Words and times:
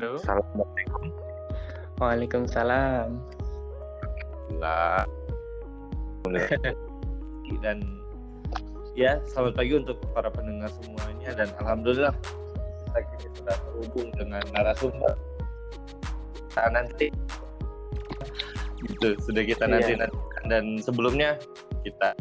Halo. 0.00 0.16
Assalamualaikum. 0.16 1.12
Waalaikumsalam. 2.00 3.20
Alhamdulillah. 4.56 5.04
dan 7.60 7.84
ya 8.96 9.20
selamat 9.28 9.60
pagi 9.60 9.76
untuk 9.76 10.00
para 10.16 10.32
pendengar 10.32 10.72
semuanya 10.72 11.36
dan 11.36 11.52
alhamdulillah 11.60 12.16
kita 12.88 13.00
kini 13.12 13.28
sudah 13.44 13.56
terhubung 13.60 14.08
dengan 14.16 14.40
narasumber 14.56 15.12
kita 16.32 16.64
nanti 16.72 17.12
gitu 18.88 19.20
sudah 19.20 19.44
kita 19.44 19.68
nanti 19.68 20.00
Iya. 20.00 20.08
nantikan 20.08 20.44
dan 20.48 20.64
sebelumnya 20.80 21.36
kita 21.84 22.16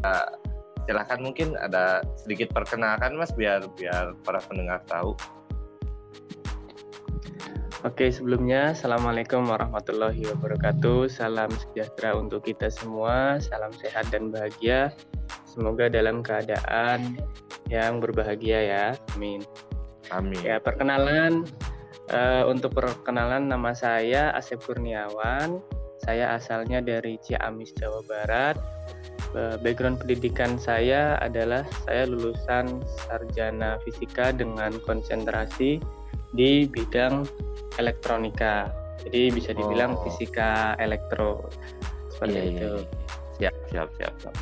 silahkan 0.84 1.20
mungkin 1.24 1.56
ada 1.56 2.04
sedikit 2.20 2.52
perkenalkan 2.52 3.16
mas 3.16 3.32
biar 3.32 3.64
biar 3.80 4.20
para 4.28 4.44
pendengar 4.44 4.84
tahu 4.84 5.16
Oke, 7.88 8.12
sebelumnya 8.12 8.76
Assalamualaikum 8.76 9.48
warahmatullahi 9.48 10.28
wabarakatuh. 10.36 11.08
Salam 11.08 11.48
sejahtera 11.56 12.12
untuk 12.12 12.44
kita 12.44 12.68
semua. 12.68 13.40
Salam 13.40 13.72
sehat 13.72 14.12
dan 14.12 14.36
bahagia. 14.36 14.92
Semoga 15.48 15.88
dalam 15.88 16.20
keadaan 16.20 17.16
yang 17.72 18.04
berbahagia 18.04 18.60
ya. 18.68 18.86
Amin. 19.16 19.48
amin 20.12 20.44
Ya, 20.44 20.60
perkenalan 20.60 21.48
eh, 22.12 22.44
untuk 22.44 22.76
perkenalan 22.76 23.48
nama 23.48 23.72
saya 23.72 24.36
Asep 24.36 24.60
Kurniawan. 24.60 25.64
Saya 26.04 26.36
asalnya 26.36 26.84
dari 26.84 27.16
Ciamis, 27.24 27.72
Jawa 27.80 28.04
Barat. 28.04 28.60
Eh, 29.40 29.56
Background 29.64 30.04
pendidikan 30.04 30.60
saya 30.60 31.16
adalah 31.24 31.64
saya 31.88 32.12
lulusan 32.12 32.84
sarjana 33.08 33.80
fisika 33.88 34.36
dengan 34.36 34.76
konsentrasi 34.84 35.80
di 36.34 36.66
bidang 36.70 37.26
elektronika. 37.78 38.70
Jadi 39.08 39.32
bisa 39.32 39.56
dibilang 39.56 39.96
Oh. 39.96 40.04
fisika 40.06 40.76
elektro 40.76 41.48
seperti 42.12 42.36
Iya, 42.36 42.44
iya, 42.44 42.52
itu. 42.52 42.72
iya. 43.40 43.52
Siap, 43.72 43.90
siap, 43.96 44.14
siap. 44.20 44.36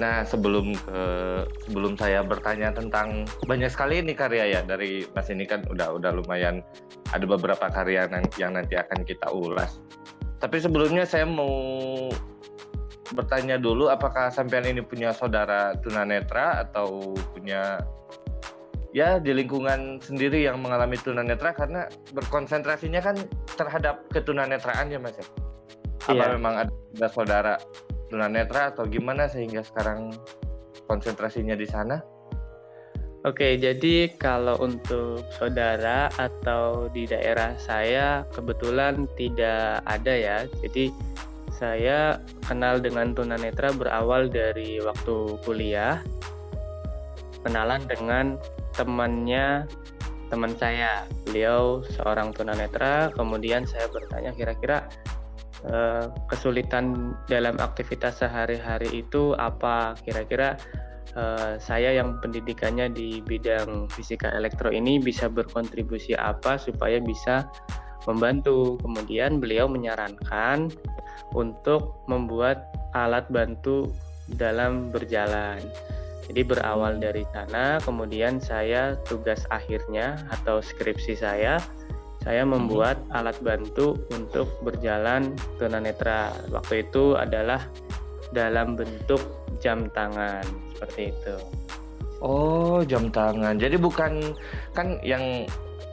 Nah, 0.00 0.24
sebelum 0.24 0.72
ke 0.72 1.00
sebelum 1.68 1.96
saya 2.00 2.24
bertanya 2.24 2.72
tentang 2.72 3.28
banyak 3.44 3.68
sekali 3.68 4.00
ini 4.00 4.16
karya 4.16 4.58
ya 4.58 4.60
dari 4.64 5.04
Mas 5.12 5.28
ini 5.28 5.44
kan 5.44 5.64
udah 5.68 5.96
udah 6.00 6.16
lumayan 6.16 6.64
ada 7.12 7.24
beberapa 7.28 7.68
karya 7.68 8.08
yang, 8.08 8.24
yang 8.40 8.52
nanti 8.56 8.76
akan 8.76 9.04
kita 9.04 9.28
ulas. 9.28 9.80
Tapi 10.40 10.58
sebelumnya 10.60 11.04
saya 11.04 11.28
mau 11.28 12.08
bertanya 13.12 13.60
dulu 13.60 13.92
apakah 13.92 14.32
sampean 14.32 14.64
ini 14.64 14.80
punya 14.80 15.12
saudara 15.12 15.76
tunanetra 15.84 16.64
atau 16.64 17.12
punya 17.36 17.76
ya 18.92 19.16
di 19.16 19.32
lingkungan 19.32 19.98
sendiri 20.04 20.44
yang 20.44 20.60
mengalami 20.60 21.00
tunanetra 21.00 21.56
karena 21.56 21.88
berkonsentrasinya 22.12 23.00
kan 23.00 23.16
terhadap 23.56 24.04
ketunanetraan 24.12 24.92
ya 24.92 25.00
Mas 25.00 25.16
ya? 25.16 25.26
apa 26.02 26.12
Iya. 26.12 26.34
memang 26.36 26.54
ada, 26.66 26.72
ada 26.72 27.08
saudara 27.08 27.54
tunanetra 28.12 28.74
atau 28.76 28.84
gimana 28.84 29.30
sehingga 29.30 29.64
sekarang 29.64 30.12
konsentrasinya 30.84 31.56
di 31.56 31.64
sana? 31.64 31.96
Oke, 33.22 33.54
jadi 33.54 34.10
kalau 34.18 34.58
untuk 34.58 35.22
saudara 35.38 36.10
atau 36.18 36.90
di 36.90 37.06
daerah 37.06 37.54
saya 37.54 38.26
kebetulan 38.34 39.06
tidak 39.14 39.78
ada 39.86 40.10
ya. 40.10 40.38
Jadi 40.58 40.90
saya 41.54 42.18
kenal 42.42 42.82
dengan 42.82 43.14
tunanetra 43.14 43.70
berawal 43.78 44.26
dari 44.26 44.82
waktu 44.82 45.38
kuliah. 45.46 46.02
Kenalan 47.46 47.86
dengan 47.86 48.42
temannya 48.76 49.66
teman 50.32 50.56
saya. 50.56 51.04
Beliau 51.28 51.84
seorang 51.92 52.32
tunanetra, 52.32 53.12
kemudian 53.12 53.68
saya 53.68 53.84
bertanya 53.92 54.32
kira-kira 54.32 54.88
eh, 55.68 56.08
kesulitan 56.32 57.12
dalam 57.28 57.60
aktivitas 57.60 58.24
sehari-hari 58.24 59.04
itu 59.04 59.36
apa? 59.36 59.92
Kira-kira 60.00 60.56
eh, 61.12 61.60
saya 61.60 61.92
yang 61.92 62.16
pendidikannya 62.24 62.88
di 62.88 63.20
bidang 63.20 63.92
fisika 63.92 64.32
elektro 64.32 64.72
ini 64.72 64.96
bisa 64.96 65.28
berkontribusi 65.28 66.16
apa 66.16 66.56
supaya 66.56 66.96
bisa 67.04 67.44
membantu. 68.08 68.80
Kemudian 68.80 69.36
beliau 69.38 69.68
menyarankan 69.68 70.72
untuk 71.36 72.02
membuat 72.08 72.72
alat 72.96 73.28
bantu 73.28 73.92
dalam 74.40 74.88
berjalan. 74.88 75.60
Jadi 76.32 76.48
berawal 76.48 76.96
dari 76.96 77.28
sana, 77.28 77.76
kemudian 77.84 78.40
saya 78.40 78.96
tugas 79.04 79.44
akhirnya 79.52 80.16
atau 80.32 80.64
skripsi 80.64 81.20
saya, 81.20 81.60
saya 82.24 82.48
membuat 82.48 82.96
alat 83.12 83.36
bantu 83.44 84.00
untuk 84.08 84.48
berjalan 84.64 85.36
tunanetra. 85.60 86.32
Waktu 86.48 86.88
itu 86.88 87.20
adalah 87.20 87.60
dalam 88.32 88.80
bentuk 88.80 89.20
jam 89.60 89.92
tangan 89.92 90.40
seperti 90.72 91.12
itu. 91.12 91.36
Oh, 92.24 92.80
jam 92.80 93.12
tangan. 93.12 93.60
Jadi 93.60 93.76
bukan 93.76 94.32
kan 94.72 94.96
yang 95.04 95.44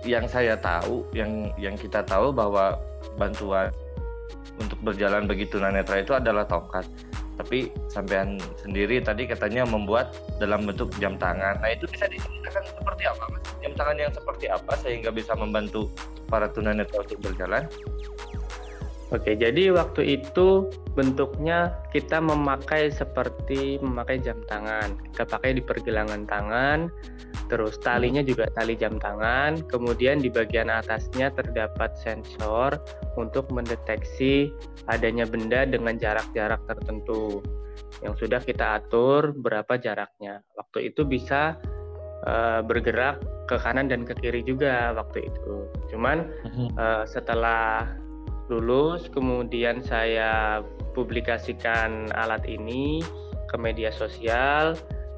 yang 0.07 0.23
saya 0.23 0.56
tahu, 0.56 1.03
yang 1.11 1.51
yang 1.59 1.75
kita 1.75 2.00
tahu 2.07 2.31
bahwa 2.31 2.79
bantuan 3.19 3.67
untuk 4.56 4.79
berjalan 4.88 5.27
bagi 5.27 5.44
tunanetra 5.51 6.00
itu 6.00 6.16
adalah 6.16 6.47
tongkat. 6.47 6.88
Tapi 7.39 7.72
sampean 7.88 8.35
sendiri 8.59 9.00
tadi 9.00 9.23
katanya 9.23 9.63
membuat 9.63 10.11
dalam 10.44 10.67
bentuk 10.67 10.91
jam 11.00 11.16
tangan. 11.16 11.55
Nah, 11.63 11.72
itu 11.72 11.88
bisa 11.88 12.11
diceritakan 12.11 12.63
seperti 12.67 13.03
apa, 13.07 13.23
Mas? 13.31 13.44
Jam 13.63 13.73
tangan 13.79 13.95
yang 13.95 14.11
seperti 14.11 14.45
apa 14.51 14.73
sehingga 14.83 15.09
bisa 15.16 15.31
membantu 15.39 15.88
para 16.27 16.51
tunanetra 16.51 17.00
untuk 17.00 17.23
berjalan? 17.23 17.63
Oke, 19.09 19.33
jadi 19.33 19.73
waktu 19.73 20.21
itu 20.21 20.69
bentuknya 20.93 21.73
kita 21.89 22.21
memakai 22.21 22.93
seperti 22.93 23.81
memakai 23.81 24.21
jam 24.21 24.37
tangan. 24.45 25.01
Kita 25.09 25.25
pakai 25.25 25.57
di 25.57 25.65
pergelangan 25.65 26.29
tangan, 26.29 26.93
terus 27.49 27.81
talinya 27.81 28.21
juga 28.21 28.45
tali 28.53 28.77
jam 28.77 29.01
tangan. 29.01 29.65
Kemudian 29.65 30.21
di 30.21 30.29
bagian 30.29 30.69
atasnya 30.69 31.33
terdapat 31.33 31.97
sensor 31.97 32.77
untuk 33.17 33.49
mendeteksi 33.49 34.53
adanya 34.85 35.25
benda 35.25 35.65
dengan 35.65 35.97
jarak-jarak 35.97 36.61
tertentu 36.69 37.41
yang 38.05 38.13
sudah 38.13 38.37
kita 38.45 38.77
atur 38.77 39.33
berapa 39.33 39.73
jaraknya. 39.81 40.45
Waktu 40.53 40.93
itu 40.93 41.01
bisa 41.01 41.57
eh, 42.29 42.61
bergerak 42.61 43.25
ke 43.49 43.57
kanan 43.57 43.89
dan 43.89 44.05
ke 44.05 44.13
kiri 44.21 44.45
juga 44.45 44.93
waktu 44.93 45.25
itu. 45.33 45.65
Cuman 45.89 46.29
Eh, 46.77 47.03
setelah 47.09 47.89
lulus 48.49 49.07
kemudian 49.13 49.85
saya 49.85 50.59
publikasikan 50.97 52.09
alat 52.17 52.43
ini 52.49 53.05
ke 53.49 53.55
media 53.55 53.93
sosial. 53.93 54.73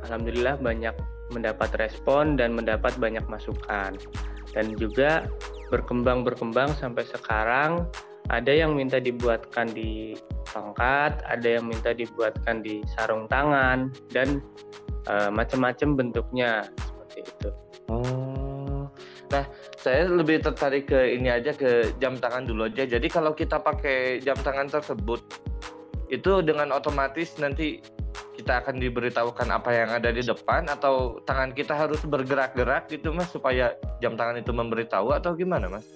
Alhamdulillah 0.06 0.59
banyak 0.59 0.96
mendapat 1.31 1.72
respon 1.80 2.36
dan 2.36 2.53
mendapat 2.53 2.91
banyak 3.00 3.24
masukan. 3.31 3.96
Dan 4.52 4.75
juga 4.75 5.25
berkembang 5.72 6.28
berkembang 6.28 6.75
sampai 6.75 7.08
sekarang 7.08 7.88
ada 8.28 8.52
yang 8.52 8.75
minta 8.75 9.00
dibuatkan 9.00 9.72
di 9.72 10.16
tongkat 10.52 11.24
ada 11.24 11.47
yang 11.47 11.66
minta 11.68 11.96
dibuatkan 11.96 12.59
di 12.59 12.84
sarung 12.96 13.25
tangan 13.31 13.91
dan 14.12 14.44
eh, 15.08 15.31
macam-macam 15.31 15.96
bentuknya 15.96 16.68
seperti 16.84 17.20
itu. 17.24 17.50
Oh, 17.88 18.41
nah 19.31 19.47
saya 19.80 20.06
lebih 20.12 20.44
tertarik 20.44 20.92
ke 20.92 21.16
ini 21.16 21.31
aja 21.31 21.56
ke 21.56 21.96
jam 21.97 22.19
tangan 22.19 22.44
dulu 22.44 22.68
aja. 22.68 22.84
Jadi 22.84 23.08
kalau 23.08 23.31
kita 23.31 23.64
pakai 23.64 24.19
jam 24.19 24.36
tangan 24.36 24.68
tersebut, 24.68 25.24
itu 26.12 26.44
dengan 26.44 26.75
otomatis 26.75 27.40
nanti 27.40 27.80
kita 28.36 28.59
akan 28.59 28.81
diberitahukan 28.84 29.47
apa 29.47 29.70
yang 29.72 29.90
ada 29.96 30.12
di 30.12 30.20
depan 30.20 30.68
atau 30.68 31.24
tangan 31.24 31.56
kita 31.56 31.72
harus 31.78 32.03
bergerak-gerak 32.03 32.91
gitu 32.91 33.16
mas 33.16 33.31
supaya 33.31 33.75
jam 34.03 34.20
tangan 34.20 34.44
itu 34.44 34.52
memberitahu 34.52 35.16
atau 35.16 35.31
gimana 35.38 35.72
mas? 35.72 35.88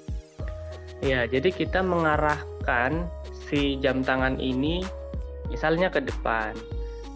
Ya, 1.04 1.28
jadi 1.28 1.52
kita 1.52 1.84
mengarahkan 1.84 3.12
si 3.52 3.76
jam 3.84 4.00
tangan 4.00 4.40
ini 4.40 4.82
misalnya 5.52 5.92
ke 5.92 6.00
depan. 6.00 6.56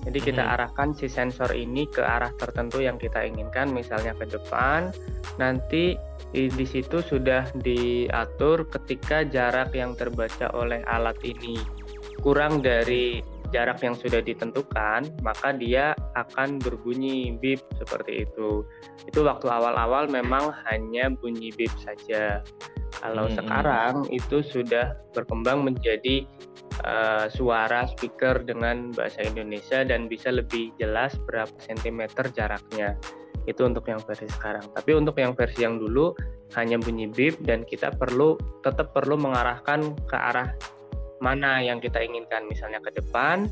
Jadi 0.08 0.20
kita 0.32 0.44
Mhm. 0.44 0.52
arahkan 0.56 0.90
si 0.96 1.12
sensor 1.12 1.52
ini 1.52 1.84
ke 1.88 2.00
arah 2.00 2.32
tertentu 2.40 2.80
yang 2.80 2.96
kita 2.96 3.20
inginkan, 3.24 3.72
misalnya 3.72 4.16
ke 4.16 4.28
depan. 4.28 4.96
Nanti 5.36 6.00
di, 6.30 6.66
situ 6.66 7.02
sudah 7.02 7.50
diatur 7.58 8.70
ketika 8.70 9.26
jarak 9.26 9.74
yang 9.74 9.98
terbaca 9.98 10.54
oleh 10.54 10.86
alat 10.86 11.18
ini 11.26 11.58
kurang 12.22 12.60
dari 12.60 13.24
jarak 13.50 13.82
yang 13.82 13.98
sudah 13.98 14.22
ditentukan, 14.22 15.10
maka 15.26 15.50
dia 15.58 15.98
akan 16.14 16.62
berbunyi 16.62 17.34
bip 17.38 17.62
seperti 17.82 18.30
itu. 18.30 18.62
Itu 19.10 19.26
waktu 19.26 19.50
awal-awal 19.50 20.06
memang 20.10 20.54
hanya 20.70 21.10
bunyi 21.10 21.50
bip 21.54 21.74
saja. 21.82 22.46
Kalau 23.00 23.26
Hmm. 23.30 23.38
sekarang 23.42 23.94
itu 24.14 24.44
sudah 24.44 24.98
berkembang 25.16 25.66
menjadi 25.66 26.26
uh, 26.84 27.26
suara 27.32 27.88
speaker 27.90 28.44
dengan 28.44 28.92
bahasa 28.94 29.24
Indonesia 29.24 29.82
dan 29.88 30.06
bisa 30.12 30.30
lebih 30.30 30.74
jelas 30.78 31.16
berapa 31.26 31.54
sentimeter 31.64 32.30
jaraknya. 32.34 33.00
Itu 33.50 33.66
untuk 33.66 33.90
yang 33.90 33.98
versi 34.06 34.30
sekarang. 34.30 34.70
Tapi 34.78 34.94
untuk 34.94 35.18
yang 35.18 35.34
versi 35.34 35.66
yang 35.66 35.82
dulu 35.82 36.14
hanya 36.54 36.78
bunyi 36.78 37.10
bip 37.10 37.42
dan 37.42 37.66
kita 37.66 37.90
perlu 37.98 38.38
tetap 38.62 38.94
perlu 38.94 39.18
mengarahkan 39.18 39.98
ke 40.06 40.18
arah 40.18 40.54
mana 41.18 41.58
yang 41.66 41.82
kita 41.82 41.98
inginkan. 41.98 42.46
Misalnya 42.46 42.78
ke 42.86 42.94
depan, 42.94 43.50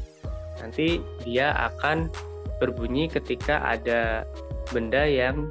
nanti 0.61 1.01
dia 1.25 1.57
akan 1.73 2.13
berbunyi 2.61 3.09
ketika 3.09 3.57
ada 3.65 4.21
benda 4.69 5.01
yang 5.01 5.49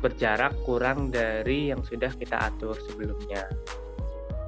berjarak 0.00 0.56
kurang 0.66 1.12
dari 1.12 1.70
yang 1.70 1.84
sudah 1.84 2.10
kita 2.16 2.50
atur 2.50 2.74
sebelumnya. 2.88 3.46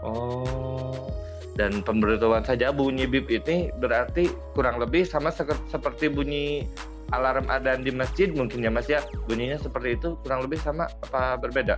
Oh, 0.04 1.08
dan 1.54 1.80
pemberitahuan 1.80 2.42
saja 2.44 2.74
bunyi 2.74 3.06
bip 3.06 3.30
ini 3.30 3.70
berarti 3.78 4.28
kurang 4.52 4.82
lebih 4.82 5.06
sama 5.06 5.30
seperti 5.70 6.10
bunyi 6.10 6.66
alarm 7.12 7.44
adzan 7.50 7.84
di 7.84 7.92
masjid 7.92 8.30
mungkin 8.32 8.64
ya 8.64 8.70
Mas 8.72 8.88
ya. 8.88 9.04
Bunyinya 9.28 9.60
seperti 9.60 9.98
itu 9.98 10.16
kurang 10.24 10.46
lebih 10.46 10.56
sama 10.62 10.88
apa 11.04 11.36
berbeda? 11.36 11.76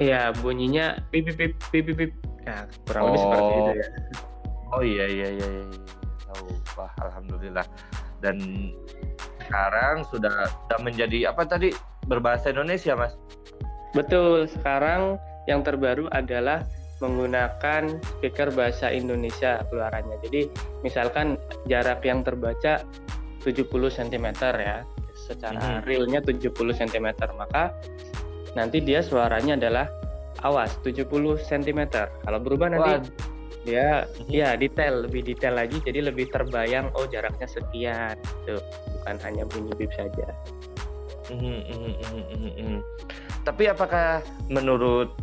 Iya, 0.00 0.32
bunyinya 0.38 1.00
bip 1.12 1.32
bip 1.34 1.56
bip 1.72 1.84
bip. 1.90 1.96
bip. 1.96 2.12
Ya, 2.46 2.64
kurang 2.88 3.02
oh. 3.02 3.06
lebih 3.12 3.20
seperti 3.20 3.52
itu 3.52 3.72
ya. 3.72 3.88
Oh 4.70 4.82
iya 4.86 5.06
iya 5.10 5.28
iya 5.34 5.46
iya. 5.50 5.64
Tahu. 6.30 6.46
Wah, 6.78 6.92
alhamdulillah. 7.02 7.66
Dan 8.22 8.36
sekarang 9.44 10.06
sudah 10.08 10.46
sudah 10.46 10.78
menjadi 10.78 11.34
apa 11.34 11.42
tadi 11.44 11.74
berbahasa 12.06 12.54
Indonesia, 12.54 12.94
Mas? 12.94 13.18
Betul. 13.92 14.46
Sekarang 14.46 15.18
yang 15.50 15.66
terbaru 15.66 16.06
adalah 16.14 16.62
menggunakan 17.00 17.98
speaker 18.04 18.52
bahasa 18.52 18.92
Indonesia 18.92 19.64
keluarannya. 19.72 20.20
Jadi 20.22 20.52
misalkan 20.84 21.40
jarak 21.66 22.04
yang 22.04 22.20
terbaca 22.20 22.84
70 23.40 23.68
cm 23.72 24.26
ya, 24.40 24.84
secara 25.16 25.60
mm 25.60 25.70
-hmm. 25.80 25.86
realnya 25.88 26.20
70 26.20 26.52
cm, 26.52 27.06
maka 27.36 27.72
nanti 28.52 28.82
dia 28.82 29.00
suaranya 29.00 29.56
adalah 29.56 29.86
awas 30.44 30.76
70 30.84 31.08
cm. 31.40 31.80
Kalau 32.24 32.38
berubah 32.40 32.68
nanti 32.72 33.10
dia 33.64 34.04
mm 34.04 34.28
-hmm. 34.28 34.32
ya 34.32 34.48
detail, 34.56 35.04
lebih 35.08 35.24
detail 35.24 35.56
lagi, 35.56 35.80
jadi 35.80 36.12
lebih 36.12 36.28
terbayang 36.32 36.92
oh 36.96 37.08
jaraknya 37.08 37.48
sekian, 37.48 38.16
itu 38.44 38.56
bukan 39.00 39.16
hanya 39.24 39.44
bunyi 39.48 39.72
bip 39.76 39.92
saja. 39.96 40.28
Mm 41.32 41.60
-hmm. 41.64 42.78
Tapi 43.44 43.72
apakah 43.72 44.20
menurut 44.52 45.16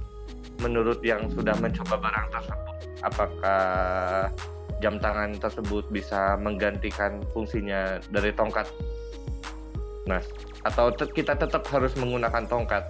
menurut 0.58 0.98
yang 1.06 1.30
sudah 1.30 1.54
mencoba 1.62 2.02
barang 2.02 2.28
tersebut, 2.34 2.76
apakah 3.06 4.34
jam 4.80 5.02
tangan 5.02 5.38
tersebut 5.38 5.90
bisa 5.90 6.38
menggantikan 6.38 7.22
fungsinya 7.34 7.98
dari 8.14 8.30
tongkat, 8.34 8.70
Mas? 10.06 10.30
Atau 10.66 10.94
te 10.94 11.10
kita 11.10 11.34
tetap 11.34 11.66
harus 11.74 11.94
menggunakan 11.98 12.46
tongkat? 12.46 12.84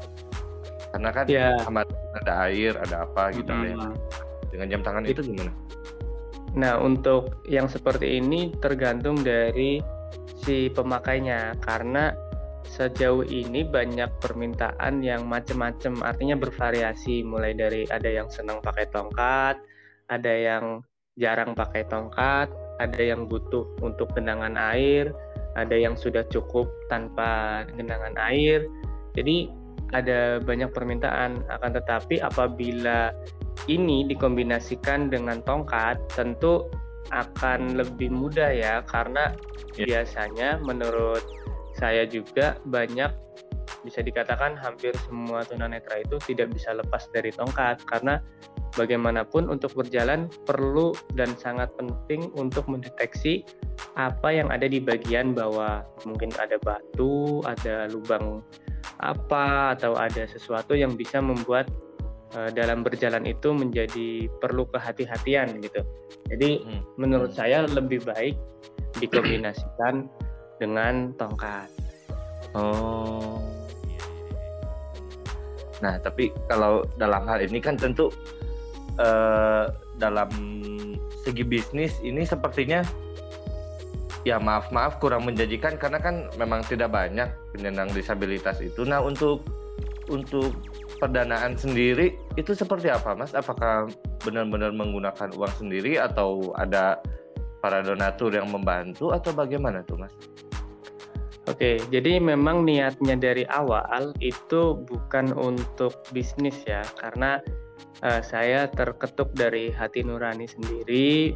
Karena 0.92 1.10
kan 1.12 1.26
yeah. 1.30 1.56
ada 2.24 2.34
air, 2.48 2.74
ada 2.80 3.04
apa 3.08 3.32
gitu 3.36 3.52
mm 3.52 3.62
-hmm. 3.64 3.70
ya. 3.72 3.90
Dengan 4.48 4.68
jam 4.72 4.82
tangan 4.84 5.04
itu 5.06 5.22
gimana? 5.24 5.52
Nah, 6.58 6.80
untuk 6.82 7.44
yang 7.46 7.70
seperti 7.70 8.18
ini 8.18 8.50
tergantung 8.58 9.22
dari 9.22 9.78
si 10.42 10.72
pemakainya 10.72 11.60
karena 11.60 12.16
sejauh 12.68 13.24
ini 13.28 13.64
banyak 13.64 14.10
permintaan 14.20 15.06
yang 15.06 15.30
macam-macam, 15.30 16.04
artinya 16.04 16.36
bervariasi 16.36 17.24
mulai 17.24 17.56
dari 17.56 17.88
ada 17.88 18.10
yang 18.10 18.28
senang 18.28 18.60
pakai 18.60 18.90
tongkat, 18.92 19.56
ada 20.08 20.34
yang 20.34 20.84
jarang 21.18 21.58
pakai 21.58 21.84
tongkat, 21.90 22.48
ada 22.78 23.02
yang 23.02 23.26
butuh 23.26 23.66
untuk 23.82 24.14
genangan 24.14 24.54
air, 24.56 25.12
ada 25.58 25.74
yang 25.74 25.98
sudah 25.98 26.22
cukup 26.30 26.70
tanpa 26.88 27.66
genangan 27.74 28.14
air. 28.22 28.64
Jadi 29.18 29.50
ada 29.96 30.38
banyak 30.44 30.70
permintaan 30.72 31.42
akan 31.48 31.72
tetapi 31.74 32.20
apabila 32.22 33.12
ini 33.66 34.06
dikombinasikan 34.08 35.10
dengan 35.10 35.42
tongkat 35.44 35.98
tentu 36.14 36.68
akan 37.12 37.80
lebih 37.80 38.12
mudah 38.12 38.52
ya 38.52 38.84
karena 38.84 39.32
yeah. 39.80 39.88
biasanya 39.88 40.50
menurut 40.60 41.24
saya 41.80 42.04
juga 42.04 42.60
banyak 42.68 43.10
bisa 43.88 44.04
dikatakan 44.04 44.60
hampir 44.60 44.92
semua 45.08 45.48
tunanetra 45.48 46.04
itu 46.04 46.20
tidak 46.28 46.52
bisa 46.52 46.76
lepas 46.76 47.08
dari 47.16 47.32
tongkat 47.32 47.80
karena 47.88 48.20
bagaimanapun 48.76 49.48
untuk 49.48 49.74
berjalan 49.78 50.28
perlu 50.44 50.92
dan 51.16 51.32
sangat 51.40 51.72
penting 51.80 52.28
untuk 52.36 52.68
mendeteksi 52.68 53.46
apa 53.96 54.34
yang 54.34 54.52
ada 54.52 54.68
di 54.68 54.82
bagian 54.82 55.32
bawah. 55.32 55.86
Mungkin 56.04 56.34
ada 56.36 56.60
batu, 56.60 57.42
ada 57.48 57.88
lubang 57.88 58.44
apa 58.98 59.78
atau 59.78 59.94
ada 59.94 60.26
sesuatu 60.26 60.74
yang 60.74 60.98
bisa 60.98 61.22
membuat 61.22 61.70
uh, 62.34 62.50
dalam 62.52 62.82
berjalan 62.82 63.24
itu 63.30 63.54
menjadi 63.54 64.28
perlu 64.42 64.66
kehati-hatian 64.70 65.62
gitu. 65.62 65.82
Jadi 66.28 66.66
hmm. 66.66 66.82
menurut 66.98 67.32
saya 67.32 67.64
lebih 67.70 68.04
baik 68.04 68.36
dikombinasikan 68.98 70.10
dengan 70.62 71.14
tongkat. 71.16 71.70
Oh. 72.58 73.38
Nah, 75.78 76.02
tapi 76.02 76.34
kalau 76.50 76.82
dalam 76.98 77.22
hal 77.30 77.46
ini 77.46 77.62
kan 77.62 77.78
tentu 77.78 78.10
uh, 78.98 79.72
dalam 79.98 80.30
segi 81.26 81.44
bisnis 81.44 81.98
ini 82.06 82.24
sepertinya 82.24 82.86
ya 84.24 84.40
maaf 84.40 84.68
maaf 84.76 85.00
kurang 85.00 85.24
menjanjikan 85.24 85.80
karena 85.80 86.00
kan 86.04 86.28
memang 86.36 86.60
tidak 86.68 86.92
banyak 86.92 87.32
penyandang 87.56 87.88
disabilitas 87.96 88.60
itu. 88.60 88.84
Nah, 88.84 89.00
untuk 89.00 89.44
untuk 90.12 90.56
perdanaan 91.00 91.56
sendiri 91.56 92.16
itu 92.40 92.52
seperti 92.56 92.92
apa, 92.92 93.14
Mas? 93.14 93.32
Apakah 93.36 93.88
benar-benar 94.24 94.74
menggunakan 94.76 95.32
uang 95.36 95.54
sendiri 95.56 96.00
atau 96.00 96.56
ada 96.60 97.00
para 97.64 97.84
donatur 97.84 98.32
yang 98.36 98.48
membantu 98.52 99.12
atau 99.12 99.32
bagaimana 99.36 99.84
tuh, 99.84 100.00
Mas? 100.00 100.14
Oke, 101.48 101.80
jadi 101.88 102.20
memang 102.20 102.68
niatnya 102.68 103.16
dari 103.16 103.48
awal 103.48 104.12
itu 104.20 104.84
bukan 104.84 105.32
untuk 105.32 105.96
bisnis 106.12 106.60
ya, 106.68 106.84
karena 107.00 107.40
uh, 108.04 108.22
saya 108.22 108.68
terketuk 108.70 109.34
dari 109.34 109.74
hati 109.74 110.04
nurani 110.04 110.46
sendiri. 110.46 111.34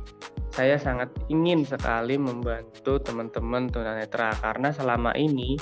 Saya 0.52 0.75
sangat 0.75 1.08
ingin 1.31 1.63
sekali 1.63 2.19
membantu 2.19 3.00
teman-teman 3.00 3.72
tunanetra 3.72 4.36
karena 4.44 4.75
selama 4.75 5.16
ini 5.16 5.56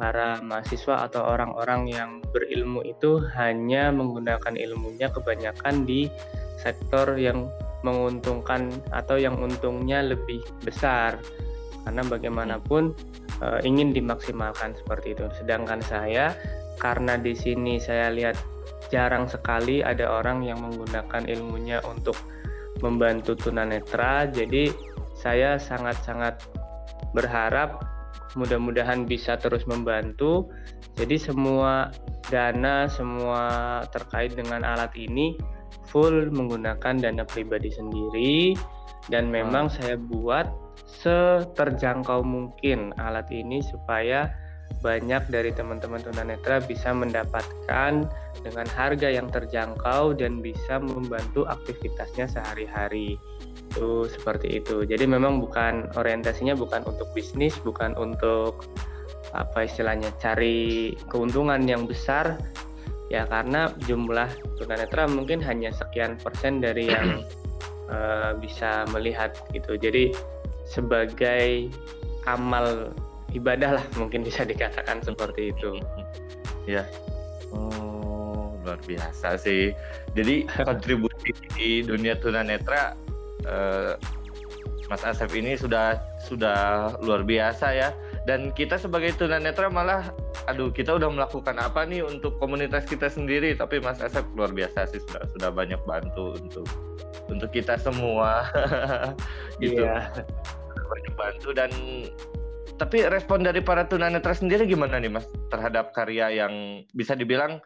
para 0.00 0.40
mahasiswa 0.40 1.04
atau 1.04 1.22
orang-orang 1.22 1.92
yang 1.92 2.10
berilmu 2.32 2.80
itu 2.82 3.20
hanya 3.36 3.92
menggunakan 3.92 4.56
ilmunya 4.56 5.12
kebanyakan 5.12 5.84
di 5.84 6.08
sektor 6.56 7.12
yang 7.20 7.52
menguntungkan 7.84 8.72
atau 8.94 9.20
yang 9.20 9.36
untungnya 9.36 10.00
lebih 10.00 10.40
besar 10.64 11.18
karena 11.82 12.02
bagaimanapun 12.06 12.94
uh, 13.42 13.58
ingin 13.66 13.90
dimaksimalkan 13.90 14.72
seperti 14.78 15.18
itu. 15.18 15.26
Sedangkan 15.38 15.82
saya 15.82 16.32
karena 16.78 17.18
di 17.18 17.34
sini 17.34 17.82
saya 17.82 18.10
lihat 18.10 18.38
jarang 18.92 19.24
sekali 19.24 19.80
ada 19.80 20.04
orang 20.20 20.44
yang 20.44 20.60
menggunakan 20.60 21.24
ilmunya 21.24 21.80
untuk 21.88 22.14
membantu 22.84 23.32
tunanetra, 23.48 24.28
jadi 24.28 24.68
saya 25.16 25.56
sangat-sangat 25.56 26.44
berharap 27.16 27.80
mudah-mudahan 28.36 29.04
bisa 29.08 29.36
terus 29.40 29.64
membantu. 29.68 30.48
Jadi 30.96 31.16
semua 31.16 31.88
dana, 32.28 32.84
semua 32.88 33.42
terkait 33.92 34.36
dengan 34.36 34.60
alat 34.64 34.92
ini 34.96 35.36
full 35.88 36.28
menggunakan 36.32 37.00
dana 37.00 37.24
pribadi 37.24 37.72
sendiri. 37.72 38.56
Dan 39.10 39.34
memang 39.34 39.66
saya 39.66 39.98
buat 39.98 40.46
seterjangkau 41.02 42.22
mungkin 42.22 42.94
alat 43.00 43.26
ini 43.34 43.58
supaya 43.66 44.30
banyak 44.80 45.28
dari 45.28 45.50
teman-teman 45.52 46.00
tunanetra 46.00 46.64
bisa 46.64 46.94
mendapatkan 46.94 48.08
dengan 48.40 48.66
harga 48.72 49.08
yang 49.12 49.28
terjangkau 49.28 50.16
dan 50.16 50.40
bisa 50.40 50.80
membantu 50.80 51.44
aktivitasnya 51.46 52.30
sehari-hari. 52.30 53.20
Itu 53.72 54.08
seperti 54.08 54.62
itu. 54.62 54.88
Jadi 54.88 55.04
memang 55.04 55.42
bukan 55.42 55.92
orientasinya 55.98 56.56
bukan 56.56 56.86
untuk 56.88 57.10
bisnis, 57.12 57.56
bukan 57.60 57.92
untuk 58.00 58.64
apa 59.32 59.64
istilahnya 59.64 60.12
cari 60.20 60.92
keuntungan 61.08 61.64
yang 61.64 61.88
besar 61.88 62.36
ya 63.08 63.24
karena 63.24 63.72
jumlah 63.88 64.28
tunanetra 64.60 65.08
mungkin 65.08 65.40
hanya 65.40 65.72
sekian 65.72 66.20
persen 66.20 66.60
dari 66.60 66.88
yang 66.92 67.24
uh, 67.88 68.36
bisa 68.42 68.88
melihat 68.92 69.36
gitu. 69.52 69.76
Jadi 69.76 70.12
sebagai 70.68 71.68
amal 72.24 72.94
ibadah 73.32 73.80
lah 73.80 73.84
mungkin 73.96 74.24
bisa 74.24 74.44
dikatakan 74.44 75.00
seperti 75.04 75.52
itu. 75.52 75.80
Ya. 76.68 76.86
Oh, 77.52 78.56
luar 78.64 78.80
biasa 78.84 79.36
sih. 79.40 79.72
Jadi 80.16 80.46
kontribusi 80.68 81.32
di 81.56 81.82
dunia 81.84 82.16
tunanetra 82.16 82.96
eh, 83.44 83.94
Mas 84.88 85.02
Asep 85.08 85.32
ini 85.32 85.56
sudah 85.56 86.00
sudah 86.20 86.92
luar 87.00 87.24
biasa 87.24 87.66
ya. 87.72 87.90
Dan 88.22 88.54
kita 88.54 88.78
sebagai 88.78 89.16
tunanetra 89.18 89.66
malah 89.66 90.14
aduh 90.50 90.74
kita 90.74 90.98
udah 90.98 91.06
melakukan 91.10 91.54
apa 91.58 91.86
nih 91.86 92.02
untuk 92.02 92.34
komunitas 92.42 92.82
kita 92.86 93.06
sendiri 93.06 93.54
tapi 93.54 93.78
Mas 93.78 94.02
Asep 94.02 94.26
luar 94.34 94.50
biasa 94.50 94.90
sih 94.90 94.98
sudah 94.98 95.22
sudah 95.30 95.50
banyak 95.54 95.78
bantu 95.86 96.34
untuk 96.34 96.66
untuk 97.30 97.50
kita 97.54 97.78
semua 97.78 98.42
gitu 99.62 99.86
yeah. 99.86 100.10
banyak 100.66 101.14
bantu 101.14 101.48
dan 101.54 101.70
tapi 102.82 103.06
respon 103.06 103.46
dari 103.46 103.62
para 103.62 103.86
tunanetra 103.86 104.34
sendiri 104.34 104.66
gimana 104.66 104.98
nih 104.98 105.06
Mas 105.06 105.22
terhadap 105.54 105.94
karya 105.94 106.34
yang 106.34 106.82
bisa 106.98 107.14
dibilang 107.14 107.62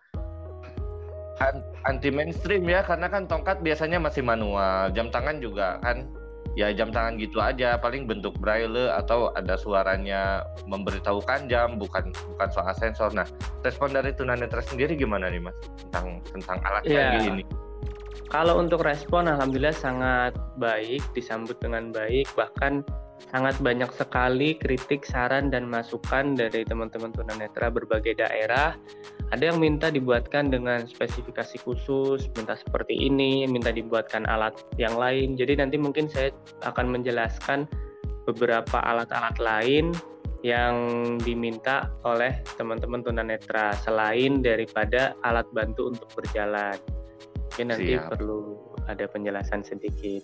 anti 1.88 2.12
mainstream 2.12 2.68
ya? 2.68 2.84
Karena 2.84 3.08
kan 3.08 3.24
tongkat 3.24 3.64
biasanya 3.64 3.96
masih 3.96 4.20
manual 4.20 4.92
jam 4.92 5.08
tangan 5.08 5.40
juga 5.40 5.80
kan 5.80 6.04
ya 6.52 6.68
jam 6.76 6.92
tangan 6.92 7.16
gitu 7.16 7.40
aja. 7.40 7.80
Paling 7.80 8.04
bentuk 8.04 8.36
braille 8.36 8.92
atau 8.92 9.32
ada 9.32 9.56
suaranya 9.56 10.44
memberitahukan 10.68 11.48
jam 11.48 11.80
bukan 11.80 12.12
bukan 12.36 12.48
soal 12.52 12.76
sensor. 12.76 13.08
Nah 13.16 13.24
respon 13.64 13.96
dari 13.96 14.12
tunanetra 14.12 14.60
sendiri 14.60 15.00
gimana 15.00 15.32
nih 15.32 15.40
mas 15.48 15.56
tentang 15.80 16.20
tentang 16.28 16.60
alat 16.60 16.84
yeah. 16.84 17.16
kayak 17.16 17.24
gini? 17.24 17.44
Kalau 18.28 18.60
untuk 18.60 18.84
respon 18.84 19.32
alhamdulillah 19.32 19.72
sangat 19.72 20.36
baik 20.60 21.00
disambut 21.16 21.56
dengan 21.56 21.88
baik. 21.88 22.28
Bahkan 22.36 22.84
sangat 23.32 23.58
banyak 23.58 23.90
sekali 23.94 24.54
kritik, 24.56 25.02
saran, 25.04 25.50
dan 25.50 25.66
masukan 25.66 26.36
dari 26.38 26.62
teman-teman 26.62 27.10
tunanetra 27.12 27.68
berbagai 27.68 28.16
daerah. 28.16 28.78
Ada 29.34 29.50
yang 29.50 29.58
minta 29.58 29.90
dibuatkan 29.90 30.54
dengan 30.54 30.86
spesifikasi 30.86 31.58
khusus, 31.66 32.30
minta 32.38 32.54
seperti 32.54 32.94
ini, 32.94 33.44
minta 33.50 33.74
dibuatkan 33.74 34.24
alat 34.30 34.54
yang 34.78 34.94
lain. 34.94 35.34
Jadi 35.34 35.58
nanti 35.58 35.76
mungkin 35.76 36.06
saya 36.06 36.30
akan 36.62 36.94
menjelaskan 36.94 37.66
beberapa 38.26 38.78
alat-alat 38.82 39.36
lain 39.42 39.90
yang 40.46 40.76
diminta 41.18 41.90
oleh 42.06 42.38
teman-teman 42.54 43.02
tunanetra 43.02 43.74
selain 43.82 44.38
daripada 44.44 45.18
alat 45.26 45.46
bantu 45.50 45.90
untuk 45.90 46.06
berjalan. 46.14 46.78
Mungkin 47.50 47.66
nanti 47.72 47.98
Siap. 47.98 48.14
perlu 48.14 48.54
ada 48.86 49.10
penjelasan 49.10 49.66
sedikit. 49.66 50.22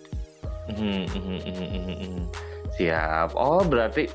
Hmm, 0.71 1.03
hmm, 1.11 1.39
hmm, 1.43 2.25
Siap. 2.77 3.37
Oh, 3.37 3.61
berarti 3.61 4.09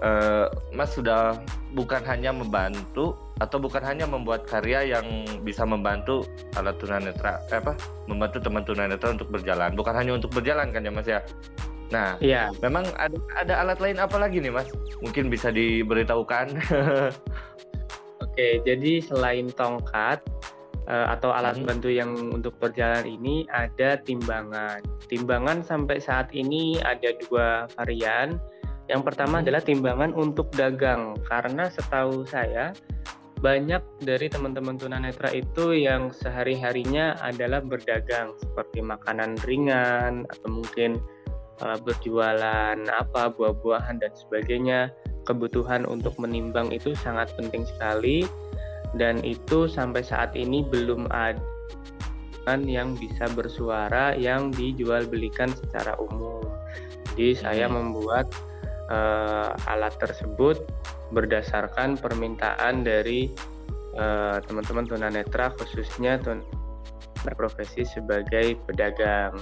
uh, 0.00 0.48
Mas 0.72 0.94
sudah 0.96 1.36
bukan 1.76 2.00
hanya 2.08 2.32
membantu 2.32 3.16
atau 3.38 3.62
bukan 3.62 3.82
hanya 3.86 4.08
membuat 4.08 4.48
karya 4.50 4.98
yang 4.98 5.06
bisa 5.46 5.62
membantu 5.62 6.26
alat 6.58 6.74
tunanetra 6.82 7.38
eh, 7.54 7.62
apa 7.62 7.78
membantu 8.10 8.42
teman 8.42 8.66
tunanetra 8.66 9.14
untuk 9.14 9.30
berjalan. 9.30 9.70
Bukan 9.78 9.94
hanya 9.94 10.18
untuk 10.18 10.34
berjalan 10.34 10.74
kan 10.74 10.82
ya 10.82 10.92
mas 10.92 11.06
ya? 11.06 11.20
Nah 11.94 12.18
iya. 12.18 12.50
memang 12.60 12.84
ada 12.98 13.16
ada 13.38 13.54
alat 13.62 13.78
lain 13.78 13.98
apa 14.02 14.16
lagi 14.18 14.42
nih 14.42 14.50
mas? 14.50 14.66
Mungkin 15.04 15.30
bisa 15.30 15.54
diberitahukan. 15.54 16.46
Oke 18.24 18.48
jadi 18.66 18.98
selain 19.02 19.54
tongkat 19.54 20.18
atau 20.88 21.30
alat 21.30 21.60
hmm. 21.60 21.68
bantu 21.68 21.88
yang 21.92 22.10
untuk 22.32 22.56
berjalan 22.56 23.04
ini 23.04 23.44
ada 23.52 24.00
timbangan 24.00 24.80
timbangan 25.12 25.60
sampai 25.60 26.00
saat 26.00 26.32
ini 26.32 26.80
ada 26.80 27.12
dua 27.28 27.68
varian 27.76 28.40
yang 28.88 29.04
pertama 29.04 29.38
hmm. 29.38 29.44
adalah 29.44 29.62
timbangan 29.62 30.10
untuk 30.16 30.48
dagang 30.56 31.12
karena 31.28 31.68
setahu 31.68 32.24
saya 32.24 32.72
banyak 33.38 33.82
dari 34.02 34.26
teman-teman 34.26 34.74
tunanetra 34.74 35.30
itu 35.30 35.70
yang 35.70 36.10
sehari-harinya 36.10 37.14
adalah 37.22 37.62
berdagang 37.62 38.34
seperti 38.34 38.82
makanan 38.82 39.38
ringan 39.46 40.26
atau 40.26 40.48
mungkin 40.50 40.98
uh, 41.62 41.78
berjualan 41.78 42.74
apa 42.90 43.30
buah-buahan 43.30 44.02
dan 44.02 44.12
sebagainya. 44.14 44.90
Kebutuhan 45.22 45.84
untuk 45.84 46.16
menimbang 46.18 46.72
itu 46.72 46.96
sangat 46.98 47.30
penting 47.36 47.62
sekali 47.62 48.24
dan 48.96 49.20
itu 49.26 49.68
sampai 49.68 50.00
saat 50.00 50.32
ini 50.32 50.64
belum 50.64 51.10
ada 51.12 51.40
yang 52.64 52.96
bisa 52.96 53.28
bersuara 53.36 54.16
yang 54.16 54.48
dijual 54.48 55.04
belikan 55.04 55.52
secara 55.52 55.92
umum. 56.00 56.40
Jadi 57.12 57.36
saya 57.36 57.68
hmm. 57.68 57.74
membuat 57.76 58.32
uh, 58.88 59.52
alat 59.68 59.92
tersebut 60.00 60.64
berdasarkan 61.12 62.00
permintaan 62.00 62.88
dari 62.88 63.28
uh, 64.00 64.40
teman-teman 64.44 64.88
tunanetra 64.88 65.52
khususnya 65.60 66.16
tun 66.20 66.40
berprofesi 67.26 67.82
sebagai 67.82 68.54
pedagang 68.68 69.34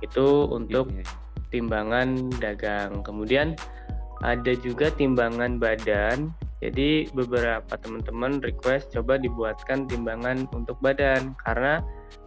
itu 0.00 0.48
untuk 0.48 0.88
iya, 0.94 1.04
iya. 1.04 1.06
timbangan 1.52 2.08
dagang 2.40 3.04
kemudian 3.04 3.58
ada 4.22 4.52
juga 4.58 4.90
timbangan 4.94 5.62
badan. 5.62 6.32
Jadi 6.58 7.06
beberapa 7.14 7.70
teman-teman 7.78 8.42
request 8.42 8.90
coba 8.90 9.14
dibuatkan 9.14 9.86
timbangan 9.86 10.50
untuk 10.50 10.74
badan. 10.82 11.38
Karena 11.46 11.78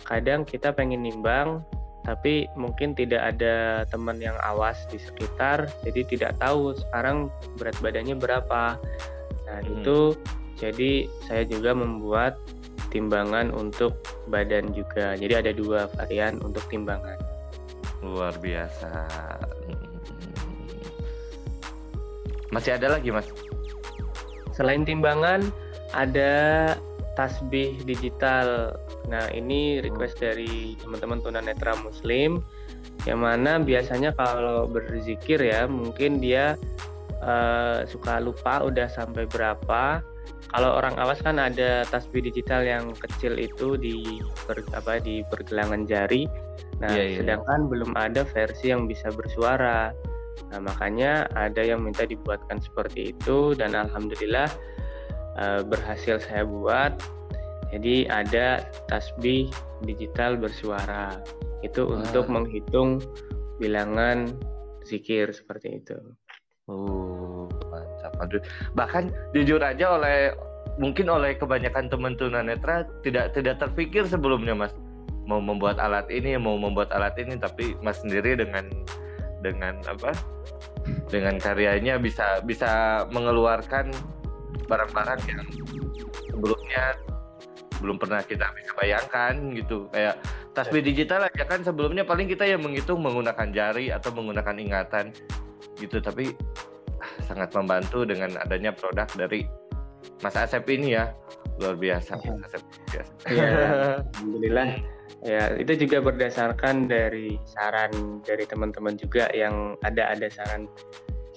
kadang 0.08 0.48
kita 0.48 0.72
pengen 0.72 1.04
nimbang 1.04 1.60
tapi 2.02 2.50
mungkin 2.58 2.98
tidak 2.98 3.38
ada 3.38 3.86
teman 3.92 4.18
yang 4.18 4.34
awas 4.42 4.88
di 4.90 4.98
sekitar. 4.98 5.70
Jadi 5.86 6.18
tidak 6.18 6.40
tahu 6.42 6.74
sekarang 6.74 7.30
berat 7.60 7.78
badannya 7.84 8.16
berapa. 8.18 8.80
Nah 9.46 9.60
hmm. 9.62 9.84
itu 9.84 10.16
jadi 10.58 11.10
saya 11.28 11.44
juga 11.46 11.76
membuat 11.76 12.40
timbangan 12.90 13.54
untuk 13.54 14.00
badan 14.32 14.72
juga. 14.74 15.14
Jadi 15.20 15.34
ada 15.34 15.52
dua 15.54 15.92
varian 16.00 16.40
untuk 16.42 16.64
timbangan. 16.72 17.20
Luar 18.02 18.34
biasa 18.42 19.06
masih 22.52 22.76
ada 22.76 23.00
lagi 23.00 23.10
mas 23.10 23.28
selain 24.52 24.84
timbangan 24.84 25.48
ada 25.92 26.76
tasbih 27.16 27.76
digital 27.84 28.76
Nah, 29.10 29.28
ini 29.34 29.82
request 29.82 30.22
dari 30.22 30.78
teman-teman 30.78 31.24
tunanetra 31.24 31.74
muslim 31.82 32.44
yang 33.10 33.26
mana 33.26 33.58
biasanya 33.58 34.14
kalau 34.14 34.70
berzikir 34.70 35.42
ya, 35.42 35.66
mungkin 35.66 36.22
dia 36.22 36.54
uh, 37.20 37.82
suka 37.90 38.22
lupa 38.22 38.62
udah 38.62 38.86
sampai 38.92 39.26
berapa. 39.26 40.06
Kalau 40.52 40.70
orang 40.78 41.00
awas 41.00 41.24
kan 41.24 41.40
ada 41.40 41.88
tasbih 41.88 42.24
digital 42.24 42.62
yang 42.68 42.92
kecil 42.94 43.40
itu 43.40 43.80
di 43.80 44.20
ber, 44.46 44.62
apa 44.76 45.00
di 45.02 45.26
pergelangan 45.28 45.88
jari. 45.88 46.28
Nah, 46.84 46.92
yeah, 46.92 47.08
yeah, 47.08 47.18
sedangkan 47.24 47.66
yeah. 47.66 47.70
belum 47.72 47.92
ada 47.98 48.22
versi 48.28 48.70
yang 48.70 48.86
bisa 48.86 49.10
bersuara. 49.10 49.96
Nah, 50.52 50.60
makanya 50.60 51.32
ada 51.32 51.64
yang 51.64 51.84
minta 51.84 52.04
dibuatkan 52.04 52.60
seperti 52.60 53.16
itu 53.16 53.56
dan 53.56 53.72
alhamdulillah 53.72 54.52
uh, 55.40 55.64
berhasil 55.64 56.20
saya 56.20 56.44
buat 56.44 57.00
jadi 57.72 58.12
ada 58.12 58.68
tasbih 58.92 59.48
digital 59.88 60.36
bersuara. 60.36 61.24
Itu 61.64 61.88
ah. 61.88 62.04
untuk 62.04 62.28
menghitung 62.28 63.00
bilangan 63.64 64.28
zikir 64.84 65.32
seperti 65.32 65.80
itu. 65.80 65.96
Oh, 66.68 67.48
mantap. 67.72 68.12
Aduh. 68.20 68.44
Bahkan 68.76 69.12
jujur 69.32 69.64
aja 69.64 69.96
oleh 69.96 70.36
mungkin 70.78 71.08
oleh 71.08 71.36
kebanyakan 71.40 71.88
teman 71.88 72.14
tunanetra 72.20 72.88
tidak 73.04 73.36
tidak 73.36 73.60
terpikir 73.60 74.04
sebelumnya 74.08 74.56
Mas 74.56 74.74
mau 75.26 75.40
membuat 75.40 75.80
alat 75.80 76.12
ini, 76.12 76.36
mau 76.36 76.60
membuat 76.60 76.92
alat 76.92 77.16
ini 77.20 77.40
tapi 77.40 77.78
Mas 77.80 78.04
sendiri 78.04 78.36
dengan 78.36 78.68
dengan 79.42 79.82
apa? 79.86 80.14
Dengan 81.10 81.36
karyanya 81.38 81.98
bisa 81.98 82.40
bisa 82.46 83.04
mengeluarkan 83.10 83.92
barang-barang 84.70 85.20
yang 85.28 85.44
sebelumnya 86.32 86.96
belum 87.82 87.98
pernah 87.98 88.22
kita 88.22 88.54
bisa 88.54 88.72
bayangkan 88.78 89.34
gitu. 89.58 89.90
Kayak 89.90 90.22
tasbih 90.54 90.86
digital 90.86 91.26
aja 91.28 91.44
kan 91.44 91.66
sebelumnya 91.66 92.06
paling 92.06 92.30
kita 92.30 92.46
yang 92.46 92.62
menghitung 92.62 93.02
menggunakan 93.02 93.50
jari 93.52 93.90
atau 93.90 94.14
menggunakan 94.14 94.56
ingatan 94.56 95.12
gitu. 95.82 95.98
Tapi 95.98 96.32
ah, 97.02 97.14
sangat 97.26 97.52
membantu 97.58 98.06
dengan 98.06 98.38
adanya 98.38 98.72
produk 98.72 99.10
dari 99.18 99.44
Mas 100.22 100.38
Asep 100.38 100.64
ini 100.70 100.96
ya. 100.96 101.10
Luar 101.58 101.76
biasa 101.76 102.22
Mas 102.22 102.54
Asep 102.54 102.64
biasa. 102.94 103.12
Ya, 103.34 103.46
alhamdulillah 104.14 105.01
ya 105.22 105.54
itu 105.58 105.86
juga 105.86 106.02
berdasarkan 106.02 106.90
dari 106.90 107.38
saran 107.46 108.22
dari 108.26 108.46
teman-teman 108.50 108.98
juga 108.98 109.30
yang 109.38 109.78
ada 109.86 110.14
ada 110.14 110.28
saran 110.34 110.66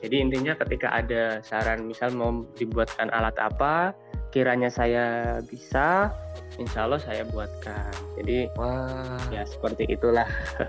jadi 0.01 0.21
intinya 0.21 0.53
ketika 0.61 0.93
ada 0.93 1.41
saran 1.41 1.89
misal 1.89 2.13
mau 2.13 2.45
dibuatkan 2.57 3.09
alat 3.13 3.37
apa 3.41 3.97
kiranya 4.35 4.67
saya 4.67 5.39
bisa, 5.47 6.11
insya 6.59 6.91
Allah 6.91 6.99
saya 6.99 7.23
buatkan. 7.31 7.95
Jadi 8.19 8.51
Wah. 8.59 9.23
ya 9.31 9.47
seperti 9.47 9.87
itulah. 9.87 10.27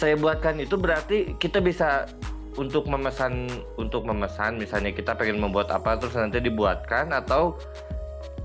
saya 0.00 0.16
buatkan 0.16 0.58
itu 0.58 0.74
berarti 0.80 1.36
kita 1.36 1.60
bisa 1.60 2.08
untuk 2.56 2.88
memesan 2.88 3.46
untuk 3.78 4.02
memesan 4.02 4.58
misalnya 4.58 4.90
kita 4.90 5.14
pengen 5.14 5.38
membuat 5.38 5.70
apa 5.70 5.94
terus 5.94 6.18
nanti 6.18 6.42
dibuatkan 6.42 7.14
atau 7.14 7.54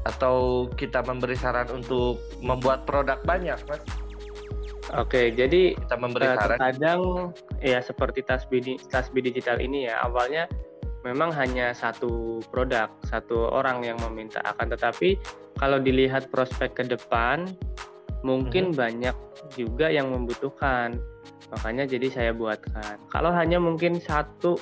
atau 0.07 0.67
kita 0.73 1.03
memberi 1.03 1.35
saran 1.35 1.67
untuk 1.71 2.23
membuat 2.39 2.87
produk 2.87 3.19
banyak 3.27 3.59
mas 3.67 3.83
Oke, 4.95 5.35
jadi 5.35 5.75
kita 5.75 5.99
memberi 5.99 6.31
uh, 6.31 6.35
saran. 6.39 6.57
Kadang 6.63 7.01
ya 7.59 7.83
seperti 7.83 8.23
tasbih 8.23 8.79
tasbih 8.87 9.19
digital 9.19 9.59
ini 9.59 9.91
ya 9.91 9.99
awalnya 9.99 10.47
memang 11.03 11.35
hanya 11.35 11.75
satu 11.75 12.39
produk, 12.47 12.87
satu 13.03 13.51
orang 13.51 13.83
yang 13.83 13.99
meminta. 14.07 14.39
Akan 14.47 14.71
tetapi 14.71 15.19
kalau 15.59 15.83
dilihat 15.83 16.31
prospek 16.31 16.79
ke 16.79 16.83
depan, 16.87 17.51
mungkin 18.23 18.71
hmm. 18.71 18.79
banyak 18.79 19.15
juga 19.59 19.91
yang 19.91 20.07
membutuhkan. 20.07 20.95
Makanya 21.51 21.83
jadi 21.83 22.07
saya 22.07 22.31
buatkan. 22.31 22.99
Kalau 23.11 23.31
hanya 23.35 23.59
mungkin 23.59 23.99
satu 23.99 24.55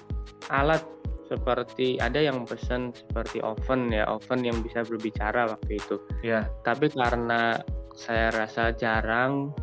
alat 0.49 0.81
seperti 1.25 1.97
ada 1.99 2.21
yang 2.21 2.45
pesan 2.45 2.93
seperti 2.93 3.41
oven 3.41 3.89
ya, 3.89 4.05
oven 4.09 4.45
yang 4.45 4.57
bisa 4.61 4.85
berbicara 4.85 5.49
waktu 5.49 5.77
itu. 5.77 5.97
Ya. 6.21 6.49
Tapi 6.61 6.93
karena 6.93 7.59
saya 7.95 8.29
rasa 8.33 8.75
jarang 8.75 9.55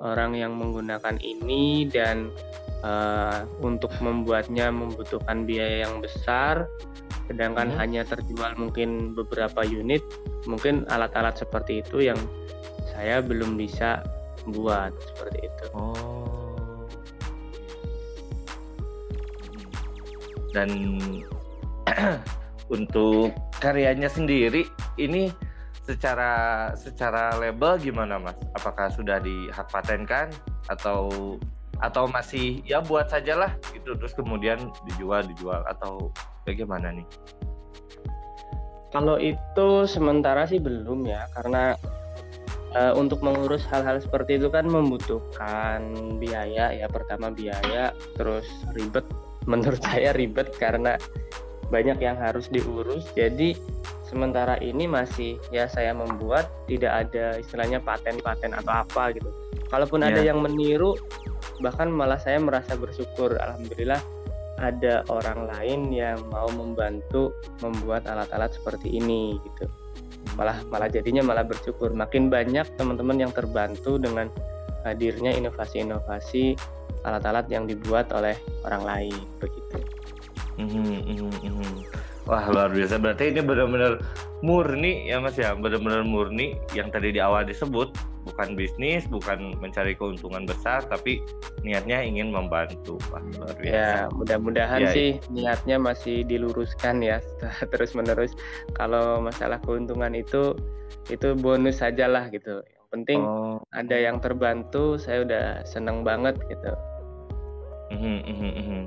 orang 0.00 0.32
yang 0.32 0.56
menggunakan 0.56 1.20
ini 1.20 1.84
dan 1.88 2.32
uh, 2.80 3.44
untuk 3.60 3.92
membuatnya 4.00 4.72
membutuhkan 4.72 5.44
biaya 5.44 5.84
yang 5.88 6.00
besar 6.00 6.64
sedangkan 7.28 7.70
hmm. 7.70 7.78
hanya 7.78 8.02
terjual 8.02 8.58
mungkin 8.58 9.14
beberapa 9.14 9.62
unit 9.62 10.02
mungkin 10.50 10.82
alat-alat 10.90 11.38
seperti 11.38 11.84
itu 11.84 12.10
yang 12.10 12.18
saya 12.90 13.22
belum 13.22 13.54
bisa 13.54 14.02
buat 14.50 14.90
seperti 15.14 15.46
itu 15.46 15.64
oh 15.78 16.39
dan 20.52 20.70
untuk 22.74 23.34
karyanya 23.58 24.06
sendiri 24.06 24.66
ini 24.96 25.30
secara 25.84 26.32
secara 26.78 27.34
label 27.40 27.80
gimana 27.80 28.22
mas? 28.22 28.38
Apakah 28.54 28.92
sudah 28.94 29.18
di 29.18 29.50
hak 29.50 29.74
patenkan? 29.74 30.30
Atau 30.70 31.36
atau 31.80 32.04
masih 32.06 32.60
ya 32.62 32.78
buat 32.84 33.10
sajalah 33.10 33.56
gitu. 33.74 33.98
Terus 33.98 34.14
kemudian 34.14 34.70
dijual 34.86 35.26
dijual. 35.26 35.66
Atau 35.66 36.14
bagaimana 36.46 36.94
nih? 36.94 37.06
Kalau 38.90 39.18
itu 39.18 39.68
sementara 39.90 40.46
sih 40.46 40.62
belum 40.62 41.06
ya. 41.10 41.26
Karena 41.34 41.74
uh, 42.78 42.94
untuk 42.94 43.22
mengurus 43.26 43.66
hal-hal 43.66 43.98
seperti 43.98 44.38
itu 44.38 44.46
kan 44.46 44.70
membutuhkan 44.70 45.90
biaya 46.22 46.70
ya. 46.70 46.86
Pertama 46.86 47.34
biaya 47.34 47.90
terus 48.14 48.46
ribet 48.76 49.06
menurut 49.44 49.80
saya 49.88 50.12
ribet 50.12 50.52
karena 50.56 50.96
banyak 51.70 52.02
yang 52.02 52.18
harus 52.18 52.50
diurus 52.50 53.06
jadi 53.14 53.54
sementara 54.10 54.58
ini 54.58 54.90
masih 54.90 55.38
ya 55.54 55.70
saya 55.70 55.94
membuat 55.94 56.50
tidak 56.66 57.06
ada 57.06 57.38
istilahnya 57.38 57.78
paten-paten 57.78 58.50
atau 58.58 58.82
apa 58.82 59.14
gitu 59.14 59.30
kalaupun 59.70 60.02
yeah. 60.02 60.10
ada 60.10 60.20
ya. 60.20 60.26
yang 60.34 60.42
meniru 60.42 60.98
bahkan 61.62 61.86
malah 61.86 62.18
saya 62.18 62.42
merasa 62.42 62.74
bersyukur 62.74 63.38
alhamdulillah 63.38 64.02
ada 64.60 65.06
orang 65.08 65.48
lain 65.48 65.94
yang 65.94 66.18
mau 66.28 66.50
membantu 66.52 67.32
membuat 67.62 68.04
alat-alat 68.10 68.50
seperti 68.52 68.98
ini 68.98 69.38
gitu 69.40 69.70
malah 70.34 70.58
malah 70.68 70.90
jadinya 70.90 71.24
malah 71.24 71.46
bersyukur 71.46 71.94
makin 71.94 72.28
banyak 72.28 72.66
teman-teman 72.76 73.24
yang 73.24 73.32
terbantu 73.32 73.96
dengan 73.96 74.28
hadirnya 74.84 75.32
inovasi-inovasi 75.36 76.56
alat-alat 77.04 77.46
yang 77.48 77.64
dibuat 77.64 78.12
oleh 78.12 78.36
orang 78.64 78.82
lain 78.84 79.16
begitu. 79.40 79.78
-hmm, 80.60 80.98
mm 81.06 81.30
-hmm. 81.32 81.74
Wah 82.28 82.46
luar 82.46 82.70
biasa 82.70 83.00
berarti 83.00 83.32
ini 83.32 83.40
benar-benar 83.42 83.98
murni 84.40 85.08
ya 85.08 85.20
mas 85.20 85.36
ya 85.36 85.52
benar-benar 85.52 86.04
murni 86.04 86.56
yang 86.72 86.88
tadi 86.88 87.12
di 87.12 87.20
awal 87.20 87.44
disebut 87.44 87.92
bukan 88.24 88.56
bisnis 88.56 89.04
bukan 89.08 89.56
mencari 89.60 89.96
keuntungan 89.96 90.44
besar 90.44 90.84
tapi 90.88 91.24
niatnya 91.64 92.04
ingin 92.04 92.32
membantu 92.32 93.00
Wah, 93.12 93.24
luar 93.36 93.56
biasa. 93.56 93.72
Ya 93.72 93.92
mudah-mudahan 94.12 94.80
ya, 94.84 94.92
sih 94.92 95.10
ya. 95.16 95.28
niatnya 95.32 95.76
masih 95.80 96.24
diluruskan 96.24 97.04
ya 97.04 97.18
terus 97.72 97.92
menerus 97.92 98.32
kalau 98.76 99.20
masalah 99.20 99.60
keuntungan 99.60 100.12
itu 100.16 100.56
itu 101.08 101.36
bonus 101.36 101.80
sajalah 101.80 102.28
gitu 102.32 102.64
penting 102.90 103.22
oh. 103.22 103.62
ada 103.70 103.96
yang 103.96 104.18
terbantu 104.18 104.98
saya 104.98 105.22
udah 105.22 105.44
seneng 105.64 106.02
banget 106.02 106.36
gitu. 106.50 106.70
Mhm, 107.90 108.18
mhm, 108.26 108.50
mhm. 108.54 108.80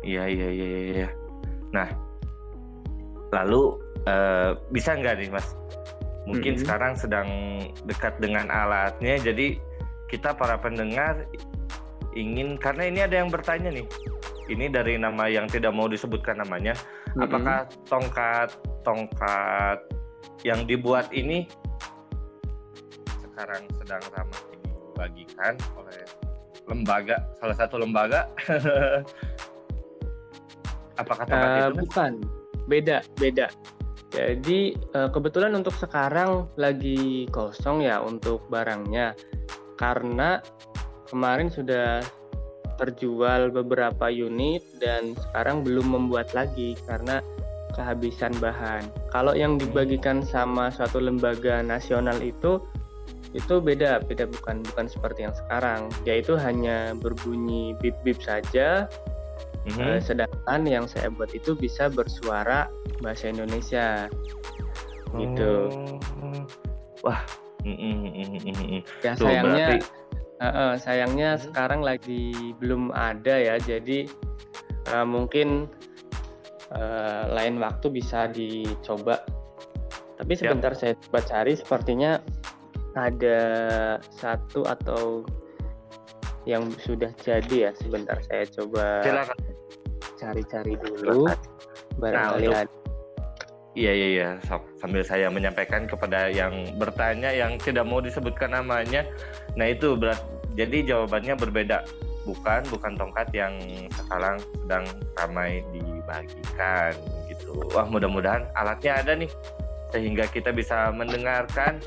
Iya 0.00 0.24
iya 0.28 0.48
iya 0.48 0.68
iya. 0.92 1.08
Nah 1.72 1.88
Lalu 3.30 3.78
uh, 4.10 4.58
bisa 4.74 4.98
nggak 4.98 5.22
nih 5.22 5.30
Mas? 5.30 5.54
Mungkin 6.26 6.54
mm 6.54 6.56
-hmm. 6.58 6.62
sekarang 6.66 6.92
sedang 6.98 7.28
dekat 7.86 8.18
dengan 8.18 8.50
alatnya, 8.50 9.18
jadi 9.22 9.56
kita 10.10 10.34
para 10.34 10.58
pendengar 10.58 11.26
ingin 12.18 12.58
karena 12.58 12.90
ini 12.90 13.00
ada 13.06 13.22
yang 13.22 13.30
bertanya 13.30 13.70
nih. 13.70 13.86
Ini 14.50 14.66
dari 14.66 14.98
nama 14.98 15.30
yang 15.30 15.46
tidak 15.46 15.70
mau 15.70 15.86
disebutkan 15.86 16.42
namanya. 16.42 16.74
Mm 16.74 16.82
-hmm. 16.82 17.24
Apakah 17.24 17.58
tongkat 17.86 18.50
tongkat 18.82 19.78
yang 20.42 20.66
dibuat 20.66 21.06
ini 21.14 21.46
sekarang 23.40 23.64
sedang 23.80 24.04
ramah 24.12 24.42
dibagikan 24.52 25.56
oleh 25.80 26.04
lembaga 26.68 27.16
salah 27.40 27.56
satu 27.56 27.80
lembaga? 27.80 28.28
Apakah 31.00 31.24
tongkat 31.24 31.48
uh, 31.48 31.72
itu? 31.72 31.80
Bukan 31.88 32.12
beda 32.68 33.00
beda 33.16 33.48
jadi 34.12 34.76
uh, 34.92 35.08
kebetulan 35.08 35.56
untuk 35.56 35.72
sekarang 35.72 36.52
lagi 36.60 37.24
kosong 37.32 37.80
ya 37.80 38.04
untuk 38.04 38.44
barangnya 38.52 39.16
karena 39.80 40.44
kemarin 41.08 41.48
sudah 41.48 42.04
terjual 42.76 43.48
beberapa 43.48 44.12
unit 44.12 44.60
dan 44.84 45.16
sekarang 45.16 45.64
belum 45.64 45.96
membuat 45.96 46.36
lagi 46.36 46.76
karena 46.84 47.24
kehabisan 47.72 48.36
bahan. 48.36 48.84
Kalau 49.08 49.32
yang 49.32 49.56
dibagikan 49.56 50.20
sama 50.20 50.68
suatu 50.68 51.00
lembaga 51.00 51.64
nasional 51.64 52.20
itu 52.20 52.60
itu 53.30 53.62
beda, 53.62 54.02
beda 54.04 54.26
bukan 54.26 54.62
bukan 54.66 54.86
seperti 54.90 55.26
yang 55.26 55.34
sekarang. 55.34 55.86
Yaitu 56.02 56.34
hanya 56.34 56.94
berbunyi 56.98 57.78
bip-bip 57.78 58.18
saja 58.18 58.90
Mm-hmm. 59.68 59.84
Uh, 59.84 60.00
sedangkan 60.00 60.60
yang 60.64 60.84
saya 60.88 61.12
buat 61.12 61.36
itu 61.36 61.52
bisa 61.52 61.92
bersuara 61.92 62.72
bahasa 63.04 63.28
Indonesia, 63.28 64.08
gitu. 65.20 65.68
Oh. 66.24 66.44
Wah, 67.04 67.20
mm, 67.64 67.76
mm, 67.76 68.40
mm, 68.40 68.80
ya 69.04 69.12
Tuh, 69.20 69.28
sayangnya, 69.28 69.66
berarti... 69.76 69.78
uh, 70.40 70.46
uh, 70.48 70.72
sayangnya 70.80 71.30
hmm. 71.36 71.42
sekarang 71.44 71.80
lagi 71.84 72.56
belum 72.56 72.88
ada 72.96 73.36
ya. 73.36 73.60
Jadi 73.60 74.08
uh, 74.96 75.04
mungkin 75.04 75.68
uh, 76.72 77.28
lain 77.28 77.60
waktu 77.60 77.92
bisa 77.92 78.32
dicoba. 78.32 79.20
Tapi 80.20 80.32
sebentar 80.36 80.72
ya. 80.76 80.78
saya 80.80 80.92
coba 81.08 81.20
cari, 81.24 81.52
sepertinya 81.56 82.20
ada 82.94 83.40
satu 84.10 84.66
atau 84.66 85.22
yang 86.48 86.66
sudah 86.80 87.12
jadi 87.20 87.68
ya 87.68 87.72
sebentar 87.76 88.16
saya 88.26 88.44
coba 88.48 89.04
cari-cari 90.16 90.74
dulu 90.80 91.28
barangkali 92.00 92.48
nah, 92.48 92.64
ada 92.64 92.80
Iya 93.78 93.92
iya 93.94 94.08
iya 94.10 94.30
sambil 94.82 95.06
saya 95.06 95.30
menyampaikan 95.30 95.86
kepada 95.86 96.26
yang 96.26 96.74
bertanya 96.74 97.30
yang 97.30 97.54
tidak 97.54 97.86
mau 97.86 98.02
disebutkan 98.02 98.50
namanya. 98.50 99.06
Nah 99.54 99.70
itu 99.70 99.94
berat. 99.94 100.18
Jadi 100.58 100.90
jawabannya 100.90 101.38
berbeda. 101.38 101.86
Bukan 102.26 102.66
bukan 102.66 102.98
tongkat 102.98 103.30
yang 103.30 103.54
sekarang 103.94 104.42
sedang 104.42 104.82
ramai 105.14 105.62
dibagikan 105.70 106.98
gitu. 107.30 107.54
Wah 107.70 107.86
mudah-mudahan 107.86 108.50
alatnya 108.58 109.06
ada 109.06 109.14
nih 109.14 109.30
sehingga 109.94 110.26
kita 110.26 110.50
bisa 110.50 110.90
mendengarkan 110.90 111.78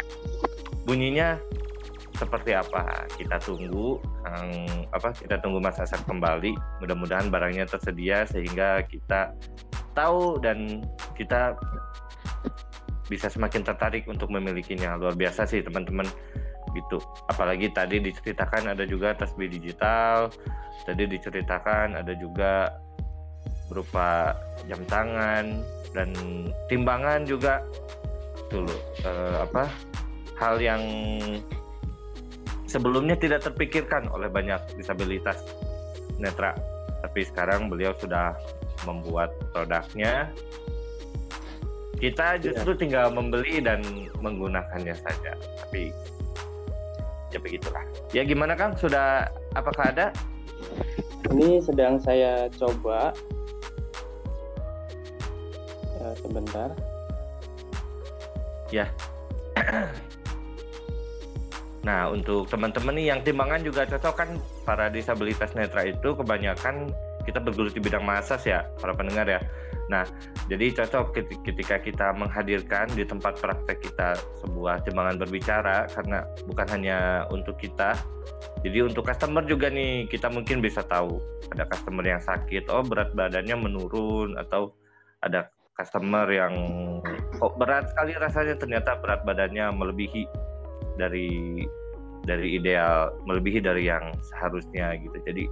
bunyinya 0.84 1.39
seperti 2.13 2.54
apa? 2.54 3.08
Kita 3.17 3.41
tunggu 3.41 3.98
um, 4.02 4.86
apa 4.93 5.12
kita 5.15 5.41
tunggu 5.41 5.60
masa 5.60 5.84
sak 5.84 6.06
kembali. 6.06 6.54
Mudah-mudahan 6.84 7.28
barangnya 7.34 7.65
tersedia 7.67 8.24
sehingga 8.30 8.86
kita 8.86 9.34
tahu 9.98 10.38
dan 10.39 10.86
kita 11.17 11.58
bisa 13.12 13.28
semakin 13.28 13.65
tertarik 13.65 14.06
untuk 14.08 14.30
memilikinya. 14.30 14.96
Luar 14.96 15.17
biasa 15.17 15.50
sih 15.50 15.65
teman-teman. 15.65 16.06
Gitu. 16.74 16.98
Apalagi 17.30 17.69
tadi 17.69 18.02
diceritakan 18.02 18.74
ada 18.74 18.82
juga 18.89 19.13
tasbih 19.13 19.46
digital 19.46 20.34
tadi 20.84 21.06
diceritakan 21.06 21.96
ada 21.96 22.13
juga 22.17 22.74
berupa 23.72 24.36
jam 24.67 24.82
tangan 24.89 25.63
dan 25.96 26.10
timbangan 26.67 27.24
juga. 27.24 27.63
Dulu 28.52 28.74
uh, 29.06 29.50
apa 29.50 29.65
hal 30.38 30.58
yang 30.58 30.82
sebelumnya 32.65 33.13
tidak 33.13 33.46
terpikirkan 33.46 34.10
oleh 34.10 34.30
banyak 34.32 34.58
disabilitas 34.74 35.46
netra. 36.17 36.58
Tapi 37.04 37.22
sekarang 37.28 37.67
beliau 37.69 37.93
sudah 38.00 38.34
membuat 38.88 39.36
produknya. 39.54 40.32
Kita 42.00 42.41
justru 42.41 42.76
ya. 42.76 42.80
tinggal 42.80 43.08
membeli 43.13 43.62
dan 43.62 43.80
menggunakannya 44.19 44.96
saja. 44.98 45.38
Tapi 45.63 45.93
ya 47.32 47.39
begitulah. 47.39 47.84
Ya 48.12 48.26
gimana 48.26 48.58
kang? 48.58 48.74
Sudah 48.76 49.30
apakah 49.54 49.93
ada? 49.93 50.10
Ini 51.32 51.62
sedang 51.63 52.02
saya 52.02 52.50
coba. 52.58 53.13
Sebentar. 56.19 56.69
Ya. 58.74 58.89
Nah, 61.84 62.08
untuk 62.08 62.48
teman-teman 62.48 62.96
nih 62.96 63.12
yang 63.12 63.19
timbangan 63.28 63.60
juga 63.60 63.84
cocok 63.84 64.15
kan 64.15 64.30
para 64.63 64.88
disabilitas 64.88 65.52
netra 65.52 65.84
itu 65.84 66.15
kebanyakan 66.15 66.88
kita 67.28 67.39
berguru 67.43 67.72
di 67.72 67.80
bidang 67.84 68.04
masas 68.04 68.43
ya, 68.48 68.63
para 68.80 68.96
pendengar 68.96 69.28
ya. 69.28 69.39
Nah, 69.91 70.08
jadi 70.48 70.72
cocok 70.80 71.12
ketika 71.43 71.76
kita 71.84 72.15
menghadirkan 72.15 72.88
di 72.96 73.04
tempat 73.04 73.36
praktek 73.36 73.84
kita 73.84 74.15
sebuah 74.39 74.88
timbangan 74.88 75.19
berbicara 75.19 75.91
karena 75.91 76.24
bukan 76.48 76.67
hanya 76.72 77.28
untuk 77.36 77.60
kita. 77.60 77.91
Jadi 78.63 78.80
untuk 78.80 79.04
customer 79.04 79.43
juga 79.43 79.67
nih 79.67 80.08
kita 80.08 80.32
mungkin 80.32 80.63
bisa 80.63 80.88
tahu 80.88 81.19
ada 81.52 81.67
customer 81.67 82.04
yang 82.08 82.24
sakit, 82.24 82.72
oh 82.72 82.84
berat 82.88 83.12
badannya 83.12 83.60
menurun 83.60 84.39
atau 84.39 84.72
ada 85.19 85.52
customer 85.76 86.32
yang 86.32 86.54
kok 87.36 87.60
berat 87.60 87.91
sekali 87.91 88.15
rasanya 88.15 88.56
ternyata 88.56 88.96
berat 89.04 89.28
badannya 89.28 89.67
melebihi 89.76 90.24
dari 90.98 91.64
dari 92.24 92.56
ideal 92.56 93.12
melebihi 93.28 93.60
dari 93.60 93.88
yang 93.88 94.16
seharusnya 94.24 94.96
gitu. 95.00 95.18
Jadi 95.28 95.44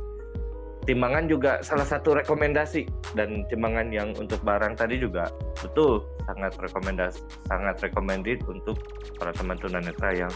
timbangan 0.87 1.27
juga 1.29 1.61
salah 1.61 1.85
satu 1.85 2.17
rekomendasi. 2.17 2.87
Dan 3.13 3.43
timbangan 3.51 3.91
yang 3.91 4.15
untuk 4.15 4.39
barang 4.41 4.79
tadi 4.79 4.97
juga 4.97 5.27
betul 5.59 6.07
sangat 6.25 6.55
rekomendasi 6.57 7.19
sangat 7.51 7.75
recommended 7.83 8.39
untuk 8.47 8.79
para 9.19 9.35
teman 9.35 9.59
tunanetra 9.59 10.15
yang 10.15 10.33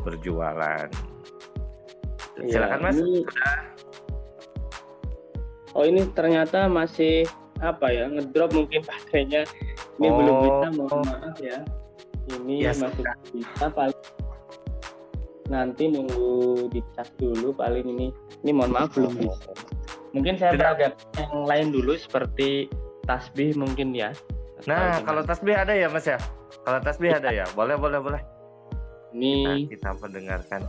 berjualan. 0.00 0.88
Iya, 2.36 2.52
silakan 2.52 2.80
mas. 2.84 2.96
ini... 3.00 3.24
oh 5.72 5.84
ini 5.84 6.04
ternyata 6.12 6.68
masih 6.68 7.24
apa 7.64 7.88
ya 7.88 8.08
ngedrop 8.08 8.52
mungkin 8.52 8.80
baterainya. 8.84 9.44
Ini 9.96 10.08
oh. 10.12 10.14
belum 10.20 10.34
bisa 10.44 10.68
mohon 10.76 11.00
maaf 11.08 11.36
ya. 11.40 11.58
Ini 12.26 12.54
yes, 12.68 12.82
masih 12.82 13.04
bisa 13.32 13.66
paling 13.72 13.96
nanti 15.46 15.90
nunggu 15.90 16.66
dicas 16.70 17.08
dulu 17.18 17.54
paling 17.54 17.86
ini 17.86 18.06
ini 18.42 18.50
mohon 18.50 18.74
maaf 18.74 18.94
belum 18.94 19.14
bisa 19.14 19.52
mungkin 20.14 20.34
saya 20.38 20.56
beragam 20.56 20.92
yang 21.18 21.44
lain 21.46 21.66
dulu 21.70 21.94
seperti 21.94 22.70
tasbih 23.06 23.54
mungkin 23.54 23.94
ya 23.94 24.10
nah 24.64 24.98
kalau 25.04 25.22
tasbih 25.22 25.54
ada 25.54 25.76
ya 25.76 25.86
mas 25.86 26.08
ya 26.08 26.18
kalau 26.66 26.82
tasbih 26.82 27.14
ada 27.14 27.30
ya 27.30 27.46
boleh 27.54 27.78
boleh 27.78 28.00
boleh 28.02 28.22
ini 29.14 29.66
kita, 29.70 29.90
kita 29.94 30.02
mendengarkan 30.02 30.60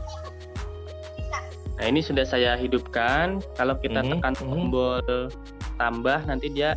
nah 1.77 1.85
ini 1.85 2.01
sudah 2.01 2.25
saya 2.25 2.57
hidupkan 2.57 3.41
kalau 3.57 3.77
kita 3.77 4.01
mm 4.01 4.05
-hmm. 4.05 4.13
tekan 4.21 4.33
mhm. 4.33 4.39
tombol 4.41 5.01
mm 5.01 5.29
-hmm. 5.29 5.77
tambah 5.77 6.19
nanti 6.25 6.47
dia 6.53 6.73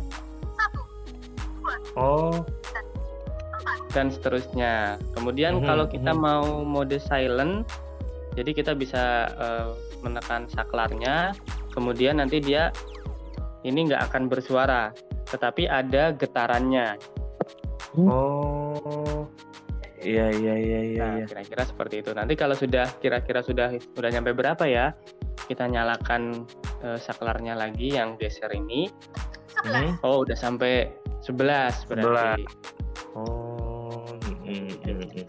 oh 1.97 2.41
dan 3.91 4.07
seterusnya. 4.09 4.97
Kemudian 5.13 5.59
mm 5.59 5.61
-hmm. 5.61 5.69
kalau 5.69 5.85
kita 5.87 6.11
mhm. 6.15 6.19
mau 6.19 6.47
mode 6.63 6.97
silent, 6.97 7.67
jadi 8.31 8.51
kita 8.55 8.71
bisa 8.79 9.27
uh, 9.35 9.75
menekan 9.99 10.47
saklarnya, 10.47 11.35
kemudian 11.75 12.23
nanti 12.23 12.39
dia 12.39 12.71
ini 13.67 13.91
nggak 13.91 14.11
akan 14.11 14.31
bersuara, 14.31 14.95
tetapi 15.27 15.67
ada 15.67 16.15
getarannya. 16.15 16.95
Oh, 17.99 19.27
iya 19.99 20.31
iya 20.31 20.55
iya 20.55 20.79
iya. 20.95 21.05
Nah, 21.19 21.27
kira-kira 21.27 21.63
seperti 21.67 21.95
itu. 21.99 22.15
Nanti 22.15 22.39
kalau 22.39 22.55
sudah 22.55 22.87
kira-kira 23.03 23.43
sudah 23.43 23.75
sudah 23.91 24.09
nyampe 24.09 24.31
berapa 24.31 24.63
ya, 24.63 24.95
kita 25.51 25.67
nyalakan 25.67 26.47
uh, 26.87 26.95
saklarnya 26.95 27.59
lagi 27.59 27.99
yang 27.99 28.15
geser 28.15 28.49
ini. 28.55 28.87
Hmm. 29.67 29.99
Oh, 30.07 30.23
udah 30.23 30.39
sampai 30.39 30.87
11 31.27 31.83
berarti. 31.91 32.47
11. 32.47 33.11
Oh, 33.11 34.07
hmm, 34.47 34.71
hmm, 34.87 35.03
hmm. 35.03 35.25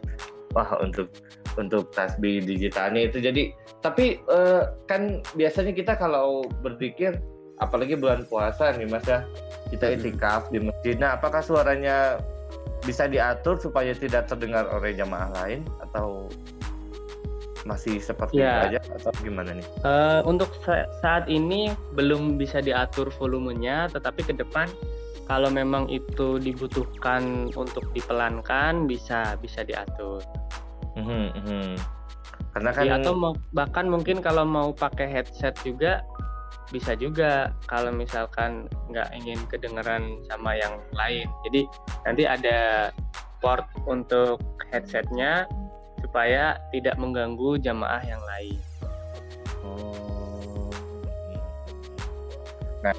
wah 0.54 0.70
untuk 0.78 1.10
untuk 1.58 1.92
tasbih 1.92 2.40
digitalnya 2.44 3.08
itu 3.10 3.18
jadi 3.20 3.52
tapi 3.84 4.22
uh, 4.30 4.72
kan 4.88 5.20
biasanya 5.36 5.72
kita 5.74 5.98
kalau 5.98 6.46
berpikir 6.64 7.18
apalagi 7.60 7.94
bulan 7.94 8.26
puasa 8.26 8.74
nih 8.74 8.88
mas 8.88 9.04
ya 9.06 9.26
kita 9.70 9.94
itikaf 9.98 10.48
di 10.50 10.62
masjid 10.62 10.96
nah 10.98 11.14
apakah 11.18 11.44
suaranya 11.44 12.18
bisa 12.82 13.06
diatur 13.06 13.58
supaya 13.62 13.94
tidak 13.94 14.26
terdengar 14.26 14.66
oleh 14.74 14.90
jamaah 14.96 15.30
lain 15.38 15.62
atau 15.78 16.26
masih 17.62 18.02
seperti 18.02 18.42
ya. 18.42 18.66
itu 18.66 18.74
aja 18.74 18.80
atau 18.98 19.12
gimana 19.22 19.50
nih? 19.54 19.66
Uh, 19.86 20.20
untuk 20.26 20.50
saat 20.98 21.30
ini 21.30 21.70
belum 21.94 22.34
bisa 22.38 22.58
diatur 22.58 23.10
volumenya, 23.22 23.86
tetapi 23.90 24.26
ke 24.26 24.34
depan 24.34 24.66
kalau 25.30 25.48
memang 25.48 25.86
itu 25.86 26.42
dibutuhkan 26.42 27.54
untuk 27.54 27.86
dipelankan 27.94 28.90
bisa 28.90 29.38
bisa 29.38 29.62
diatur. 29.62 30.20
Mhm, 30.96 31.24
mhm. 31.38 31.70
Karena 32.52 32.70
kan 32.72 32.84
ya, 32.84 33.00
atau 33.00 33.12
mau, 33.16 33.32
bahkan 33.56 33.88
mungkin 33.88 34.20
kalau 34.20 34.44
mau 34.44 34.76
pakai 34.76 35.08
headset 35.08 35.56
juga 35.64 36.04
bisa 36.72 36.96
juga 36.96 37.52
kalau 37.68 37.92
misalkan 37.92 38.68
nggak 38.88 39.12
ingin 39.16 39.40
kedengeran 39.48 40.20
sama 40.28 40.56
yang 40.56 40.80
lain. 40.96 41.28
Jadi 41.48 41.68
nanti 42.08 42.24
ada 42.24 42.88
port 43.40 43.64
untuk 43.84 44.40
headsetnya 44.72 45.44
supaya 46.00 46.56
tidak 46.72 46.96
mengganggu 46.96 47.60
jamaah 47.60 48.00
yang 48.04 48.20
lain. 48.24 48.58
Oh. 49.64 50.68
Nah, 52.82 52.96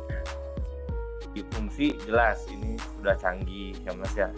di 1.33 1.41
fungsi 1.51 1.97
jelas 2.05 2.45
ini 2.49 2.77
sudah 2.97 3.17
canggih 3.17 3.73
ya 3.83 3.91
Mas 3.97 4.13
ya. 4.13 4.29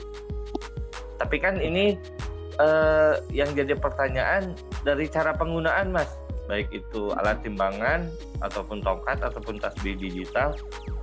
Tapi 1.20 1.38
kan 1.40 1.60
ini 1.60 2.00
uh, 2.60 3.20
yang 3.32 3.52
jadi 3.54 3.76
pertanyaan 3.76 4.56
dari 4.84 5.08
cara 5.10 5.36
penggunaan 5.36 5.92
mas. 5.92 6.10
Baik 6.46 6.70
itu 6.70 7.10
alat 7.18 7.42
timbangan 7.42 8.06
ataupun 8.46 8.78
tongkat 8.86 9.18
ataupun 9.26 9.58
tasbih 9.58 9.98
digital 9.98 10.54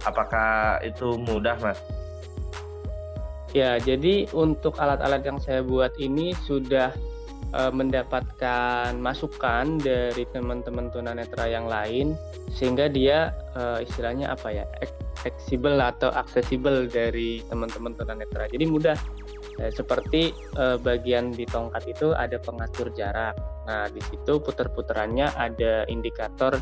apakah 0.07 0.79
itu 0.87 1.19
mudah 1.19 1.59
mas? 1.59 1.79
Ya 3.53 3.77
jadi 3.77 4.31
untuk 4.33 4.81
alat-alat 4.81 5.29
yang 5.29 5.37
saya 5.43 5.61
buat 5.61 5.93
ini 6.01 6.33
sudah 6.49 6.95
uh, 7.53 7.73
mendapatkan 7.73 8.97
masukan 8.97 9.77
dari 9.77 10.25
teman-teman 10.33 10.89
tunanetra 10.89 11.51
yang 11.51 11.69
lain 11.69 12.17
sehingga 12.49 12.89
dia 12.89 13.37
uh, 13.53 13.83
istilahnya 13.85 14.33
apa 14.33 14.49
ya 14.53 14.65
fleksibel 15.21 15.79
atau 15.79 16.09
aksesibel 16.17 16.89
dari 16.89 17.45
teman-teman 17.47 17.93
tunanetra. 17.95 18.49
Jadi 18.49 18.65
mudah 18.67 18.97
Eh, 19.63 19.71
seperti 19.71 20.35
eh, 20.59 20.77
bagian 20.83 21.31
di 21.31 21.47
tongkat 21.47 21.87
itu 21.87 22.11
ada 22.11 22.35
pengatur 22.43 22.91
jarak. 22.99 23.39
Nah, 23.71 23.87
di 23.95 24.03
situ 24.11 24.43
puter-puterannya 24.43 25.31
ada 25.39 25.87
indikator 25.87 26.59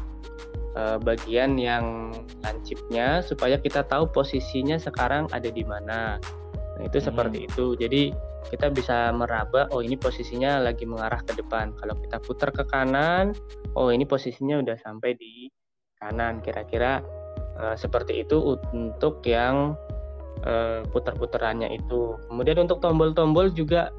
eh, 0.77 0.99
bagian 1.01 1.57
yang 1.57 2.13
lancipnya 2.45 3.25
supaya 3.25 3.57
kita 3.57 3.89
tahu 3.89 4.05
posisinya 4.13 4.77
sekarang 4.77 5.33
ada 5.33 5.49
di 5.49 5.65
mana. 5.65 6.21
Nah, 6.77 6.83
itu 6.85 7.01
hmm. 7.01 7.07
seperti 7.09 7.39
itu. 7.49 7.73
Jadi 7.81 8.13
kita 8.53 8.69
bisa 8.69 9.09
meraba, 9.17 9.65
oh 9.73 9.81
ini 9.81 9.97
posisinya 9.97 10.61
lagi 10.61 10.85
mengarah 10.85 11.25
ke 11.25 11.33
depan. 11.41 11.73
Kalau 11.81 11.97
kita 12.05 12.21
putar 12.21 12.53
ke 12.53 12.69
kanan, 12.69 13.33
oh 13.81 13.89
ini 13.89 14.05
posisinya 14.05 14.61
udah 14.61 14.77
sampai 14.77 15.17
di 15.17 15.49
kanan. 16.01 16.41
Kira-kira 16.41 17.05
uh, 17.61 17.77
seperti 17.77 18.25
itu 18.25 18.57
untuk 18.73 19.21
yang 19.29 19.77
uh, 20.44 20.85
putar-putarannya 20.90 21.72
itu. 21.74 22.16
Kemudian 22.29 22.64
untuk 22.68 22.81
tombol-tombol 22.85 23.53
juga 23.53 23.92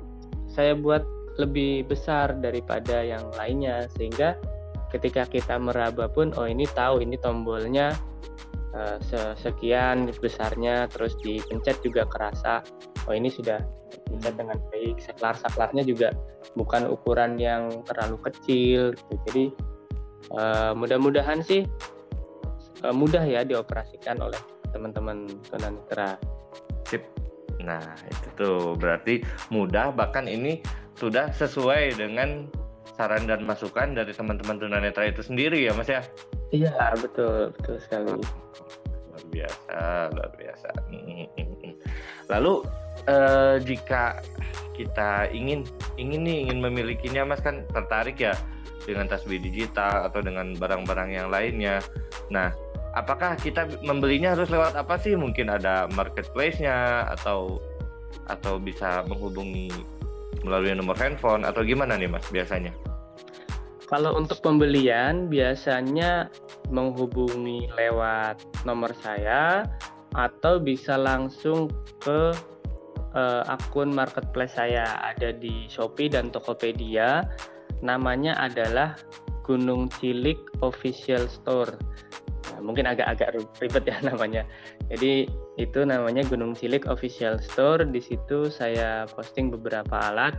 saya 0.51 0.75
buat 0.75 1.03
lebih 1.39 1.87
besar 1.87 2.35
daripada 2.43 3.01
yang 3.01 3.23
lainnya 3.39 3.87
sehingga 3.95 4.35
ketika 4.91 5.23
kita 5.23 5.55
meraba 5.55 6.11
pun 6.11 6.35
oh 6.35 6.43
ini 6.43 6.67
tahu 6.75 6.99
ini 6.99 7.15
tombolnya 7.15 7.95
uh, 8.75 8.99
sekian 9.39 10.11
besarnya 10.19 10.91
terus 10.91 11.15
dipencet 11.23 11.79
juga 11.79 12.03
kerasa 12.07 12.59
oh 13.07 13.15
ini 13.15 13.31
sudah 13.31 13.63
dipencet 13.91 14.35
dengan 14.35 14.59
baik 14.69 14.99
saklar-saklarnya 14.99 15.87
juga 15.87 16.11
bukan 16.59 16.91
ukuran 16.91 17.39
yang 17.39 17.71
terlalu 17.87 18.19
kecil 18.27 18.91
gitu. 18.91 19.13
jadi 19.31 19.45
uh, 20.35 20.71
mudah-mudahan 20.75 21.39
sih 21.39 21.63
uh, 22.83 22.93
mudah 22.93 23.23
ya 23.23 23.47
dioperasikan 23.47 24.19
oleh 24.19 24.39
teman-teman 24.71 25.27
tunanetra. 25.51 26.17
Sip. 26.87 27.03
Nah, 27.61 27.83
itu 28.09 28.27
tuh 28.35 28.57
berarti 28.75 29.21
mudah 29.53 29.93
bahkan 29.93 30.25
ini 30.25 30.59
sudah 30.97 31.29
sesuai 31.33 31.97
dengan 31.99 32.49
saran 32.97 33.25
dan 33.25 33.45
masukan 33.45 33.93
dari 33.97 34.11
teman-teman 34.11 34.61
tunanetra 34.61 35.09
itu 35.09 35.21
sendiri 35.25 35.61
ya, 35.65 35.71
Mas 35.73 35.89
ya? 35.89 36.01
Iya, 36.51 36.93
betul, 36.99 37.53
betul 37.55 37.77
sekali. 37.81 38.17
Luar 38.17 39.23
biasa, 39.31 39.77
luar 40.13 40.31
biasa. 40.35 40.69
Lalu 42.29 42.53
eh, 43.07 43.55
jika 43.63 44.19
kita 44.75 45.29
ingin 45.31 45.67
ingin 45.97 46.21
nih 46.25 46.37
ingin 46.47 46.59
memilikinya, 46.61 47.23
Mas 47.25 47.41
kan 47.41 47.63
tertarik 47.71 48.17
ya 48.17 48.33
dengan 48.85 49.05
tasbih 49.05 49.37
digital 49.37 50.09
atau 50.09 50.21
dengan 50.25 50.57
barang-barang 50.57 51.09
yang 51.13 51.27
lainnya. 51.29 51.81
Nah, 52.33 52.49
apakah 52.95 53.35
kita 53.39 53.67
membelinya 53.83 54.35
harus 54.35 54.51
lewat 54.51 54.75
apa 54.75 54.99
sih? 54.99 55.15
Mungkin 55.15 55.51
ada 55.51 55.87
marketplace-nya 55.91 57.07
atau 57.19 57.59
atau 58.27 58.59
bisa 58.59 59.03
menghubungi 59.07 59.71
melalui 60.43 60.73
nomor 60.75 60.97
handphone 60.97 61.47
atau 61.47 61.61
gimana 61.63 61.95
nih 61.95 62.09
Mas 62.09 62.25
biasanya? 62.29 62.73
Kalau 63.91 64.15
untuk 64.15 64.39
pembelian 64.39 65.27
biasanya 65.27 66.31
menghubungi 66.71 67.67
lewat 67.75 68.39
nomor 68.63 68.95
saya 69.03 69.67
atau 70.15 70.63
bisa 70.63 70.95
langsung 70.95 71.67
ke 71.99 72.31
uh, 73.15 73.43
akun 73.51 73.91
marketplace 73.91 74.55
saya 74.55 74.87
ada 75.03 75.35
di 75.35 75.67
Shopee 75.67 76.07
dan 76.07 76.31
Tokopedia. 76.31 77.27
Namanya 77.83 78.37
adalah 78.39 78.95
Gunung 79.43 79.91
Cilik 79.99 80.39
Official 80.63 81.27
Store. 81.27 81.75
Nah, 82.41 82.59
mungkin 82.65 82.89
agak-agak 82.89 83.37
ribet 83.61 83.83
ya 83.85 83.97
namanya. 84.09 84.43
Jadi 84.89 85.29
itu 85.61 85.79
namanya 85.85 86.25
Gunung 86.25 86.57
Cilik 86.57 86.89
Official 86.89 87.37
Store. 87.37 87.85
Di 87.85 88.01
situ 88.01 88.49
saya 88.49 89.05
posting 89.13 89.53
beberapa 89.53 89.99
alat 90.11 90.33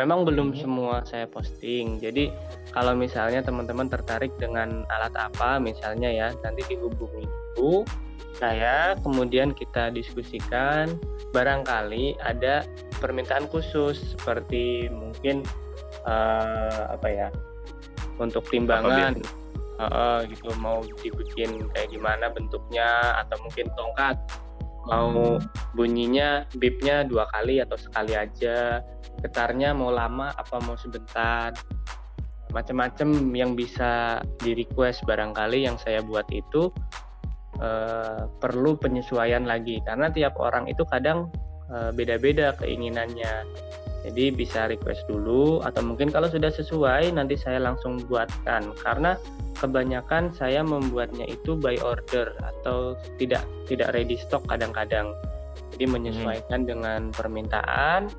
memang 0.00 0.24
belum 0.24 0.56
hmm. 0.56 0.58
semua 0.58 1.04
saya 1.04 1.28
posting. 1.28 2.00
Jadi 2.00 2.32
kalau 2.72 2.96
misalnya 2.96 3.44
teman-teman 3.44 3.92
tertarik 3.92 4.32
dengan 4.40 4.88
alat 4.88 5.12
apa, 5.16 5.60
misalnya 5.60 6.08
ya 6.08 6.28
nanti 6.40 6.64
dihubungi 6.68 7.28
itu 7.28 7.84
saya, 8.40 8.96
kemudian 9.04 9.52
kita 9.52 9.92
diskusikan. 9.92 10.96
Barangkali 11.32 12.20
ada 12.20 12.60
permintaan 13.00 13.48
khusus 13.48 13.96
seperti 14.16 14.92
mungkin 14.92 15.40
uh, 16.04 16.92
apa 16.92 17.08
ya 17.08 17.28
untuk 18.20 18.44
timbangan. 18.52 19.16
Uh, 19.80 20.20
gitu. 20.28 20.52
Mau 20.60 20.84
dibikin 20.84 21.68
kayak 21.72 21.88
gimana 21.90 22.28
bentuknya 22.28 23.16
atau 23.24 23.36
mungkin 23.40 23.66
tongkat. 23.72 24.16
Mau 24.82 25.38
bunyinya 25.78 26.42
bipnya 26.58 27.06
dua 27.06 27.30
kali 27.30 27.62
atau 27.62 27.78
sekali 27.78 28.18
aja. 28.18 28.82
Getarnya 29.22 29.72
mau 29.72 29.94
lama 29.94 30.34
apa 30.34 30.58
mau 30.66 30.74
sebentar. 30.74 31.54
Macam-macam 32.52 33.32
yang 33.32 33.56
bisa 33.56 34.20
di 34.42 34.52
request 34.52 35.08
barangkali 35.08 35.64
yang 35.64 35.80
saya 35.80 36.04
buat 36.04 36.28
itu 36.34 36.68
eh, 37.62 38.28
perlu 38.42 38.76
penyesuaian 38.76 39.46
lagi. 39.48 39.80
Karena 39.86 40.12
tiap 40.12 40.36
orang 40.36 40.68
itu 40.68 40.84
kadang 40.84 41.30
eh, 41.72 41.90
beda-beda 41.94 42.52
keinginannya 42.58 43.46
jadi 44.02 44.34
bisa 44.34 44.66
request 44.66 45.06
dulu 45.06 45.62
atau 45.62 45.78
mungkin 45.78 46.10
kalau 46.10 46.26
sudah 46.26 46.50
sesuai 46.50 47.14
nanti 47.14 47.38
saya 47.38 47.62
langsung 47.62 48.02
buatkan 48.10 48.74
karena 48.82 49.14
kebanyakan 49.62 50.34
saya 50.34 50.66
membuatnya 50.66 51.22
itu 51.30 51.54
by 51.54 51.78
order 51.78 52.34
atau 52.42 52.98
tidak 53.22 53.46
tidak 53.70 53.94
ready 53.94 54.18
stock 54.18 54.42
kadang-kadang. 54.50 55.14
Jadi 55.72 55.86
menyesuaikan 55.86 56.66
hmm. 56.66 56.68
dengan 56.68 57.00
permintaan. 57.14 58.10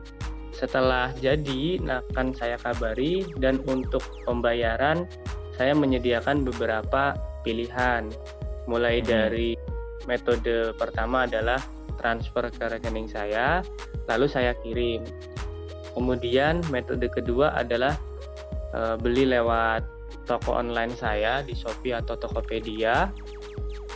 Setelah 0.56 1.12
jadi 1.20 1.82
nah 1.84 2.00
akan 2.14 2.32
saya 2.32 2.56
kabari 2.62 3.28
dan 3.42 3.60
untuk 3.68 4.02
pembayaran 4.24 5.04
saya 5.60 5.76
menyediakan 5.76 6.48
beberapa 6.48 7.12
pilihan. 7.44 8.08
Mulai 8.72 9.04
hmm. 9.04 9.06
dari 9.06 9.52
metode 10.08 10.72
pertama 10.80 11.28
adalah 11.28 11.60
transfer 12.00 12.48
ke 12.48 12.66
rekening 12.72 13.12
saya, 13.12 13.60
lalu 14.08 14.32
saya 14.32 14.56
kirim. 14.64 15.04
Kemudian 15.94 16.62
metode 16.74 17.06
kedua 17.10 17.54
adalah 17.54 17.98
uh, 18.74 18.98
beli 18.98 19.30
lewat 19.30 19.86
toko 20.26 20.58
online 20.58 20.94
saya 20.94 21.42
di 21.46 21.54
Shopee 21.54 21.94
atau 21.94 22.18
Tokopedia. 22.18 23.10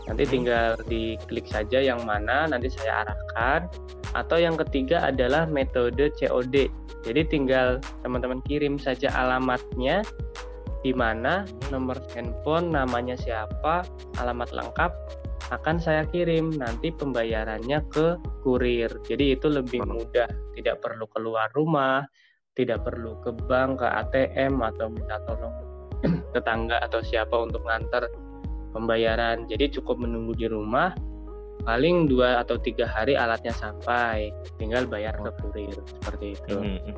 Nanti 0.07 0.23
hmm. 0.23 0.31
tinggal 0.31 0.67
diklik 0.87 1.45
saja 1.49 1.81
yang 1.83 2.01
mana 2.07 2.47
nanti 2.47 2.71
saya 2.71 3.05
arahkan. 3.05 3.67
Atau 4.15 4.39
yang 4.39 4.55
ketiga 4.55 5.03
adalah 5.03 5.45
metode 5.45 6.09
COD. 6.15 6.71
Jadi 7.05 7.21
tinggal 7.27 7.77
teman-teman 8.01 8.41
kirim 8.47 8.79
saja 8.81 9.13
alamatnya 9.13 10.01
di 10.81 10.95
mana 10.95 11.43
nomor 11.73 11.99
handphone, 12.15 12.71
namanya 12.71 13.19
siapa, 13.19 13.83
alamat 14.21 14.53
lengkap 14.55 14.91
akan 15.47 15.79
saya 15.79 16.03
kirim 16.09 16.51
nanti 16.55 16.91
pembayarannya 16.91 17.79
ke 17.87 18.19
kurir. 18.43 18.91
Jadi 19.07 19.37
itu 19.39 19.47
lebih 19.47 19.83
mudah, 19.87 20.27
tidak 20.57 20.83
perlu 20.83 21.07
keluar 21.13 21.47
rumah, 21.55 22.03
tidak 22.57 22.83
perlu 22.83 23.15
ke 23.23 23.31
bank, 23.47 23.79
ke 23.79 23.87
ATM 23.87 24.59
atau 24.59 24.91
minta 24.91 25.21
tolong 25.23 25.55
tetangga 26.35 26.83
atau 26.83 26.99
siapa 26.99 27.33
untuk 27.37 27.63
ngantar 27.63 28.11
pembayaran. 28.75 29.47
Jadi 29.47 29.79
cukup 29.79 30.03
menunggu 30.03 30.35
di 30.35 30.51
rumah, 30.51 30.91
paling 31.63 32.11
dua 32.11 32.43
atau 32.43 32.59
tiga 32.59 32.83
hari 32.89 33.15
alatnya 33.15 33.55
sampai, 33.55 34.33
tinggal 34.59 34.83
bayar 34.83 35.15
ke 35.15 35.31
kurir 35.39 35.77
seperti 35.85 36.35
itu. 36.35 36.55
Hmm, 36.59 36.79
hmm, 36.83 36.97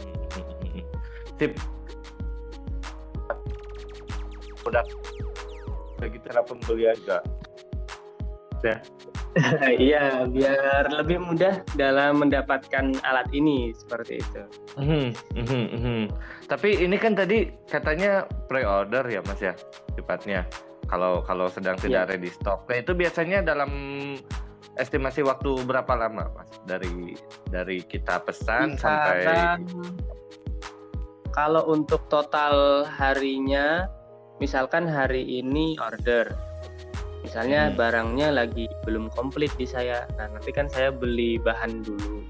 hmm, 0.74 0.86
Tip 1.38 1.54
udah. 4.66 4.84
Begitu 6.00 6.32
cara 6.32 6.42
pembelian 6.48 6.96
juga 7.04 7.20
ya 8.64 8.78
iya 9.78 10.26
biar 10.26 10.90
lebih 10.90 11.22
mudah 11.22 11.62
dalam 11.78 12.26
mendapatkan 12.26 12.98
alat 13.06 13.30
ini 13.30 13.70
seperti 13.78 14.20
itu. 14.20 14.42
Hmm, 14.74 15.10
hmm, 15.38 15.68
hmm. 15.78 16.04
tapi 16.50 16.82
ini 16.82 16.98
kan 16.98 17.14
tadi 17.14 17.54
katanya 17.70 18.26
pre-order 18.50 19.06
ya 19.06 19.22
mas 19.26 19.42
ya 19.42 19.54
sifatnya. 19.94 20.46
Kalau 20.90 21.22
kalau 21.22 21.46
sedang 21.46 21.78
tidak 21.78 22.10
yeah. 22.10 22.12
ready 22.18 22.34
stock. 22.34 22.66
Nah 22.66 22.82
itu 22.82 22.98
biasanya 22.98 23.46
dalam 23.46 23.70
estimasi 24.82 25.22
waktu 25.22 25.62
berapa 25.62 25.94
lama 25.94 26.34
mas? 26.34 26.50
Dari 26.66 27.14
dari 27.54 27.86
kita 27.86 28.26
pesan 28.26 28.74
Misalkan, 28.74 28.82
sampai 28.82 29.38
kalau 31.30 31.70
untuk 31.70 32.10
total 32.10 32.82
harinya 32.90 33.86
misalkan 34.42 34.90
hari 34.90 35.22
ini 35.22 35.78
order 35.78 36.49
misalnya 37.24 37.70
hmm. 37.70 37.76
barangnya 37.76 38.28
lagi 38.32 38.66
belum 38.88 39.12
komplit 39.14 39.52
di 39.60 39.68
saya. 39.68 40.08
Nah 40.16 40.32
nanti 40.32 40.52
kan 40.56 40.72
saya 40.72 40.92
beli 40.94 41.40
bahan 41.40 41.84
dulu. 41.84 42.24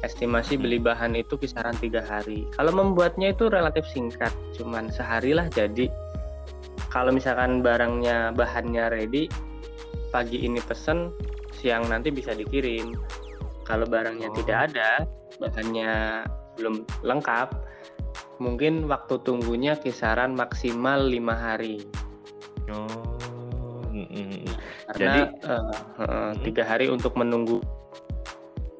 Estimasi 0.00 0.56
hmm. 0.56 0.62
beli 0.64 0.78
bahan 0.80 1.12
itu 1.16 1.36
kisaran 1.36 1.76
tiga 1.76 2.00
hari. 2.00 2.48
Kalau 2.56 2.72
membuatnya 2.72 3.32
itu 3.36 3.52
relatif 3.52 3.84
singkat 3.90 4.32
cuman 4.56 4.88
sehari 4.88 5.36
lah 5.36 5.48
jadi. 5.52 5.88
Kalau 6.90 7.14
misalkan 7.14 7.62
barangnya 7.62 8.34
bahannya 8.34 8.90
ready 8.90 9.30
pagi 10.10 10.42
ini 10.42 10.58
pesen 10.58 11.14
siang 11.54 11.86
nanti 11.86 12.10
bisa 12.10 12.34
dikirim. 12.34 12.96
Kalau 13.68 13.86
barangnya 13.86 14.32
oh. 14.32 14.36
tidak 14.42 14.72
ada 14.72 14.90
bahannya 15.38 16.26
belum 16.58 16.82
lengkap 17.06 17.48
mungkin 18.42 18.88
waktu 18.90 19.20
tunggunya 19.22 19.78
kisaran 19.78 20.34
maksimal 20.34 20.98
lima 21.06 21.36
hari. 21.36 21.84
Oh 22.72 23.19
karena 24.10 24.94
Jadi 24.98 25.20
uh, 25.46 25.70
uh, 26.02 26.30
tiga 26.42 26.66
hari 26.66 26.90
untuk 26.90 27.14
menunggu 27.14 27.62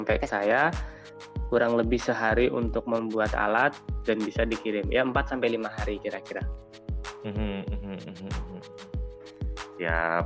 sampai 0.01 0.17
ke 0.19 0.27
saya 0.27 0.73
kurang 1.51 1.75
lebih 1.75 1.99
sehari 1.99 2.47
untuk 2.47 2.87
membuat 2.87 3.35
alat 3.35 3.75
dan 4.07 4.19
bisa 4.23 4.47
dikirim. 4.47 4.87
Ya 4.87 5.03
4 5.03 5.13
sampai 5.35 5.51
lima 5.51 5.67
hari 5.67 5.99
kira-kira. 5.99 6.43
Ya 9.75 10.23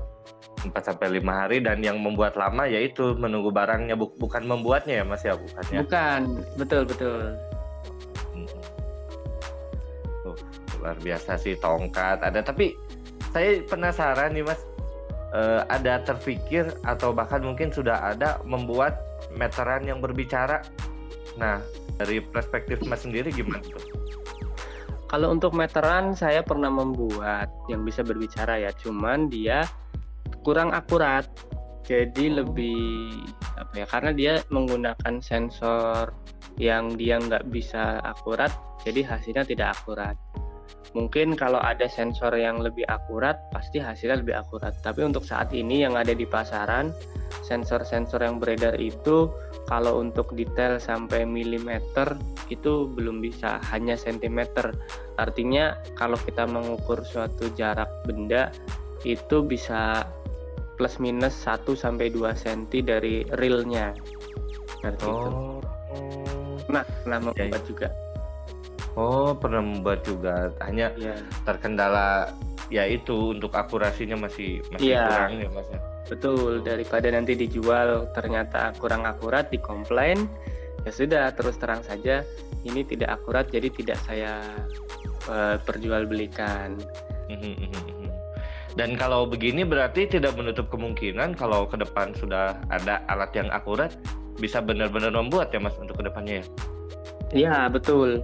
4 0.61 0.69
sampai 0.73 1.17
lima 1.17 1.45
hari 1.45 1.61
dan 1.65 1.81
yang 1.81 1.97
membuat 1.97 2.37
lama 2.37 2.69
yaitu 2.69 3.17
menunggu 3.17 3.49
barangnya 3.49 3.97
bu 3.97 4.13
bukan 4.21 4.45
membuatnya 4.45 5.01
ya 5.01 5.05
Mas 5.05 5.25
ya 5.25 5.33
bukannya. 5.33 5.79
Bukan, 5.85 6.21
betul 6.61 6.81
betul. 6.85 7.21
Uh, 10.25 10.37
luar 10.81 10.97
biasa 11.01 11.41
sih 11.41 11.57
tongkat 11.57 12.21
ada. 12.21 12.45
Tapi 12.45 12.77
saya 13.33 13.65
penasaran 13.65 14.37
nih 14.37 14.45
Mas 14.45 14.61
uh, 15.35 15.61
ada 15.67 15.99
terpikir 16.01 16.71
atau 16.87 17.11
bahkan 17.11 17.43
mungkin 17.43 17.69
sudah 17.69 18.15
ada 18.15 18.39
membuat 18.47 19.03
meteran 19.35 19.83
yang 19.83 19.99
berbicara. 19.99 20.63
Nah, 21.35 21.59
dari 21.99 22.23
perspektif 22.23 22.79
Mas 22.87 23.03
sendiri 23.03 23.27
gimana 23.35 23.59
tuh? 23.59 23.83
Kalau 25.05 25.29
untuk 25.29 25.53
meteran 25.53 26.15
saya 26.17 26.41
pernah 26.41 26.71
membuat 26.71 27.51
yang 27.69 27.83
bisa 27.83 28.01
berbicara 28.01 28.57
ya, 28.57 28.71
cuman 28.79 29.27
dia 29.27 29.67
kurang 30.41 30.71
akurat. 30.71 31.27
Jadi 31.85 32.33
lebih 32.33 33.13
apa 33.61 33.85
ya? 33.85 33.85
Karena 33.85 34.11
dia 34.15 34.33
menggunakan 34.49 35.21
sensor 35.21 36.09
yang 36.57 36.97
dia 36.97 37.21
nggak 37.21 37.45
bisa 37.53 38.01
akurat, 38.01 38.49
jadi 38.81 39.05
hasilnya 39.05 39.45
tidak 39.45 39.77
akurat 39.77 40.17
mungkin 40.95 41.35
kalau 41.35 41.59
ada 41.59 41.91
sensor 41.91 42.31
yang 42.39 42.63
lebih 42.63 42.87
akurat 42.87 43.43
pasti 43.51 43.83
hasilnya 43.83 44.23
lebih 44.23 44.39
akurat 44.39 44.71
tapi 44.79 45.03
untuk 45.03 45.27
saat 45.27 45.51
ini 45.51 45.83
yang 45.83 45.99
ada 45.99 46.15
di 46.15 46.23
pasaran 46.23 46.95
sensor-sensor 47.43 48.23
yang 48.23 48.39
beredar 48.39 48.79
itu 48.79 49.27
kalau 49.67 49.99
untuk 49.99 50.31
detail 50.39 50.79
sampai 50.79 51.27
milimeter 51.27 52.15
itu 52.47 52.87
belum 52.87 53.19
bisa 53.19 53.59
hanya 53.75 53.99
sentimeter 53.99 54.71
artinya 55.19 55.75
kalau 55.99 56.15
kita 56.15 56.47
mengukur 56.47 57.03
suatu 57.03 57.51
jarak 57.59 57.91
benda 58.07 58.55
itu 59.03 59.43
bisa 59.43 60.07
plus 60.79 60.95
minus 61.03 61.35
1 61.43 61.67
sampai 61.75 62.07
2 62.07 62.23
cm 62.39 62.87
dari 62.87 63.27
realnya 63.35 63.91
oh. 65.03 65.59
Pernah, 66.65 66.81
pernah 67.05 67.19
membuat 67.29 67.61
ya. 67.61 67.67
juga. 67.69 67.87
Oh, 68.95 69.35
pernah 69.35 69.59
membuat 69.59 70.07
juga. 70.07 70.51
Hanya 70.63 70.91
ya. 70.95 71.15
terkendala 71.43 72.31
ya 72.71 72.87
itu 72.87 73.35
untuk 73.35 73.53
akurasinya 73.53 74.17
masih 74.25 74.63
masih 74.73 74.95
ya. 74.95 75.05
kurang 75.05 75.31
ya 75.37 75.49
Mas 75.51 75.67
ya. 75.69 75.79
Betul, 76.05 76.61
daripada 76.61 77.09
nanti 77.09 77.33
dijual 77.33 78.07
ternyata 78.13 78.71
kurang 78.77 79.09
akurat, 79.09 79.49
dikomplain, 79.49 80.29
ya 80.85 80.91
sudah 80.93 81.33
terus 81.33 81.57
terang 81.57 81.81
saja 81.81 82.21
ini 82.61 82.85
tidak 82.85 83.17
akurat 83.21 83.49
jadi 83.49 83.73
tidak 83.73 83.97
saya 84.05 84.41
uh, 85.27 85.57
perjualbelikan. 85.65 86.77
Mhm, 87.27 87.53
mhm, 87.57 87.69
mhm. 87.73 88.09
Dan 88.75 88.99
kalau 88.99 89.25
begini 89.25 89.63
berarti 89.63 90.05
tidak 90.05 90.35
menutup 90.35 90.67
kemungkinan 90.69 91.33
kalau 91.33 91.65
ke 91.65 91.79
depan 91.79 92.11
sudah 92.13 92.59
ada 92.69 93.01
alat 93.07 93.31
yang 93.33 93.49
akurat 93.49 93.95
bisa 94.37 94.59
benar-benar 94.59 95.15
membuat 95.15 95.49
ya 95.55 95.63
Mas 95.63 95.73
untuk 95.79 95.97
ke 95.97 96.03
depannya 96.05 96.43
ya? 96.43 96.45
Iya 97.33 97.57
betul. 97.71 98.21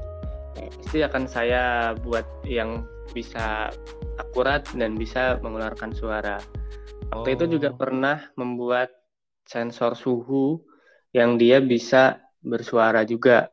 Pasti 0.55 0.99
akan 1.03 1.23
saya 1.29 1.93
buat 2.03 2.27
yang 2.43 2.83
bisa 3.11 3.71
akurat 4.19 4.63
dan 4.75 4.95
bisa 4.95 5.39
mengeluarkan 5.39 5.91
suara. 5.95 6.39
Waktu 7.11 7.29
oh. 7.29 7.35
itu 7.35 7.45
juga 7.59 7.75
oh. 7.75 7.77
pernah 7.77 8.31
membuat 8.39 8.91
sensor 9.47 9.99
suhu 9.99 10.63
yang 11.11 11.35
dia 11.35 11.59
bisa 11.59 12.23
bersuara 12.39 13.03
juga. 13.03 13.51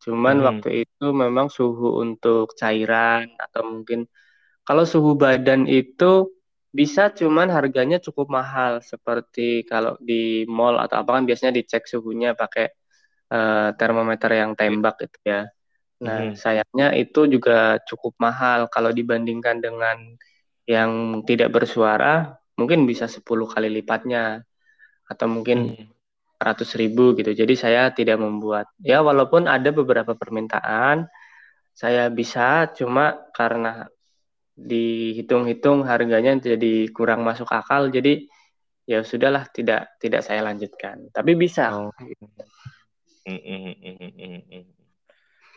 Cuman 0.00 0.40
hmm. 0.40 0.46
waktu 0.46 0.70
itu 0.88 1.06
memang 1.12 1.52
suhu 1.52 2.00
untuk 2.00 2.56
cairan 2.56 3.28
atau 3.36 3.62
mungkin 3.64 4.08
kalau 4.64 4.84
suhu 4.84 5.16
badan 5.16 5.68
itu 5.68 6.30
bisa 6.70 7.10
cuman 7.10 7.50
harganya 7.50 7.98
cukup 7.98 8.30
mahal 8.30 8.78
seperti 8.78 9.66
kalau 9.66 9.98
di 9.98 10.46
mall 10.46 10.78
atau 10.78 11.02
apa 11.02 11.18
kan 11.18 11.24
biasanya 11.26 11.58
dicek 11.58 11.82
suhunya 11.90 12.38
pakai 12.38 12.70
uh, 13.34 13.74
termometer 13.74 14.30
yang 14.38 14.54
tembak 14.54 15.02
gitu 15.02 15.18
ya. 15.26 15.50
Nah, 16.00 16.32
hmm. 16.32 16.36
sayangnya 16.36 16.96
itu 16.96 17.28
juga 17.28 17.76
cukup 17.84 18.16
mahal 18.16 18.72
kalau 18.72 18.88
dibandingkan 18.88 19.60
dengan 19.60 20.16
yang 20.64 21.22
tidak 21.28 21.52
bersuara 21.52 22.40
mungkin 22.56 22.88
bisa 22.88 23.04
10 23.04 23.20
kali 23.24 23.68
lipatnya 23.68 24.40
atau 25.04 25.26
mungkin 25.28 25.76
hmm. 25.76 26.72
ribu 26.80 27.12
gitu. 27.20 27.36
Jadi 27.36 27.54
saya 27.56 27.92
tidak 27.92 28.16
membuat. 28.16 28.72
Ya 28.80 29.04
walaupun 29.04 29.44
ada 29.44 29.68
beberapa 29.72 30.16
permintaan 30.16 31.04
saya 31.76 32.12
bisa 32.12 32.68
cuma 32.76 33.28
karena 33.32 33.88
dihitung-hitung 34.52 35.88
harganya 35.88 36.36
jadi 36.36 36.92
kurang 36.92 37.24
masuk 37.24 37.48
akal 37.48 37.88
jadi 37.88 38.28
ya 38.84 39.00
sudahlah 39.00 39.48
tidak 39.48 39.96
tidak 39.96 40.20
saya 40.20 40.44
lanjutkan 40.44 41.08
tapi 41.08 41.32
bisa 41.40 41.72
oh. 41.72 41.94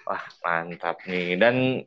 Wah 0.08 0.24
mantap 0.44 1.00
nih 1.08 1.36
dan 1.40 1.86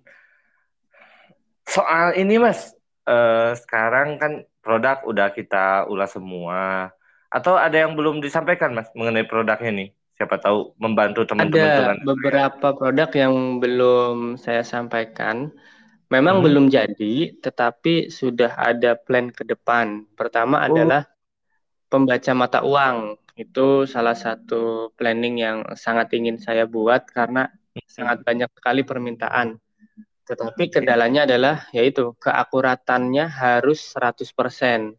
soal 1.66 2.14
ini 2.14 2.40
mas 2.40 2.72
uh, 3.08 3.52
sekarang 3.56 4.18
kan 4.20 4.32
produk 4.60 5.02
udah 5.06 5.30
kita 5.32 5.86
ulas 5.86 6.12
semua 6.14 6.92
atau 7.28 7.58
ada 7.58 7.86
yang 7.86 7.94
belum 7.94 8.22
disampaikan 8.22 8.72
mas 8.72 8.88
mengenai 8.96 9.26
produknya 9.26 9.72
nih 9.72 9.88
siapa 10.16 10.40
tahu 10.40 10.72
membantu 10.80 11.28
teman-teman 11.28 12.00
ada 12.00 12.04
beberapa 12.04 12.72
produk 12.72 13.10
yang 13.12 13.60
belum 13.60 14.40
saya 14.40 14.64
sampaikan 14.64 15.52
Memang 16.06 16.38
hmm. 16.38 16.44
belum 16.46 16.66
jadi, 16.70 17.34
tetapi 17.42 18.14
sudah 18.14 18.54
ada 18.54 18.94
plan 18.94 19.26
ke 19.34 19.42
depan. 19.42 20.06
Pertama 20.14 20.62
oh. 20.62 20.66
adalah 20.70 21.02
pembaca 21.90 22.30
mata 22.30 22.60
uang. 22.62 23.18
Itu 23.34 23.90
salah 23.90 24.14
satu 24.14 24.94
planning 24.94 25.42
yang 25.42 25.58
sangat 25.74 26.14
ingin 26.14 26.38
saya 26.38 26.64
buat 26.64 27.10
karena 27.10 27.50
sangat 27.84 28.24
banyak 28.24 28.48
sekali 28.56 28.82
permintaan. 28.82 29.60
Tetapi 30.26 30.72
kendalanya 30.72 31.28
adalah 31.28 31.68
yaitu 31.70 32.16
keakuratannya 32.18 33.28
harus 33.30 33.94
100%. 33.94 34.96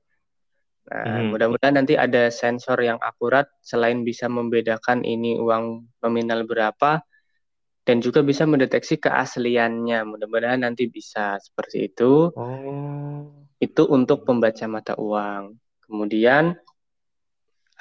Nah, 0.88 1.20
hmm. 1.20 1.36
mudah-mudahan 1.36 1.84
nanti 1.84 2.00
ada 2.00 2.32
sensor 2.32 2.80
yang 2.80 2.96
akurat 3.04 3.52
selain 3.60 4.08
bisa 4.08 4.32
membedakan 4.32 5.04
ini 5.04 5.36
uang 5.36 5.84
nominal 6.00 6.48
berapa, 6.48 7.04
dan 7.84 8.00
juga 8.00 8.24
bisa 8.24 8.48
mendeteksi 8.48 8.96
keasliannya. 8.96 10.08
Mudah-mudahan 10.08 10.64
nanti 10.64 10.88
bisa 10.88 11.36
seperti 11.44 11.92
itu. 11.92 12.32
Oh. 12.36 13.28
Itu 13.60 13.88
untuk 13.92 14.24
pembaca 14.24 14.64
mata 14.72 14.96
uang. 14.96 15.60
Kemudian 15.84 16.56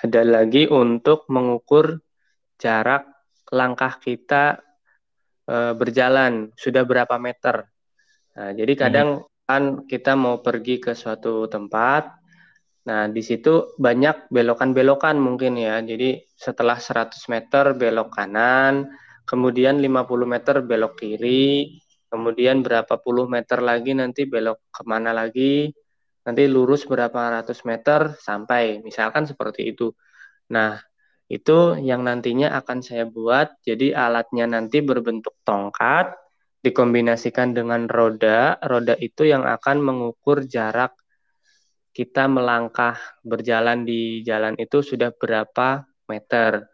ada 0.02 0.22
lagi 0.22 0.70
untuk 0.70 1.30
mengukur 1.30 2.02
jarak 2.58 3.06
langkah 3.50 3.98
kita 4.02 4.65
e, 5.46 5.56
berjalan 5.78 6.50
sudah 6.58 6.82
berapa 6.82 7.16
meter. 7.16 7.64
Nah, 8.36 8.50
jadi 8.52 8.72
kadang 8.76 9.08
hmm. 9.24 9.46
kan 9.46 9.62
kita 9.88 10.12
mau 10.18 10.42
pergi 10.42 10.82
ke 10.82 10.92
suatu 10.92 11.48
tempat. 11.48 12.18
Nah, 12.86 13.10
di 13.10 13.22
situ 13.24 13.74
banyak 13.78 14.30
belokan-belokan 14.30 15.18
mungkin 15.18 15.58
ya. 15.58 15.82
Jadi 15.82 16.22
setelah 16.34 16.78
100 16.78 17.18
meter 17.32 17.74
belok 17.74 18.14
kanan, 18.14 18.90
kemudian 19.26 19.82
50 19.82 20.26
meter 20.26 20.62
belok 20.62 20.94
kiri, 21.02 21.82
kemudian 22.06 22.62
berapa 22.62 22.96
puluh 23.02 23.26
meter 23.26 23.58
lagi 23.58 23.92
nanti 23.92 24.24
belok 24.24 24.70
ke 24.70 24.82
mana 24.86 25.10
lagi, 25.10 25.74
nanti 26.22 26.42
lurus 26.46 26.86
berapa 26.86 27.42
ratus 27.42 27.66
meter 27.66 28.14
sampai, 28.22 28.80
misalkan 28.82 29.26
seperti 29.26 29.74
itu. 29.74 29.90
Nah, 30.54 30.78
itu 31.26 31.74
yang 31.82 32.06
nantinya 32.06 32.54
akan 32.62 32.86
saya 32.86 33.02
buat, 33.02 33.58
jadi 33.66 33.98
alatnya 33.98 34.46
nanti 34.46 34.78
berbentuk 34.78 35.34
tongkat, 35.42 36.14
dikombinasikan 36.62 37.54
dengan 37.54 37.90
roda, 37.90 38.58
roda 38.62 38.94
itu 38.98 39.26
yang 39.26 39.42
akan 39.42 39.82
mengukur 39.82 40.46
jarak 40.46 40.94
kita 41.96 42.28
melangkah 42.28 43.00
berjalan 43.24 43.88
di 43.88 44.20
jalan 44.20 44.52
itu 44.60 44.84
sudah 44.84 45.16
berapa 45.16 45.88
meter. 46.12 46.68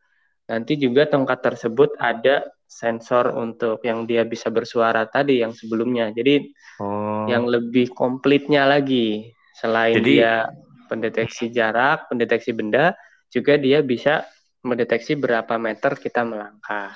Nanti 0.50 0.74
juga 0.74 1.06
tongkat 1.06 1.38
tersebut 1.46 1.94
ada 2.02 2.42
sensor 2.66 3.30
untuk 3.36 3.78
yang 3.86 4.02
dia 4.02 4.26
bisa 4.26 4.50
bersuara 4.50 5.06
tadi 5.06 5.38
yang 5.38 5.54
sebelumnya. 5.54 6.10
Jadi 6.10 6.50
oh. 6.82 7.30
yang 7.30 7.46
lebih 7.46 7.94
komplitnya 7.94 8.66
lagi 8.66 9.30
selain 9.54 10.02
Jadi, 10.02 10.18
dia 10.18 10.50
pendeteksi 10.90 11.54
jarak, 11.54 12.10
pendeteksi 12.10 12.50
benda, 12.50 12.98
juga 13.30 13.54
dia 13.54 13.78
bisa 13.78 14.26
mendeteksi 14.62 15.18
berapa 15.18 15.58
meter 15.58 15.98
kita 15.98 16.22
melangkah. 16.22 16.94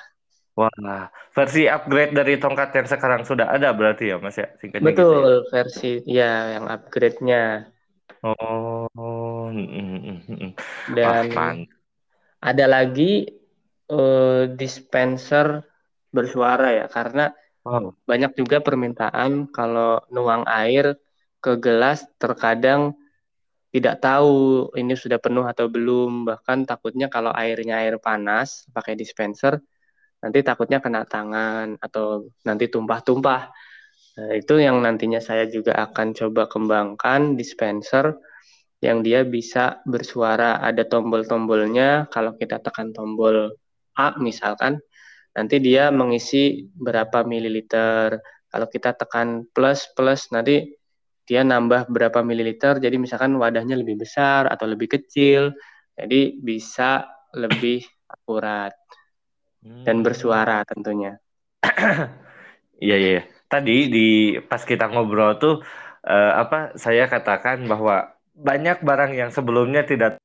Wah, 0.57 1.13
versi 1.37 1.69
upgrade 1.69 2.17
dari 2.17 2.41
tongkat 2.41 2.73
yang 2.73 2.87
sekarang 2.89 3.21
sudah 3.21 3.53
ada 3.53 3.69
berarti 3.77 4.09
ya, 4.09 4.17
Mas 4.17 4.41
ya? 4.41 4.49
Singkatnya 4.57 4.89
Betul, 4.89 5.05
gitu 5.05 5.21
ya? 5.21 5.47
versi 5.53 5.91
ya 6.09 6.33
yang 6.57 6.65
upgrade-nya. 6.65 7.43
Oh, 8.25 8.89
mm, 9.53 9.67
mm, 9.69 10.17
mm. 10.25 10.51
dan 10.97 11.29
Wah, 11.29 11.53
ada 12.41 12.65
lagi 12.65 13.29
uh, 13.93 14.49
dispenser 14.49 15.61
bersuara 16.09 16.73
ya 16.73 16.85
karena 16.89 17.29
wow. 17.61 17.93
banyak 18.09 18.33
juga 18.33 18.57
permintaan 18.57 19.53
kalau 19.53 20.01
nuang 20.09 20.41
air 20.49 20.97
ke 21.37 21.53
gelas 21.61 22.01
terkadang 22.17 22.97
tidak 23.77 24.01
tahu 24.01 24.69
ini 24.73 24.93
sudah 24.97 25.21
penuh 25.21 25.45
atau 25.45 25.69
belum. 25.69 26.25
Bahkan 26.25 26.65
takutnya 26.65 27.07
kalau 27.07 27.31
airnya 27.31 27.79
air 27.81 28.01
panas 28.01 28.65
pakai 28.73 28.97
dispenser 28.97 29.61
nanti 30.17 30.41
takutnya 30.41 30.81
kena 30.81 31.05
tangan 31.05 31.77
atau 31.77 32.29
nanti 32.41 32.65
tumpah-tumpah. 32.73 33.41
Nah, 34.17 34.33
itu 34.33 34.57
yang 34.57 34.81
nantinya 34.81 35.21
saya 35.21 35.45
juga 35.45 35.77
akan 35.77 36.17
coba 36.17 36.49
kembangkan 36.49 37.37
dispenser 37.37 38.17
yang 38.81 39.05
dia 39.05 39.21
bisa 39.25 39.81
bersuara. 39.85 40.57
Ada 40.61 40.89
tombol-tombolnya 40.89 42.09
kalau 42.09 42.33
kita 42.37 42.57
tekan 42.61 42.93
tombol 42.93 43.53
A 43.97 44.17
misalkan, 44.21 44.77
nanti 45.33 45.57
dia 45.61 45.89
mengisi 45.93 46.65
berapa 46.73 47.25
mililiter. 47.25 48.21
Kalau 48.47 48.67
kita 48.69 48.93
tekan 48.97 49.45
plus 49.53 49.89
plus 49.93 50.29
nanti 50.33 50.76
dia 51.27 51.43
nambah 51.43 51.91
berapa 51.91 52.23
mililiter. 52.23 52.79
Jadi 52.79 52.95
misalkan 52.95 53.35
wadahnya 53.35 53.75
lebih 53.75 53.99
besar 53.99 54.47
atau 54.47 54.63
lebih 54.63 54.87
kecil. 54.87 55.51
Jadi 55.93 56.39
bisa 56.39 57.03
lebih 57.35 57.83
akurat 58.07 58.71
dan 59.61 59.99
bersuara 60.01 60.63
tentunya. 60.63 61.19
Iya 62.77 62.93
iya. 63.01 63.21
Tadi 63.49 63.89
di 63.89 64.37
pas 64.37 64.61
kita 64.61 64.85
ngobrol 64.93 65.41
tuh 65.41 65.65
uh, 66.05 66.31
apa 66.37 66.77
saya 66.77 67.09
katakan 67.09 67.65
bahwa 67.65 68.13
banyak 68.37 68.85
barang 68.85 69.17
yang 69.17 69.33
sebelumnya 69.33 69.81
tidak 69.81 70.21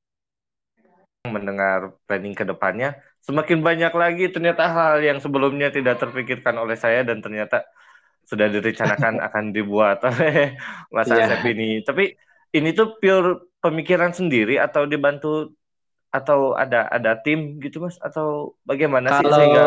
mendengar 1.24 1.96
planning 2.04 2.36
ke 2.36 2.44
depannya 2.44 3.00
semakin 3.22 3.62
banyak 3.62 3.94
lagi 3.94 4.28
ternyata 4.34 4.68
hal 4.68 4.94
yang 5.00 5.22
sebelumnya 5.22 5.70
tidak 5.70 6.02
terpikirkan 6.02 6.58
oleh 6.58 6.74
saya 6.74 7.06
dan 7.06 7.22
ternyata 7.22 7.62
sudah 8.26 8.46
direncanakan 8.48 9.20
akan 9.26 9.44
dibuat 9.50 10.02
oleh 10.06 10.56
Mas 10.94 11.08
yeah. 11.10 11.28
Asep 11.28 11.42
ini. 11.52 11.82
Tapi 11.82 12.14
ini 12.52 12.70
tuh 12.76 12.96
pure 13.00 13.58
pemikiran 13.62 14.12
sendiri 14.12 14.60
atau 14.60 14.84
dibantu 14.84 15.54
atau 16.12 16.52
ada 16.52 16.92
ada 16.92 17.16
tim 17.16 17.56
gitu 17.58 17.80
mas? 17.80 17.96
Atau 17.98 18.60
bagaimana 18.68 19.08
Kalau 19.08 19.20
sih 19.20 19.28
sehingga 19.32 19.64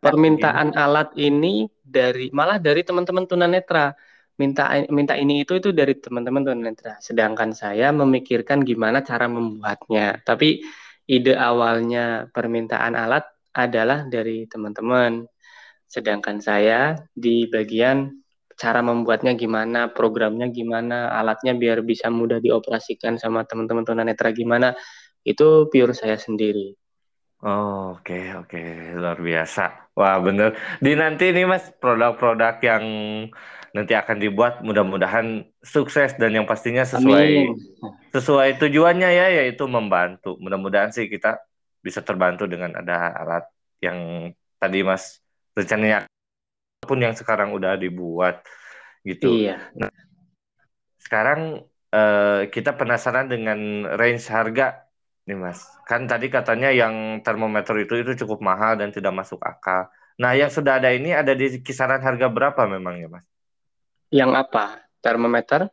permintaan 0.00 0.72
alat 0.78 1.12
ini 1.18 1.66
dari 1.82 2.30
malah 2.30 2.62
dari 2.62 2.86
teman-teman 2.86 3.26
tunanetra. 3.26 3.92
Minta 4.40 4.72
minta 4.88 5.20
ini 5.20 5.44
itu 5.44 5.58
itu 5.60 5.68
dari 5.74 5.98
teman-teman 5.98 6.40
tunanetra. 6.46 6.96
Sedangkan 7.02 7.52
saya 7.52 7.92
memikirkan 7.92 8.64
gimana 8.64 9.04
cara 9.04 9.28
membuatnya. 9.28 10.22
Tapi 10.24 10.64
ide 11.10 11.34
awalnya 11.36 12.30
permintaan 12.30 12.94
alat 12.96 13.26
adalah 13.50 14.06
dari 14.06 14.46
teman-teman 14.46 15.26
sedangkan 15.90 16.38
saya 16.38 16.94
di 17.12 17.50
bagian 17.50 18.14
cara 18.54 18.78
membuatnya 18.84 19.34
gimana 19.34 19.90
programnya 19.90 20.46
gimana 20.54 21.10
alatnya 21.18 21.56
biar 21.58 21.82
bisa 21.82 22.12
mudah 22.12 22.38
dioperasikan 22.38 23.18
sama 23.18 23.42
teman-teman 23.42 23.82
tunanetra 23.82 24.30
gimana 24.30 24.78
itu 25.26 25.66
pure 25.72 25.96
saya 25.96 26.14
sendiri 26.14 26.78
Oh, 27.40 27.96
oke 27.96 28.04
okay, 28.04 28.24
oke 28.36 28.52
okay. 28.52 28.92
luar 28.92 29.16
biasa. 29.16 29.88
Wah 29.96 30.20
bener. 30.20 30.52
Di 30.76 30.92
nanti 30.92 31.32
nih 31.32 31.48
mas 31.48 31.72
produk-produk 31.72 32.60
yang 32.60 32.84
nanti 33.72 33.96
akan 33.96 34.20
dibuat 34.20 34.60
mudah-mudahan 34.60 35.48
sukses 35.64 36.12
dan 36.20 36.36
yang 36.36 36.44
pastinya 36.44 36.84
sesuai 36.84 37.28
Amin. 37.48 37.56
sesuai 38.12 38.60
tujuannya 38.60 39.08
ya 39.08 39.26
yaitu 39.40 39.64
membantu. 39.64 40.36
Mudah-mudahan 40.36 40.92
sih 40.92 41.08
kita 41.08 41.40
bisa 41.80 42.04
terbantu 42.04 42.44
dengan 42.44 42.76
ada 42.76 43.08
alat 43.16 43.48
yang 43.80 44.28
tadi 44.60 44.84
mas 44.84 45.24
rencananya 45.56 46.06
pun 46.84 46.98
yang 46.98 47.14
sekarang 47.14 47.54
udah 47.54 47.76
dibuat 47.76 48.42
gitu. 49.06 49.46
Iya. 49.46 49.60
Nah, 49.76 49.92
sekarang 51.00 51.64
uh, 51.92 52.46
kita 52.50 52.76
penasaran 52.76 53.30
dengan 53.30 53.88
range 53.96 54.26
harga 54.30 54.90
Nih 55.30 55.38
Mas, 55.38 55.62
kan 55.86 56.10
tadi 56.10 56.26
katanya 56.26 56.74
yang 56.74 57.22
termometer 57.22 57.76
itu 57.78 58.02
itu 58.02 58.24
cukup 58.26 58.42
mahal 58.42 58.74
dan 58.74 58.90
tidak 58.90 59.14
masuk 59.14 59.38
akal. 59.46 59.86
Nah, 60.18 60.34
yang 60.34 60.50
sudah 60.50 60.82
ada 60.82 60.90
ini 60.90 61.14
ada 61.14 61.38
di 61.38 61.62
kisaran 61.62 62.02
harga 62.02 62.26
berapa 62.26 62.66
memangnya 62.66 63.20
Mas? 63.20 63.24
Yang 64.10 64.48
apa? 64.48 64.82
Termometer? 64.98 65.70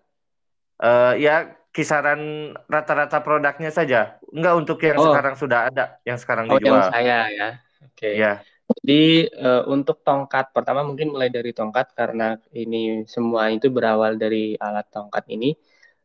Uh, 0.78 1.18
ya 1.18 1.58
kisaran 1.74 2.54
rata-rata 2.70 3.18
produknya 3.26 3.74
saja. 3.74 4.22
Enggak 4.30 4.54
untuk 4.62 4.78
yang 4.86 5.02
oh. 5.02 5.10
sekarang 5.10 5.36
sudah 5.42 5.60
ada, 5.74 5.86
yang 6.06 6.22
sekarang 6.22 6.46
oh, 6.54 6.62
dijual. 6.62 6.78
yang 6.78 6.94
saya 6.94 7.20
ya. 7.34 7.50
Oke. 7.82 7.98
Okay. 7.98 8.14
Ya. 8.20 8.34
Jadi 8.68 9.32
uh, 9.32 9.64
untuk 9.72 10.04
tongkat 10.04 10.52
pertama 10.52 10.84
mungkin 10.84 11.16
mulai 11.16 11.32
dari 11.32 11.56
tongkat 11.56 11.96
karena 11.96 12.36
ini 12.52 13.08
semua 13.08 13.48
itu 13.48 13.72
berawal 13.72 14.20
dari 14.20 14.60
alat 14.60 14.92
tongkat 14.92 15.24
ini. 15.32 15.56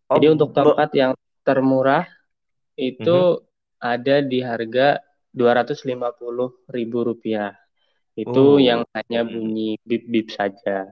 Oh, 0.06 0.14
Jadi 0.14 0.26
untuk 0.30 0.54
tongkat 0.54 0.90
yang 0.94 1.12
termurah 1.42 2.06
itu 2.78 3.42
mm-hmm. 3.42 3.82
ada 3.82 4.16
di 4.22 4.38
harga 4.46 5.02
Rp250.000. 5.34 6.94
Itu 8.12 8.44
oh. 8.44 8.62
yang 8.62 8.86
hanya 8.94 9.20
bunyi 9.26 9.80
bip-bip 9.82 10.30
saja. 10.30 10.86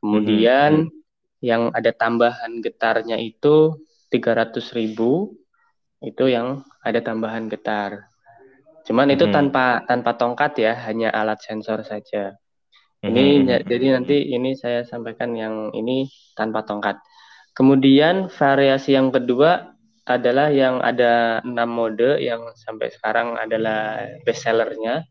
Kemudian 0.00 0.88
mm-hmm. 0.88 1.44
yang 1.44 1.68
ada 1.76 1.92
tambahan 1.92 2.64
getarnya 2.64 3.20
itu 3.20 3.84
300.000. 4.08 4.96
Itu 6.02 6.24
yang 6.24 6.64
ada 6.80 7.00
tambahan 7.04 7.52
getar. 7.52 8.11
Cuman 8.82 9.14
itu 9.14 9.30
tanpa 9.30 9.86
tanpa 9.86 10.18
tongkat 10.18 10.52
ya, 10.58 10.72
hanya 10.86 11.14
alat 11.14 11.38
sensor 11.42 11.86
saja. 11.86 12.34
Ini 13.02 13.42
mm-hmm. 13.42 13.66
jadi 13.66 13.86
nanti 13.98 14.16
ini 14.30 14.54
saya 14.54 14.86
sampaikan 14.86 15.34
yang 15.34 15.74
ini 15.74 16.06
tanpa 16.38 16.62
tongkat. 16.62 17.02
Kemudian 17.52 18.30
variasi 18.30 18.94
yang 18.94 19.10
kedua 19.10 19.74
adalah 20.06 20.50
yang 20.50 20.78
ada 20.82 21.42
enam 21.42 21.70
mode 21.70 22.18
yang 22.18 22.42
sampai 22.58 22.90
sekarang 22.90 23.38
adalah 23.38 24.06
best 24.26 24.46
sellernya 24.46 25.06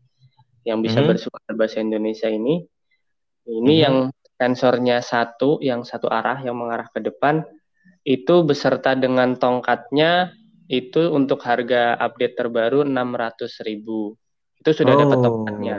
yang 0.64 0.80
bisa 0.80 1.00
mm 1.00 1.04
-hmm. 1.04 1.10
bersuara 1.12 1.52
bahasa 1.52 1.78
Indonesia 1.80 2.28
ini. 2.32 2.64
Ini 3.44 3.60
mm 3.60 3.64
-hmm. 3.64 3.84
yang 3.84 3.96
sensornya 4.40 4.98
satu, 5.04 5.60
yang 5.62 5.84
satu 5.84 6.08
arah 6.08 6.40
yang 6.40 6.56
mengarah 6.56 6.88
ke 6.90 6.98
depan 6.98 7.44
itu 8.02 8.42
beserta 8.42 8.98
dengan 8.98 9.38
tongkatnya 9.38 10.34
itu 10.72 11.12
untuk 11.12 11.44
harga 11.44 12.00
update 12.00 12.32
terbaru 12.32 12.80
600.000. 12.88 14.64
Itu 14.64 14.70
sudah 14.72 14.94
oh. 14.96 15.00
dapat 15.04 15.18
tongkatnya. 15.20 15.76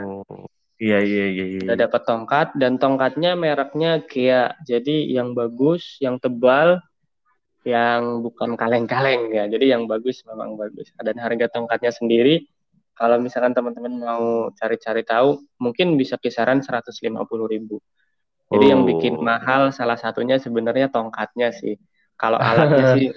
Iya 0.78 0.98
iya 1.02 1.26
iya. 1.34 1.44
iya. 1.50 1.60
Sudah 1.66 1.78
dapat 1.78 2.02
tongkat 2.06 2.48
dan 2.54 2.78
tongkatnya 2.78 3.34
mereknya 3.34 4.06
Kia. 4.06 4.54
Jadi 4.62 5.10
yang 5.10 5.34
bagus, 5.34 5.98
yang 5.98 6.22
tebal, 6.22 6.78
yang 7.66 8.22
bukan 8.22 8.54
kaleng-kaleng 8.54 9.34
ya. 9.34 9.50
Jadi 9.50 9.74
yang 9.74 9.90
bagus 9.90 10.22
memang 10.30 10.54
bagus. 10.54 10.94
Dan 11.02 11.18
harga 11.18 11.50
tongkatnya 11.50 11.90
sendiri 11.90 12.46
kalau 12.94 13.18
misalkan 13.18 13.50
teman-teman 13.50 13.98
mau 13.98 14.54
cari-cari 14.54 15.02
tahu 15.02 15.42
mungkin 15.58 15.98
bisa 15.98 16.14
kisaran 16.22 16.62
150 16.62 16.94
ribu. 17.50 17.82
Jadi 18.46 18.64
oh. 18.66 18.70
yang 18.70 18.82
bikin 18.86 19.18
oh. 19.18 19.26
mahal 19.26 19.74
salah 19.74 19.98
satunya 19.98 20.38
sebenarnya 20.38 20.86
tongkatnya 20.86 21.50
sih. 21.50 21.74
Kalau 22.14 22.38
alatnya 22.38 22.86
sih 22.94 23.10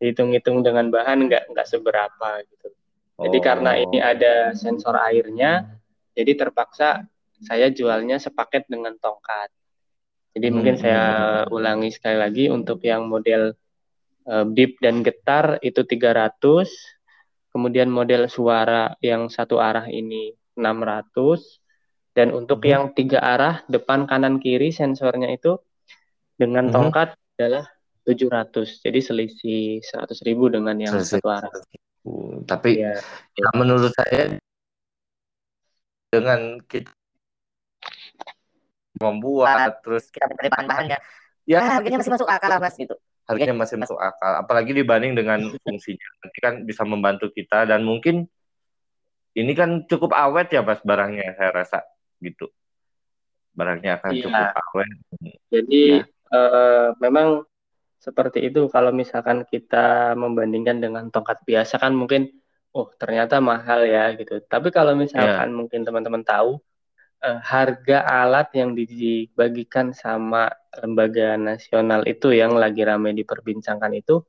hitung-hitung 0.00 0.64
dengan 0.64 0.88
bahan 0.88 1.28
nggak 1.28 1.52
nggak 1.52 1.66
seberapa 1.68 2.28
gitu. 2.48 2.68
Jadi 3.20 3.38
oh. 3.38 3.42
karena 3.44 3.72
ini 3.76 3.98
ada 4.00 4.56
sensor 4.56 4.96
airnya, 4.96 5.76
jadi 6.16 6.32
terpaksa 6.40 7.04
saya 7.44 7.68
jualnya 7.68 8.16
sepaket 8.16 8.66
dengan 8.66 8.96
tongkat. 8.96 9.52
Jadi 10.32 10.46
hmm. 10.48 10.54
mungkin 10.56 10.76
saya 10.80 11.04
ulangi 11.52 11.92
sekali 11.92 12.16
lagi 12.16 12.44
untuk 12.48 12.80
yang 12.80 13.04
model 13.12 13.52
uh, 14.24 14.44
bip 14.48 14.80
dan 14.80 15.04
getar 15.04 15.60
itu 15.60 15.84
300, 15.84 16.32
kemudian 17.52 17.92
model 17.92 18.24
suara 18.32 18.96
yang 19.04 19.28
satu 19.28 19.60
arah 19.60 19.84
ini 19.92 20.32
600 20.56 22.16
dan 22.16 22.32
untuk 22.32 22.64
hmm. 22.64 22.68
yang 22.68 22.84
tiga 22.96 23.20
arah 23.20 23.62
depan 23.68 24.08
kanan 24.08 24.40
kiri 24.40 24.72
sensornya 24.72 25.28
itu 25.28 25.60
dengan 26.40 26.68
hmm. 26.68 26.74
tongkat 26.74 27.08
adalah 27.36 27.68
700. 28.04 28.84
Jadi 28.84 28.98
selisih 29.02 29.62
100 29.84 30.26
ribu 30.26 30.48
dengan 30.48 30.76
yang 30.76 30.96
selisih. 30.96 31.20
satu 31.20 31.28
arah. 31.28 31.52
Tapi 32.48 32.80
ya. 32.80 32.96
ya 33.36 33.48
menurut 33.54 33.92
saya 33.92 34.40
dengan 36.10 36.58
kita 36.66 36.90
membuat 39.00 39.80
terus 39.80 40.10
kita 40.12 40.28
mencari 40.28 40.48
bahan-bahannya 40.52 40.98
ya 41.48 41.58
nah, 41.64 41.80
harganya 41.80 41.98
masih 42.04 42.12
masuk 42.12 42.28
akal 42.28 42.52
mas 42.60 42.76
gitu 42.76 42.94
harganya 43.24 43.54
masih 43.56 43.76
masuk 43.80 43.96
akal 43.96 44.32
apalagi 44.36 44.76
dibanding 44.76 45.16
dengan 45.16 45.40
fungsinya 45.64 46.08
nanti 46.20 46.38
kan 46.42 46.54
bisa 46.68 46.82
membantu 46.84 47.32
kita 47.32 47.64
dan 47.64 47.86
mungkin 47.86 48.28
ini 49.32 49.52
kan 49.56 49.88
cukup 49.88 50.12
awet 50.12 50.52
ya 50.52 50.60
mas 50.60 50.82
barangnya 50.84 51.32
saya 51.38 51.50
rasa 51.54 51.78
gitu 52.20 52.52
barangnya 53.56 54.02
akan 54.02 54.10
ya. 54.12 54.20
cukup 54.26 54.46
awet 54.52 54.90
jadi 55.48 55.82
ya. 56.04 56.34
uh, 56.34 56.88
memang 57.00 57.48
seperti 58.00 58.48
itu 58.48 58.64
kalau 58.72 58.96
misalkan 58.96 59.44
kita 59.44 60.16
membandingkan 60.16 60.80
dengan 60.80 61.12
tongkat 61.12 61.44
biasa 61.44 61.76
kan 61.76 61.92
mungkin 61.92 62.32
oh 62.72 62.88
ternyata 62.96 63.44
mahal 63.44 63.84
ya 63.84 64.16
gitu 64.16 64.40
tapi 64.48 64.72
kalau 64.72 64.96
misalkan 64.96 65.52
ya. 65.52 65.56
mungkin 65.56 65.84
teman-teman 65.84 66.24
tahu 66.24 66.56
uh, 67.20 67.38
harga 67.44 68.08
alat 68.08 68.48
yang 68.56 68.72
dibagikan 68.72 69.92
sama 69.92 70.48
lembaga 70.80 71.36
nasional 71.36 72.00
itu 72.08 72.32
yang 72.32 72.56
lagi 72.56 72.80
ramai 72.88 73.12
diperbincangkan 73.12 73.92
itu 73.92 74.24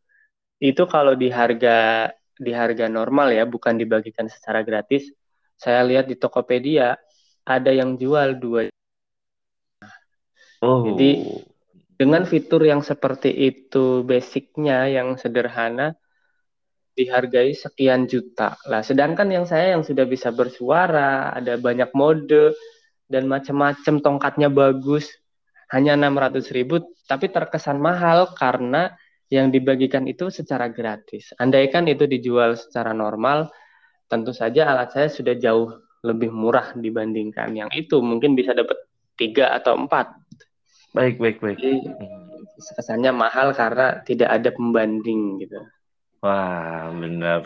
itu 0.59 0.83
kalau 0.85 1.15
di 1.15 1.31
harga 1.31 2.11
di 2.35 2.51
harga 2.51 2.91
normal 2.91 3.31
ya 3.31 3.47
bukan 3.47 3.79
dibagikan 3.79 4.27
secara 4.27 4.67
gratis 4.67 5.07
saya 5.55 5.85
lihat 5.87 6.11
di 6.11 6.19
Tokopedia 6.19 6.99
ada 7.47 7.71
yang 7.71 7.95
jual 7.95 8.35
dua 8.35 8.67
oh. 10.59 10.91
jadi 10.91 11.39
dengan 12.01 12.25
fitur 12.25 12.65
yang 12.65 12.81
seperti 12.81 13.29
itu 13.29 14.01
basicnya 14.01 14.89
yang 14.89 15.21
sederhana 15.21 15.93
dihargai 16.97 17.53
sekian 17.53 18.09
juta. 18.09 18.57
Lah 18.65 18.81
sedangkan 18.81 19.29
yang 19.29 19.45
saya 19.45 19.77
yang 19.77 19.85
sudah 19.85 20.09
bisa 20.09 20.33
bersuara 20.33 21.29
ada 21.29 21.61
banyak 21.61 21.93
mode 21.93 22.57
dan 23.05 23.29
macam-macam 23.29 24.01
tongkatnya 24.01 24.49
bagus 24.49 25.13
hanya 25.69 25.93
600 25.93 26.49
ribu 26.57 26.81
tapi 27.05 27.29
terkesan 27.29 27.77
mahal 27.77 28.33
karena 28.33 28.97
yang 29.29 29.53
dibagikan 29.53 30.09
itu 30.09 30.33
secara 30.33 30.73
gratis. 30.73 31.37
Andaikan 31.37 31.85
itu 31.85 32.09
dijual 32.09 32.57
secara 32.57 32.97
normal 32.97 33.53
tentu 34.09 34.33
saja 34.33 34.73
alat 34.73 34.89
saya 34.89 35.07
sudah 35.07 35.37
jauh 35.37 35.69
lebih 36.01 36.33
murah 36.33 36.73
dibandingkan 36.73 37.53
yang 37.53 37.69
itu. 37.77 38.01
Mungkin 38.01 38.33
bisa 38.33 38.57
dapat 38.57 38.89
tiga 39.21 39.53
atau 39.53 39.77
empat 39.77 40.20
baik 40.91 41.15
baik 41.19 41.37
baik. 41.39 41.57
Jadi, 41.59 41.79
kesannya 42.77 43.11
mahal 43.15 43.55
karena 43.57 44.03
tidak 44.05 44.29
ada 44.29 44.49
pembanding 44.53 45.41
gitu. 45.41 45.59
Wah 46.21 46.93
benar. 46.93 47.41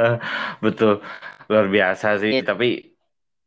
Betul. 0.64 1.02
Luar 1.50 1.66
biasa 1.68 2.22
sih. 2.22 2.40
Ya. 2.40 2.46
tapi 2.46 2.94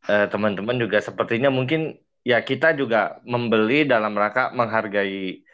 Eh, 0.08 0.26
teman-teman 0.32 0.80
juga 0.80 1.04
sepertinya 1.04 1.52
mungkin 1.52 2.00
ya 2.24 2.40
kita 2.40 2.72
juga 2.72 3.20
membeli 3.28 3.84
dalam 3.84 4.16
rangka 4.16 4.56
menghargai 4.56 5.44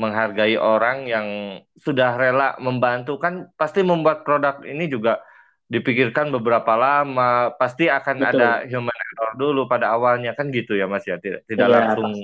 menghargai 0.00 0.56
orang 0.56 1.04
yang 1.04 1.28
sudah 1.76 2.16
rela 2.16 2.56
membantu. 2.56 3.20
Kan 3.20 3.52
pasti 3.60 3.84
membuat 3.84 4.24
produk 4.24 4.64
ini 4.64 4.88
juga 4.88 5.20
dipikirkan 5.68 6.32
beberapa 6.32 6.72
lama. 6.72 7.52
Pasti 7.60 7.92
akan 7.92 8.16
Betul. 8.24 8.40
ada 8.40 8.48
human 8.64 8.96
error 8.96 9.32
dulu 9.36 9.68
pada 9.68 9.92
awalnya. 9.92 10.32
Kan 10.32 10.48
gitu 10.48 10.72
ya 10.72 10.88
Mas 10.88 11.04
ya? 11.04 11.20
Tidak 11.20 11.44
tidak 11.44 11.68
ya, 11.68 11.72
langsung 11.92 12.16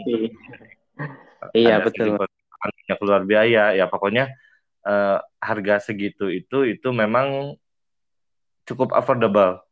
iya 1.54 1.80
betul. 1.82 2.18
keluar 2.98 3.22
biaya. 3.22 3.72
Ya 3.76 3.86
pokoknya 3.86 4.32
uh, 4.84 5.22
harga 5.38 5.90
segitu 5.90 6.28
itu 6.32 6.66
itu 6.66 6.88
memang 6.90 7.56
cukup 8.66 8.92
affordable 8.96 9.62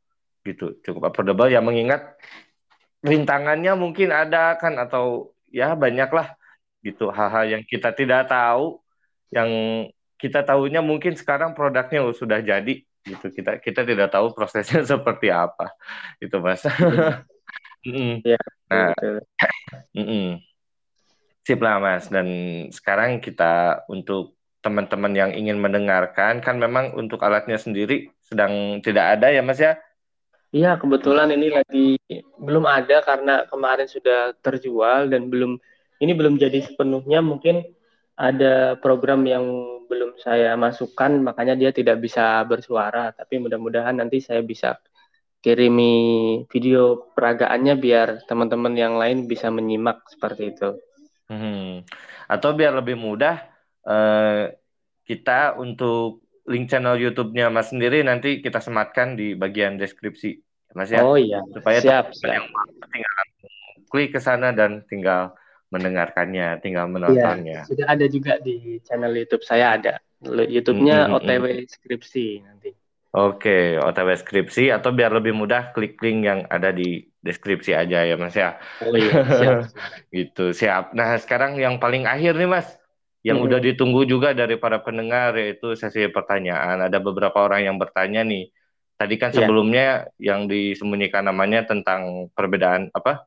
gitu. 0.47 0.79
Cukup 0.85 1.13
affordable. 1.13 1.51
Ya 1.51 1.61
mengingat 1.65 2.17
rintangannya 3.05 3.73
mungkin 3.77 4.11
ada 4.11 4.57
kan 4.57 4.79
atau 4.79 5.37
ya 5.51 5.75
banyaklah 5.75 6.37
gitu. 6.85 7.11
Hal-hal 7.11 7.59
yang 7.59 7.63
kita 7.67 7.93
tidak 7.93 8.31
tahu 8.31 8.81
yang 9.35 9.51
kita 10.17 10.41
tahunya 10.47 10.81
mungkin 10.81 11.13
sekarang 11.19 11.53
produknya 11.53 12.07
sudah 12.15 12.41
jadi 12.41 12.85
gitu. 13.05 13.27
Kita 13.31 13.59
kita 13.61 13.83
tidak 13.85 14.09
tahu 14.15 14.33
prosesnya 14.33 14.83
seperti 14.97 15.33
apa 15.33 15.73
itu 16.23 16.37
mas. 16.39 16.63
Mm. 17.87 18.19
ya, 18.27 18.41
nah. 18.67 18.91
mm 19.95 20.03
-mm. 20.03 20.27
Sip 21.47 21.63
lah 21.63 21.79
mas. 21.79 22.11
Dan 22.11 22.27
sekarang 22.75 23.23
kita 23.23 23.87
untuk 23.87 24.35
teman-teman 24.67 25.15
yang 25.15 25.31
ingin 25.31 25.63
mendengarkan 25.63 26.43
kan 26.43 26.59
memang 26.59 26.91
untuk 26.99 27.23
alatnya 27.23 27.55
sendiri 27.55 28.11
sedang 28.19 28.83
tidak 28.83 29.15
ada 29.15 29.31
ya 29.31 29.47
mas 29.47 29.63
ya? 29.63 29.79
Iya, 30.51 30.75
kebetulan 30.75 31.31
ini 31.31 31.55
lagi 31.55 31.95
belum 32.43 32.67
ada 32.67 32.99
karena 33.07 33.47
kemarin 33.47 33.87
sudah 33.87 34.35
terjual 34.43 35.07
dan 35.07 35.31
belum 35.31 35.55
ini 36.03 36.13
belum 36.19 36.35
jadi 36.43 36.67
sepenuhnya. 36.67 37.23
Mungkin 37.23 37.63
ada 38.19 38.75
program 38.83 39.23
yang 39.23 39.47
belum 39.87 40.19
saya 40.19 40.59
masukkan 40.59 41.15
makanya 41.23 41.55
dia 41.55 41.71
tidak 41.71 42.03
bisa 42.03 42.43
bersuara. 42.43 43.15
Tapi 43.15 43.39
mudah-mudahan 43.39 43.95
nanti 43.95 44.19
saya 44.19 44.43
bisa 44.43 44.83
kirimi 45.45 45.95
video 46.51 47.07
peragaannya 47.15 47.75
biar 47.79 48.09
teman-teman 48.27 48.75
yang 48.75 48.99
lain 48.99 49.31
bisa 49.31 49.47
menyimak 49.53 50.03
seperti 50.11 50.51
itu. 50.57 50.75
Hmm. 51.27 51.83
Atau 52.31 52.55
biar 52.55 52.75
lebih 52.75 52.95
mudah 52.99 53.43
uh, 53.87 54.51
kita 55.07 55.59
untuk 55.59 56.23
link 56.47 56.71
channel 56.71 56.95
YouTube-nya 56.99 57.51
Mas 57.51 57.75
sendiri 57.75 58.07
nanti 58.07 58.39
kita 58.39 58.63
sematkan 58.63 59.19
di 59.19 59.35
bagian 59.35 59.79
deskripsi 59.79 60.39
Mas 60.75 60.91
ya. 60.95 61.03
Oh 61.03 61.19
iya. 61.19 61.43
Supaya 61.51 61.79
siap, 61.83 62.15
siap. 62.15 62.31
yang 62.31 62.47
tinggal 62.91 63.17
klik 63.91 64.11
ke 64.15 64.21
sana 64.23 64.51
dan 64.55 64.83
tinggal 64.87 65.35
mendengarkannya, 65.71 66.63
tinggal 66.63 66.87
menontonnya. 66.87 67.67
Iya, 67.67 67.69
sudah 67.71 67.87
ada 67.91 68.07
juga 68.07 68.39
di 68.39 68.79
channel 68.87 69.13
YouTube 69.19 69.43
saya 69.43 69.75
ada. 69.75 69.95
YouTube-nya 70.27 71.07
mm 71.07 71.09
-hmm. 71.11 71.17
OTW 71.19 71.45
Skripsi 71.67 72.27
nanti. 72.43 72.71
Oke, 73.17 73.49
okay, 73.49 73.63
OTW 73.81 74.13
Skripsi 74.21 74.69
atau 74.69 74.93
biar 74.93 75.09
lebih 75.09 75.33
mudah 75.33 75.73
klik 75.73 75.97
link 76.05 76.29
yang 76.29 76.45
ada 76.53 76.69
di 76.69 77.01
deskripsi 77.25 77.73
aja 77.73 78.05
ya 78.05 78.15
Mas 78.21 78.37
ya. 78.37 78.61
Oh 78.85 78.93
iya, 78.93 79.25
siap. 79.25 79.59
gitu, 80.21 80.53
siap. 80.53 80.93
Nah, 80.93 81.17
sekarang 81.17 81.57
yang 81.57 81.81
paling 81.81 82.05
akhir 82.05 82.37
nih 82.37 82.45
Mas, 82.45 82.77
yang 83.25 83.41
hmm. 83.41 83.47
udah 83.49 83.59
ditunggu 83.65 84.05
juga 84.05 84.37
dari 84.37 84.61
para 84.61 84.85
pendengar 84.85 85.33
yaitu 85.33 85.73
sesi 85.73 86.05
pertanyaan. 86.13 86.85
Ada 86.85 87.01
beberapa 87.01 87.41
orang 87.41 87.65
yang 87.65 87.81
bertanya 87.81 88.21
nih. 88.21 88.53
Tadi 89.01 89.15
kan 89.17 89.33
iya. 89.33 89.37
sebelumnya 89.41 89.87
yeah. 90.21 90.37
yang 90.37 90.45
disembunyikan 90.45 91.25
namanya 91.25 91.65
tentang 91.65 92.29
perbedaan 92.37 92.93
apa? 92.93 93.25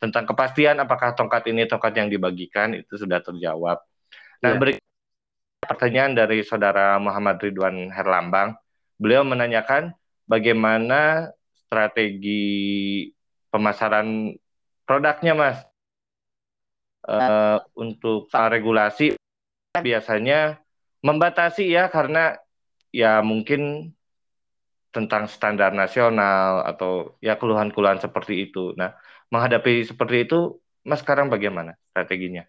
tentang 0.00 0.24
kepastian 0.24 0.80
apakah 0.80 1.12
tongkat 1.12 1.52
ini 1.52 1.68
tongkat 1.68 1.92
yang 1.92 2.08
dibagikan 2.08 2.72
itu 2.72 2.96
sudah 2.96 3.20
terjawab. 3.20 3.84
Nah, 4.40 4.56
ya. 4.56 4.58
berikut 4.58 4.84
pertanyaan 5.60 6.16
dari 6.16 6.40
saudara 6.40 6.96
Muhammad 6.96 7.36
Ridwan 7.44 7.92
Herlambang. 7.92 8.56
Beliau 9.00 9.24
menanyakan 9.24 9.96
bagaimana 10.28 11.32
strategi 11.56 13.08
pemasaran 13.48 14.36
produknya, 14.84 15.32
Mas. 15.32 15.58
Uh, 17.00 17.56
untuk 17.80 18.28
regulasi 18.28 19.16
biasanya 19.72 20.60
membatasi 21.00 21.64
ya 21.72 21.88
karena 21.88 22.36
ya 22.92 23.24
mungkin 23.24 23.90
tentang 24.90 25.30
standar 25.30 25.72
nasional 25.72 26.66
atau 26.66 27.16
ya 27.24 27.38
keluhan-keluhan 27.38 28.02
seperti 28.02 28.50
itu. 28.50 28.76
Nah, 28.76 28.92
menghadapi 29.30 29.86
seperti 29.86 30.26
itu, 30.28 30.58
Mas 30.82 31.00
sekarang 31.00 31.30
bagaimana 31.30 31.78
strateginya? 31.94 32.44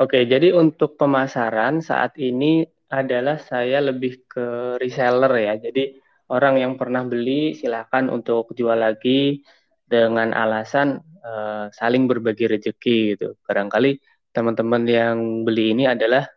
Oke, 0.00 0.24
jadi 0.24 0.56
untuk 0.56 0.96
pemasaran 0.96 1.84
saat 1.84 2.16
ini 2.16 2.66
adalah 2.92 3.40
saya 3.40 3.80
lebih 3.80 4.28
ke 4.28 4.76
reseller 4.76 5.32
ya. 5.40 5.54
Jadi 5.56 5.96
orang 6.28 6.60
yang 6.60 6.72
pernah 6.76 7.02
beli 7.08 7.56
silakan 7.56 8.12
untuk 8.12 8.52
jual 8.52 8.76
lagi 8.76 9.40
dengan 9.88 10.36
alasan 10.36 11.00
uh, 11.24 11.72
saling 11.72 12.04
berbagi 12.04 12.52
rezeki 12.52 13.16
gitu. 13.16 13.28
Barangkali 13.48 13.96
teman-teman 14.32 14.82
yang 14.84 15.16
beli 15.44 15.72
ini 15.72 15.84
adalah 15.88 16.28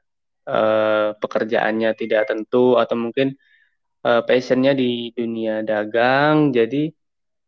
uh, 0.47 1.15
pekerjaannya 1.19 1.91
tidak 1.99 2.31
tentu 2.31 2.79
atau 2.79 2.95
mungkin 2.95 3.35
uh, 4.07 4.21
passionnya 4.23 4.71
di 4.75 5.11
dunia 5.15 5.63
dagang, 5.63 6.51
jadi 6.55 6.91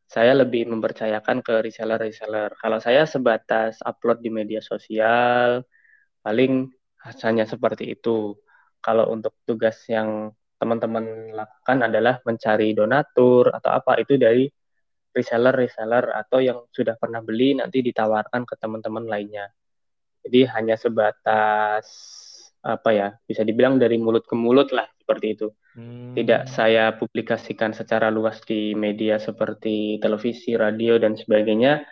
saya 0.08 0.32
lebih 0.40 0.72
mempercayakan 0.72 1.44
ke 1.44 1.54
reseller-reseller. 1.68 2.56
Kalau 2.56 2.80
saya 2.80 3.04
sebatas 3.04 3.84
upload 3.84 4.24
di 4.24 4.32
media 4.32 4.64
sosial, 4.64 5.68
paling 6.24 6.72
hanya 7.24 7.44
seperti 7.44 7.92
itu. 7.96 8.36
Kalau 8.80 9.12
untuk 9.12 9.36
tugas 9.44 9.84
yang 9.90 10.32
teman-teman 10.58 11.34
lakukan 11.38 11.78
adalah 11.86 12.18
mencari 12.26 12.74
donatur 12.74 13.54
atau 13.54 13.70
apa 13.74 14.02
itu 14.02 14.18
dari 14.18 14.50
reseller-reseller 15.14 16.14
atau 16.14 16.38
yang 16.42 16.60
sudah 16.70 16.98
pernah 16.98 17.22
beli 17.22 17.58
nanti 17.58 17.82
ditawarkan 17.82 18.46
ke 18.46 18.54
teman-teman 18.58 19.06
lainnya. 19.06 19.50
Jadi 20.26 20.46
hanya 20.54 20.76
sebatas 20.78 21.88
apa 22.62 22.90
ya, 22.92 23.08
bisa 23.24 23.46
dibilang 23.48 23.80
dari 23.80 23.96
mulut 24.02 24.26
ke 24.28 24.36
mulut 24.36 24.70
lah 24.74 24.86
seperti 25.00 25.40
itu. 25.40 25.48
Hmm. 25.78 26.18
Tidak 26.18 26.50
saya 26.50 26.92
publikasikan 26.98 27.72
secara 27.72 28.10
luas 28.10 28.42
di 28.44 28.74
media 28.74 29.22
seperti 29.22 30.02
televisi, 30.04 30.58
radio, 30.58 30.98
dan 31.00 31.16
sebagainya. 31.16 31.86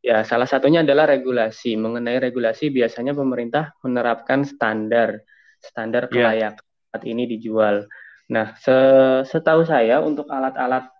Ya, 0.00 0.22
salah 0.22 0.46
satunya 0.46 0.86
adalah 0.86 1.10
regulasi. 1.10 1.74
Mengenai 1.74 2.22
regulasi, 2.22 2.70
biasanya 2.70 3.12
pemerintah 3.12 3.74
menerapkan 3.82 4.46
standar, 4.46 5.20
standar 5.60 6.08
yeah. 6.08 6.12
kelayakan 6.12 6.66
saat 6.92 7.02
ini 7.04 7.24
dijual. 7.28 7.84
Nah, 8.32 8.58
setahu 9.22 9.62
saya 9.62 10.02
untuk 10.02 10.26
alat-alat 10.26 10.90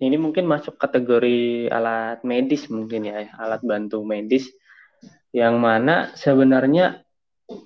ini 0.00 0.16
mungkin 0.16 0.48
masuk 0.48 0.80
kategori 0.80 1.68
alat 1.68 2.24
medis 2.24 2.72
mungkin 2.72 3.04
ya, 3.04 3.28
alat 3.36 3.60
bantu 3.60 4.00
medis 4.00 4.48
yang 5.30 5.60
mana 5.60 6.10
sebenarnya 6.16 7.04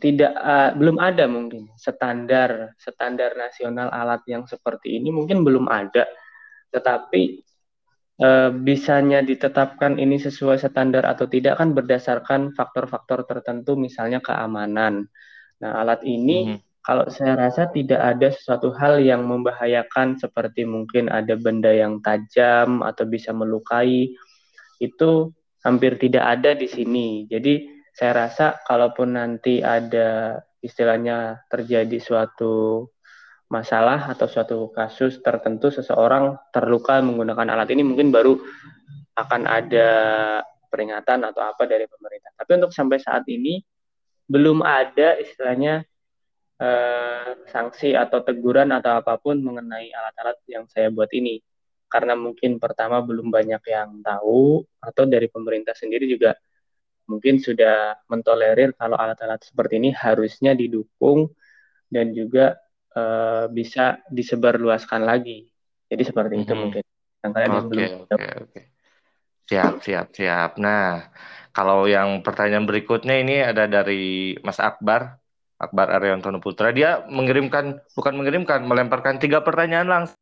tidak 0.01 0.33
uh, 0.33 0.73
belum 0.73 0.97
ada 0.97 1.29
mungkin 1.29 1.69
standar 1.77 2.73
standar 2.81 3.37
nasional 3.37 3.93
alat 3.93 4.25
yang 4.25 4.49
seperti 4.49 4.97
ini 4.97 5.13
mungkin 5.13 5.45
belum 5.45 5.69
ada 5.69 6.09
tetapi 6.73 7.45
uh, 8.21 8.51
bisanya 8.53 9.21
ditetapkan 9.21 10.01
ini 10.01 10.17
sesuai 10.17 10.57
standar 10.61 11.05
atau 11.05 11.29
tidak 11.29 11.61
kan 11.61 11.77
berdasarkan 11.77 12.57
faktor-faktor 12.57 13.29
tertentu 13.29 13.77
misalnya 13.77 14.25
keamanan 14.25 15.05
nah 15.63 15.83
alat 15.83 16.03
ini 16.03 16.55
hmm. 16.55 16.59
kalau 16.83 17.07
saya 17.11 17.39
rasa 17.39 17.71
tidak 17.71 18.01
ada 18.01 18.29
sesuatu 18.31 18.75
hal 18.75 19.01
yang 19.01 19.27
membahayakan 19.27 20.19
seperti 20.19 20.67
mungkin 20.67 21.11
ada 21.11 21.35
benda 21.39 21.71
yang 21.71 22.03
tajam 22.03 22.83
atau 22.83 23.05
bisa 23.07 23.31
melukai 23.31 24.15
itu 24.83 25.11
hampir 25.63 25.97
tidak 25.97 26.25
ada 26.41 26.53
di 26.59 26.67
sini 26.67 27.25
jadi 27.31 27.71
saya 27.95 28.27
rasa 28.27 28.59
kalaupun 28.67 29.15
nanti 29.15 29.63
ada 29.63 30.43
istilahnya 30.59 31.47
terjadi 31.47 32.03
suatu 32.03 32.89
masalah 33.53 34.11
atau 34.11 34.27
suatu 34.27 34.59
kasus 34.75 35.23
tertentu 35.23 35.71
seseorang 35.71 36.35
terluka 36.51 36.99
menggunakan 36.99 37.55
alat 37.55 37.71
ini 37.71 37.87
mungkin 37.87 38.11
baru 38.11 38.35
akan 39.15 39.43
ada 39.47 39.89
peringatan 40.67 41.23
atau 41.23 41.43
apa 41.47 41.71
dari 41.71 41.87
pemerintah. 41.87 42.35
Tapi 42.35 42.51
untuk 42.59 42.75
sampai 42.75 42.99
saat 42.99 43.23
ini 43.31 43.63
belum 44.25 44.65
ada 44.65 45.21
istilahnya 45.21 45.85
eh, 46.61 47.31
sanksi 47.49 47.93
atau 47.93 48.25
teguran 48.25 48.73
atau 48.73 49.01
apa 49.01 49.21
pun 49.21 49.37
mengenai 49.41 49.93
alat-alat 49.93 50.39
yang 50.49 50.65
saya 50.71 50.89
buat 50.89 51.11
ini. 51.13 51.41
Karena 51.89 52.19
mungkin 52.19 52.59
pertama 52.59 52.99
belum 53.05 53.31
banyak 53.31 53.63
yang 53.71 54.03
tahu 54.03 54.65
atau 54.83 55.05
dari 55.07 55.31
pemerintah 55.31 55.77
sendiri 55.77 56.11
juga 56.11 56.35
mungkin 57.05 57.37
sudah 57.37 58.01
mentolerir 58.09 58.73
kalau 58.75 58.97
alat-alat 58.97 59.45
seperti 59.45 59.77
ini 59.77 59.93
harusnya 59.93 60.57
didukung 60.57 61.29
dan 61.93 62.17
juga 62.17 62.57
uh, 62.97 63.47
bisa 63.53 64.01
disebarluaskan 64.09 65.05
lagi. 65.05 65.47
Jadi 65.87 66.03
seperti 66.03 66.35
mm 66.35 66.41
-hmm. 66.41 66.49
itu 66.49 66.55
mungkin. 66.57 66.85
Oke, 68.11 68.25
oke, 68.25 68.31
oke. 68.49 68.61
Siap, 69.45 69.75
siap, 69.85 70.07
siap. 70.17 70.51
Nah, 70.57 71.05
kalau 71.55 71.87
yang 71.87 72.27
pertanyaan 72.27 72.67
berikutnya 72.67 73.23
ini 73.23 73.39
ada 73.39 73.71
dari 73.71 74.35
Mas 74.43 74.59
Akbar, 74.59 75.23
Akbar 75.55 75.87
Ariantono 75.95 76.43
Putra. 76.43 76.75
Dia 76.75 77.07
mengirimkan, 77.07 77.79
bukan 77.95 78.15
mengirimkan, 78.19 78.67
melemparkan 78.67 79.23
tiga 79.23 79.47
pertanyaan 79.47 79.87
langsung. 79.87 80.19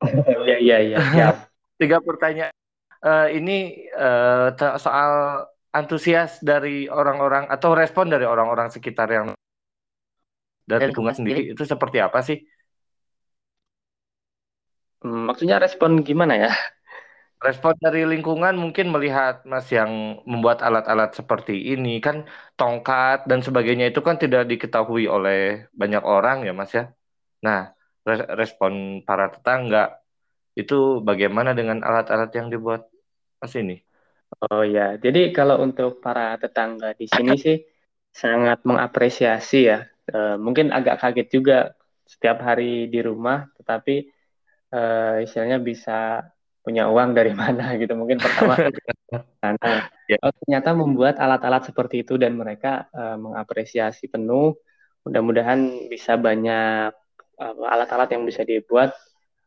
Iya, 0.48 0.56
iya, 0.60 0.76
iya. 0.84 0.96
Siap. 1.00 1.36
tiga 1.80 2.04
pertanyaan. 2.04 2.52
Uh, 3.00 3.32
ini 3.32 3.88
uh, 3.96 4.52
soal 4.76 5.44
antusias 5.72 6.36
dari 6.44 6.84
orang-orang 6.92 7.48
atau 7.48 7.72
respon 7.72 8.12
dari 8.12 8.28
orang-orang 8.28 8.68
sekitar 8.68 9.08
yang 9.08 9.32
dari 10.68 10.92
lingkungan 10.92 11.16
sendiri 11.16 11.56
itu 11.56 11.62
seperti 11.64 12.04
apa 12.04 12.20
sih? 12.20 12.44
Hmm, 15.00 15.24
maksudnya 15.24 15.56
respon 15.56 16.04
gimana 16.04 16.36
ya? 16.36 16.52
Respon 17.40 17.74
dari 17.80 18.04
lingkungan 18.04 18.54
mungkin 18.60 18.92
melihat 18.92 19.42
Mas 19.48 19.66
yang 19.72 20.20
membuat 20.28 20.60
alat-alat 20.60 21.16
seperti 21.16 21.72
ini 21.72 21.96
kan 21.98 22.28
tongkat 22.60 23.24
dan 23.24 23.40
sebagainya 23.40 23.88
itu 23.88 24.04
kan 24.04 24.20
tidak 24.20 24.44
diketahui 24.44 25.08
oleh 25.08 25.64
banyak 25.72 26.04
orang 26.04 26.44
ya 26.44 26.52
Mas 26.52 26.72
ya. 26.76 26.92
Nah, 27.40 27.72
respon 28.36 29.00
para 29.08 29.32
tetangga 29.32 30.00
itu 30.52 31.00
bagaimana 31.00 31.56
dengan 31.56 31.80
alat-alat 31.80 32.30
yang 32.36 32.52
dibuat 32.52 32.84
Mas 33.40 33.56
ini? 33.56 33.80
Oh 34.52 34.62
ya, 34.62 35.00
jadi 35.00 35.32
kalau 35.34 35.64
untuk 35.64 35.98
para 35.98 36.36
tetangga 36.38 36.94
di 36.94 37.08
sini 37.10 37.34
sih 37.40 37.56
sangat 38.12 38.62
mengapresiasi 38.68 39.58
ya. 39.64 39.88
E, 40.06 40.36
mungkin 40.38 40.70
agak 40.70 41.02
kaget 41.02 41.28
juga 41.32 41.58
setiap 42.06 42.42
hari 42.44 42.86
di 42.86 43.00
rumah, 43.02 43.50
tetapi 43.58 44.06
e, 44.70 44.80
istilahnya 45.26 45.58
bisa 45.58 46.30
punya 46.60 46.88
uang 46.88 47.16
dari 47.16 47.32
mana 47.32 47.72
gitu. 47.80 47.92
Mungkin 47.96 48.20
pertama 48.20 48.56
karena 49.40 49.70
ya. 50.10 50.16
oh, 50.22 50.32
ternyata 50.44 50.70
membuat 50.76 51.16
alat-alat 51.18 51.72
seperti 51.72 52.04
itu 52.04 52.20
dan 52.20 52.36
mereka 52.36 52.88
uh, 52.92 53.16
mengapresiasi 53.16 54.08
penuh. 54.12 54.56
Mudah-mudahan 55.04 55.88
bisa 55.88 56.20
banyak 56.20 56.92
alat-alat 57.40 58.08
uh, 58.08 58.14
yang 58.14 58.24
bisa 58.28 58.44
dibuat. 58.44 58.92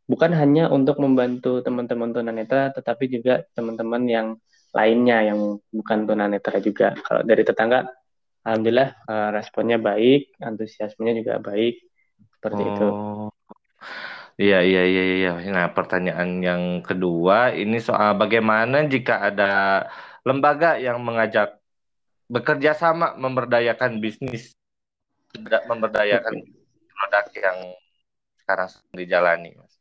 Bukan 0.10 0.34
hanya 0.36 0.68
untuk 0.68 1.00
membantu 1.00 1.64
teman-teman 1.64 2.12
tunanetra 2.12 2.74
tetapi 2.74 3.08
juga 3.08 3.46
teman-teman 3.56 4.04
yang 4.10 4.28
lainnya 4.74 5.30
yang 5.30 5.62
bukan 5.70 6.10
tunanetra 6.10 6.58
juga. 6.60 6.98
Kalau 6.98 7.22
dari 7.22 7.46
tetangga 7.46 7.86
alhamdulillah 8.44 8.90
uh, 9.06 9.30
responnya 9.32 9.78
baik 9.78 10.34
antusiasmenya 10.42 11.22
juga 11.22 11.34
baik. 11.40 11.76
Seperti 12.34 12.62
oh. 12.66 12.70
itu 12.74 12.88
Iya, 14.34 14.66
iya, 14.66 14.82
iya, 14.90 15.04
iya. 15.14 15.32
Nah, 15.54 15.70
pertanyaan 15.78 16.42
yang 16.42 16.64
kedua 16.82 17.54
ini 17.54 17.78
soal 17.78 18.18
bagaimana 18.18 18.82
jika 18.90 19.30
ada 19.30 19.52
lembaga 20.26 20.82
yang 20.82 20.98
mengajak 21.06 21.62
bekerja 22.26 22.74
sama 22.74 23.14
memberdayakan 23.14 24.02
bisnis, 24.02 24.58
memberdayakan 25.70 26.50
produk 26.90 27.26
yang 27.38 27.60
sekarang 28.42 28.68
sedang 28.74 28.96
dijalani, 28.98 29.50
Mas. 29.54 29.74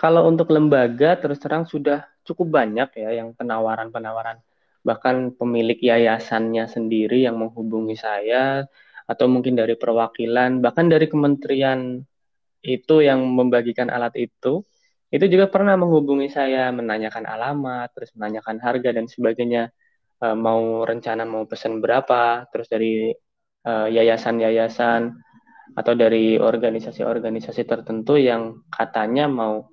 Kalau 0.00 0.28
untuk 0.28 0.48
lembaga 0.52 1.20
terus 1.20 1.36
terang 1.36 1.68
sudah 1.68 2.08
cukup 2.24 2.56
banyak 2.56 2.88
ya 3.00 3.20
yang 3.20 3.36
penawaran-penawaran. 3.36 4.40
Bahkan 4.80 5.36
pemilik 5.36 5.76
yayasannya 5.76 6.68
sendiri 6.72 7.28
yang 7.28 7.36
menghubungi 7.36 7.96
saya 8.00 8.64
atau 9.04 9.26
mungkin 9.28 9.56
dari 9.60 9.76
perwakilan, 9.76 10.64
bahkan 10.64 10.88
dari 10.88 11.06
kementerian 11.06 12.00
itu 12.66 13.00
yang 13.06 13.22
membagikan 13.22 13.88
alat 13.88 14.14
itu 14.18 14.66
itu 15.14 15.24
juga 15.30 15.46
pernah 15.46 15.78
menghubungi 15.78 16.28
saya 16.28 16.74
menanyakan 16.74 17.24
alamat 17.30 17.94
terus 17.94 18.10
menanyakan 18.18 18.58
harga 18.58 18.90
dan 18.90 19.06
sebagainya. 19.06 19.70
E, 20.18 20.26
mau 20.34 20.82
rencana 20.82 21.22
mau 21.22 21.46
pesan 21.46 21.78
berapa 21.78 22.48
terus 22.50 22.66
dari 22.66 23.14
eh, 23.66 23.88
yayasan-yayasan 23.90 25.02
atau 25.76 25.92
dari 25.98 26.38
organisasi-organisasi 26.38 27.62
tertentu 27.66 28.14
yang 28.16 28.62
katanya 28.70 29.26
mau 29.26 29.68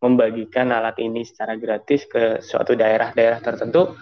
membagikan 0.00 0.70
alat 0.70 0.96
ini 1.02 1.26
secara 1.26 1.58
gratis 1.58 2.06
ke 2.06 2.38
suatu 2.44 2.76
daerah-daerah 2.78 3.40
tertentu 3.42 3.96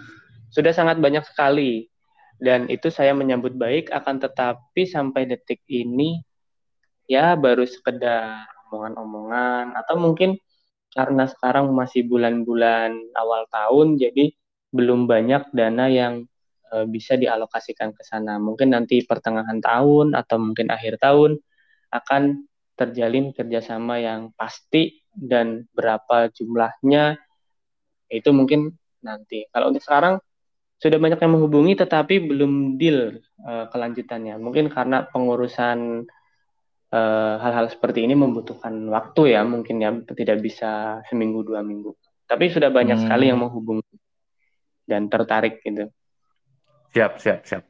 sudah 0.53 0.73
sangat 0.75 1.01
banyak 1.01 1.25
sekali. 1.25 1.89
Dan 2.37 2.67
itu 2.67 2.91
saya 2.91 3.15
menyambut 3.15 3.55
baik 3.55 3.89
akan 3.89 4.19
tetapi 4.19 4.83
sampai 4.83 5.25
detik 5.31 5.63
ini 5.71 6.19
ya 7.13 7.37
baru 7.37 7.63
sekedar 7.69 8.49
omongan-omongan 8.69 9.77
atau 9.77 9.95
mungkin 10.01 10.41
karena 10.93 11.25
sekarang 11.29 11.73
masih 11.73 12.05
bulan-bulan 12.05 12.93
awal 13.17 13.45
tahun 13.49 13.97
jadi 13.97 14.33
belum 14.73 15.05
banyak 15.05 15.53
dana 15.53 15.85
yang 15.89 16.25
e, 16.73 16.75
bisa 16.89 17.13
dialokasikan 17.13 17.93
ke 17.93 18.01
sana. 18.01 18.41
Mungkin 18.41 18.73
nanti 18.73 19.05
pertengahan 19.05 19.61
tahun 19.61 20.17
atau 20.17 20.37
mungkin 20.41 20.73
akhir 20.73 20.97
tahun 20.97 21.37
akan 21.93 22.49
terjalin 22.73 23.29
kerjasama 23.37 24.01
yang 24.01 24.33
pasti 24.33 25.05
dan 25.13 25.69
berapa 25.77 26.33
jumlahnya 26.33 27.21
itu 28.09 28.29
mungkin 28.33 28.73
nanti. 29.05 29.45
Kalau 29.53 29.69
untuk 29.69 29.85
sekarang 29.85 30.17
sudah 30.81 30.97
banyak 30.97 31.21
yang 31.21 31.31
menghubungi 31.37 31.73
tetapi 31.77 32.21
belum 32.33 32.81
deal 32.81 33.21
e, 33.21 33.51
kelanjutannya. 33.69 34.41
Mungkin 34.41 34.73
karena 34.73 35.05
pengurusan 35.09 36.09
hal-hal 36.93 37.65
uh, 37.65 37.71
seperti 37.73 38.05
ini 38.05 38.13
membutuhkan 38.13 38.85
waktu 38.93 39.33
ya 39.33 39.41
mungkin 39.41 39.81
ya 39.81 39.89
tidak 40.13 40.45
bisa 40.45 41.01
seminggu 41.09 41.41
dua 41.41 41.65
minggu. 41.65 41.97
Tapi 42.29 42.53
sudah 42.53 42.69
banyak 42.69 43.01
hmm. 43.01 43.05
sekali 43.09 43.33
yang 43.33 43.41
menghubungi 43.41 43.97
dan 44.85 45.09
tertarik 45.09 45.65
gitu. 45.65 45.89
Siap 46.93 47.17
siap 47.17 47.49
siap. 47.49 47.63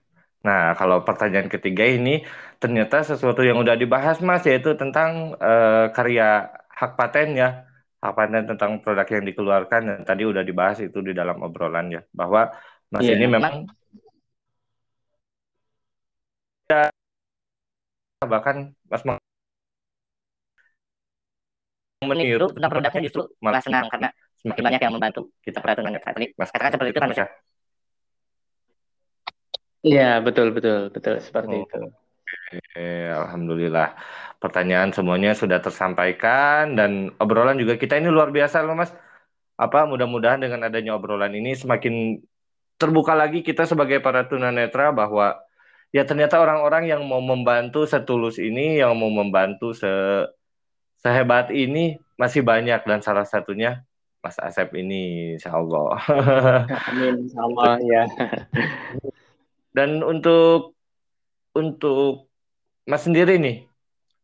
Nah 0.43 0.76
kalau 0.76 1.07
pertanyaan 1.07 1.47
ketiga 1.47 1.88
ini 1.88 2.28
ternyata 2.59 3.07
sesuatu 3.07 3.39
yang 3.47 3.63
udah 3.63 3.80
dibahas 3.80 4.19
mas 4.19 4.43
yaitu 4.43 4.76
tentang 4.76 5.39
uh, 5.39 5.88
karya 5.95 6.51
hak 6.67 6.99
paten 6.99 7.39
ya. 7.39 7.63
Hak 8.03 8.19
paten 8.19 8.43
tentang 8.43 8.84
produk 8.84 9.07
yang 9.07 9.24
dikeluarkan 9.24 9.82
dan 9.88 9.99
tadi 10.03 10.28
udah 10.28 10.43
dibahas 10.43 10.84
itu 10.84 10.99
di 10.99 11.15
dalam 11.15 11.39
obrolan 11.39 11.95
ya. 11.95 12.03
Bahwa 12.11 12.51
mas 12.91 13.07
yeah. 13.07 13.15
ini 13.15 13.32
memang 13.32 13.71
bahkan 18.26 18.76
Mas 18.89 19.03
meniru 22.03 22.51
tentang 22.51 22.71
produknya 22.71 23.01
justru 23.07 23.24
malah 23.39 23.63
senang 23.63 23.88
karena 23.88 24.11
semakin 24.43 24.63
banyak 24.67 24.82
yang 24.84 24.93
membantu 24.93 25.32
kita 25.39 25.63
peraturan 25.63 25.95
tadi 26.03 26.36
Mas 26.36 26.51
katakan 26.51 26.71
seperti 26.76 26.89
itu 26.91 26.99
kan 26.99 27.09
Mas 27.11 27.21
ya 27.24 27.28
Iya 29.84 30.24
betul 30.24 30.55
betul 30.55 30.88
betul 30.95 31.19
seperti 31.19 31.59
oh. 31.59 31.67
itu. 31.67 31.80
Eh, 32.80 33.11
Alhamdulillah 33.11 33.99
pertanyaan 34.39 34.95
semuanya 34.95 35.36
sudah 35.36 35.59
tersampaikan 35.59 36.80
dan 36.80 37.11
obrolan 37.19 37.59
juga 37.59 37.76
kita 37.76 37.99
ini 37.99 38.07
luar 38.07 38.32
biasa 38.32 38.63
loh 38.63 38.80
Mas. 38.80 38.95
Apa 39.59 39.84
mudah-mudahan 39.86 40.39
dengan 40.39 40.71
adanya 40.71 40.95
obrolan 40.95 41.36
ini 41.36 41.51
semakin 41.53 42.24
terbuka 42.80 43.13
lagi 43.13 43.43
kita 43.43 43.67
sebagai 43.67 43.99
para 43.99 44.24
tunanetra 44.24 44.95
bahwa 44.95 45.43
ya 45.94 46.04
ternyata 46.10 46.41
orang-orang 46.41 46.89
yang 46.89 47.06
mau 47.06 47.22
membantu 47.22 47.86
setulus 47.86 48.41
ini, 48.41 48.82
yang 48.82 48.98
mau 48.98 49.14
membantu 49.14 49.78
se 49.78 49.88
sehebat 51.06 51.54
ini 51.54 52.02
masih 52.18 52.41
banyak 52.41 52.82
dan 52.82 53.00
salah 53.06 53.28
satunya 53.28 53.86
Mas 54.24 54.39
Asep 54.39 54.72
ini, 54.74 55.36
insya 55.36 55.54
Allah. 55.54 56.00
Amin, 56.89 57.28
insya 57.28 57.44
Allah 57.44 57.76
ya. 57.84 58.04
Dan 59.76 60.00
untuk 60.00 60.80
untuk 61.52 62.32
Mas 62.88 63.04
sendiri 63.04 63.36
nih 63.36 63.68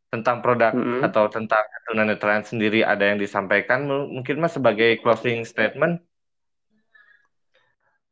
tentang 0.07 0.39
produk 0.39 0.71
mm 0.71 0.81
-hmm. 0.81 1.01
atau 1.05 1.27
tentang 1.27 1.61
tunanetraan 1.85 2.47
sendiri 2.47 2.81
ada 2.81 3.11
yang 3.11 3.19
disampaikan 3.19 3.85
mungkin 3.85 4.39
Mas 4.39 4.55
sebagai 4.55 5.03
closing 5.03 5.43
statement? 5.43 5.99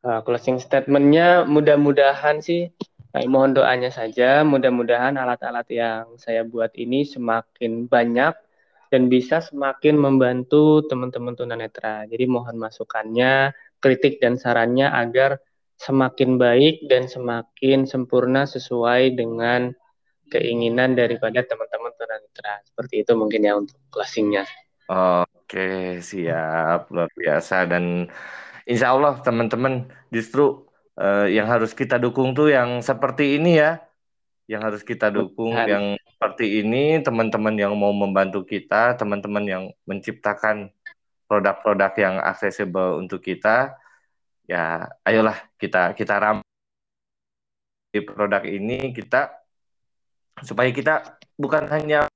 Uh, 0.04 0.22
closing 0.28 0.60
statementnya 0.60 1.48
mudah-mudahan 1.48 2.44
sih 2.44 2.70
Baik, 3.16 3.28
mohon 3.32 3.56
doanya 3.56 3.88
saja. 3.88 4.44
Mudah-mudahan 4.44 5.16
alat-alat 5.16 5.68
yang 5.72 6.20
saya 6.20 6.44
buat 6.44 6.76
ini 6.76 7.08
semakin 7.08 7.88
banyak 7.88 8.36
dan 8.92 9.08
bisa 9.08 9.40
semakin 9.40 9.96
membantu 9.96 10.84
teman-teman 10.88 11.36
tunanetra. 11.36 12.04
Jadi 12.08 12.26
mohon 12.28 12.60
masukannya, 12.60 13.56
kritik 13.80 14.20
dan 14.20 14.36
sarannya 14.36 14.92
agar 14.92 15.40
semakin 15.80 16.36
baik 16.36 16.90
dan 16.92 17.08
semakin 17.08 17.88
sempurna 17.88 18.44
sesuai 18.44 19.16
dengan 19.16 19.72
keinginan 20.28 21.00
daripada 21.00 21.44
teman-teman 21.48 21.96
tunanetra. 21.96 22.60
Seperti 22.68 23.08
itu 23.08 23.16
mungkin 23.16 23.42
ya 23.48 23.54
untuk 23.56 23.80
closingnya. 23.88 24.44
Oke, 24.92 26.04
siap. 26.04 26.92
Luar 26.92 27.08
biasa. 27.16 27.64
Dan 27.72 28.12
insya 28.68 28.92
Allah 28.92 29.16
teman-teman 29.24 29.88
justru 30.12 30.67
uh, 30.98 31.26
yang 31.30 31.48
harus 31.48 31.72
kita 31.72 32.02
dukung 32.02 32.34
tuh 32.34 32.52
yang 32.52 32.82
seperti 32.82 33.38
ini 33.38 33.62
ya 33.62 33.82
yang 34.48 34.64
harus 34.64 34.82
kita 34.82 35.12
dukung 35.12 35.54
Bukan. 35.54 35.68
yang 35.68 35.86
seperti 36.00 36.64
ini 36.64 37.04
teman-teman 37.04 37.56
yang 37.56 37.74
mau 37.76 37.92
membantu 37.92 38.48
kita 38.48 38.96
teman-teman 38.96 39.44
yang 39.44 39.64
menciptakan 39.86 40.72
produk-produk 41.28 41.92
yang 42.00 42.16
aksesibel 42.24 42.98
untuk 42.98 43.20
kita 43.20 43.76
ya 44.48 44.88
ayolah 45.04 45.36
kita 45.60 45.92
kita 45.92 46.16
ram 46.16 46.40
di 47.92 48.00
produk 48.00 48.44
ini 48.48 48.96
kita 48.96 49.36
supaya 50.44 50.72
kita 50.72 51.20
bukan 51.36 51.68
hanya 51.68 52.08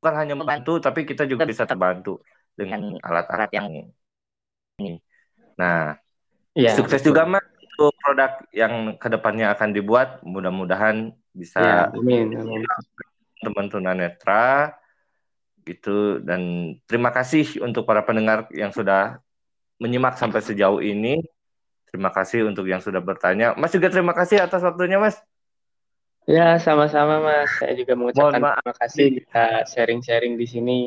bukan 0.00 0.14
hanya 0.16 0.34
membantu 0.38 0.78
tapi 0.78 1.04
kita 1.04 1.26
juga 1.26 1.44
bisa 1.44 1.66
terbantu 1.66 2.22
dengan 2.56 2.96
alat-alat 3.00 3.50
yang 3.52 3.68
ini. 4.80 5.00
Nah, 5.60 5.96
ya, 6.60 6.76
sukses 6.76 7.00
betul. 7.00 7.16
juga 7.16 7.22
mas 7.24 7.44
untuk 7.80 7.96
produk 7.96 8.32
yang 8.52 9.00
ke 9.00 9.08
depannya 9.08 9.56
akan 9.56 9.72
dibuat. 9.72 10.20
Mudah-mudahan 10.20 11.16
bisa 11.32 11.88
ya, 11.88 12.28
teman 13.40 13.66
tunanetra 13.72 14.76
gitu 15.64 16.20
dan 16.20 16.74
terima 16.84 17.08
kasih 17.08 17.64
untuk 17.64 17.88
para 17.88 18.04
pendengar 18.04 18.48
yang 18.52 18.68
sudah 18.68 19.20
menyimak 19.80 20.20
sampai 20.20 20.44
sejauh 20.44 20.84
ini. 20.84 21.24
Terima 21.90 22.14
kasih 22.14 22.46
untuk 22.46 22.70
yang 22.70 22.78
sudah 22.78 23.02
bertanya. 23.02 23.56
Mas 23.58 23.74
juga 23.74 23.90
terima 23.90 24.14
kasih 24.14 24.38
atas 24.38 24.62
waktunya, 24.62 25.00
Mas. 25.02 25.18
Ya, 26.22 26.54
sama-sama, 26.62 27.18
Mas. 27.18 27.50
Saya 27.58 27.74
juga 27.74 27.98
mengucapkan 27.98 28.38
terima 28.38 28.74
kasih 28.78 29.06
kita 29.18 29.66
sharing-sharing 29.66 30.38
di 30.38 30.46
sini. 30.46 30.78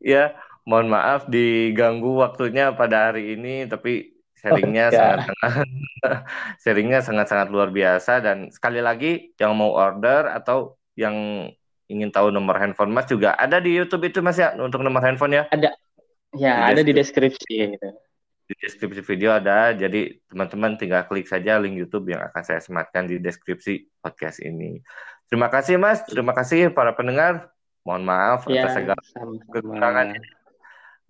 Ya, 0.00 0.32
mohon 0.64 0.88
maaf 0.88 1.28
diganggu 1.28 2.24
waktunya 2.24 2.72
pada 2.72 3.12
hari 3.12 3.36
ini, 3.36 3.68
tapi 3.68 4.11
sharingnya 4.42 4.90
oh, 4.90 4.92
ya. 4.92 4.98
sangat-sangat 4.98 5.68
sharingnya 6.62 7.00
sangat-sangat 7.00 7.48
luar 7.54 7.70
biasa 7.70 8.18
dan 8.18 8.50
sekali 8.50 8.82
lagi 8.82 9.30
yang 9.38 9.54
mau 9.54 9.70
order 9.72 10.28
atau 10.34 10.76
yang 10.98 11.48
ingin 11.86 12.10
tahu 12.10 12.34
nomor 12.34 12.58
handphone 12.58 12.90
Mas 12.90 13.06
juga 13.06 13.38
ada 13.38 13.62
di 13.62 13.72
YouTube 13.72 14.02
itu 14.10 14.18
Mas 14.18 14.36
ya 14.36 14.52
untuk 14.58 14.82
nomor 14.82 15.00
handphone 15.00 15.38
ya? 15.38 15.44
Ada. 15.48 15.70
Ya, 16.32 16.72
di 16.72 16.76
ada 16.76 16.82
di 16.82 16.92
deskripsi 16.96 17.76
gitu. 17.76 17.88
Di 18.48 18.54
deskripsi 18.56 19.04
video 19.04 19.36
ada, 19.36 19.76
jadi 19.76 20.16
teman-teman 20.32 20.80
tinggal 20.80 21.04
klik 21.04 21.28
saja 21.28 21.60
link 21.60 21.76
YouTube 21.76 22.08
yang 22.08 22.24
akan 22.24 22.42
saya 22.42 22.60
sematkan 22.64 23.04
di 23.04 23.20
deskripsi 23.20 24.00
podcast 24.00 24.40
ini. 24.40 24.80
Terima 25.28 25.52
kasih 25.52 25.76
Mas, 25.76 26.04
terima 26.08 26.32
kasih 26.32 26.72
para 26.72 26.96
pendengar. 26.96 27.52
Mohon 27.84 28.02
maaf 28.08 28.40
ya, 28.48 28.64
atas 28.64 28.80
segala 28.80 29.02
kekurangan. 29.52 30.06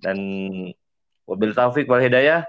Dan 0.03 0.19
wabil 1.29 1.53
taufik 1.55 1.87
wal 1.87 2.03
hidayah. 2.03 2.49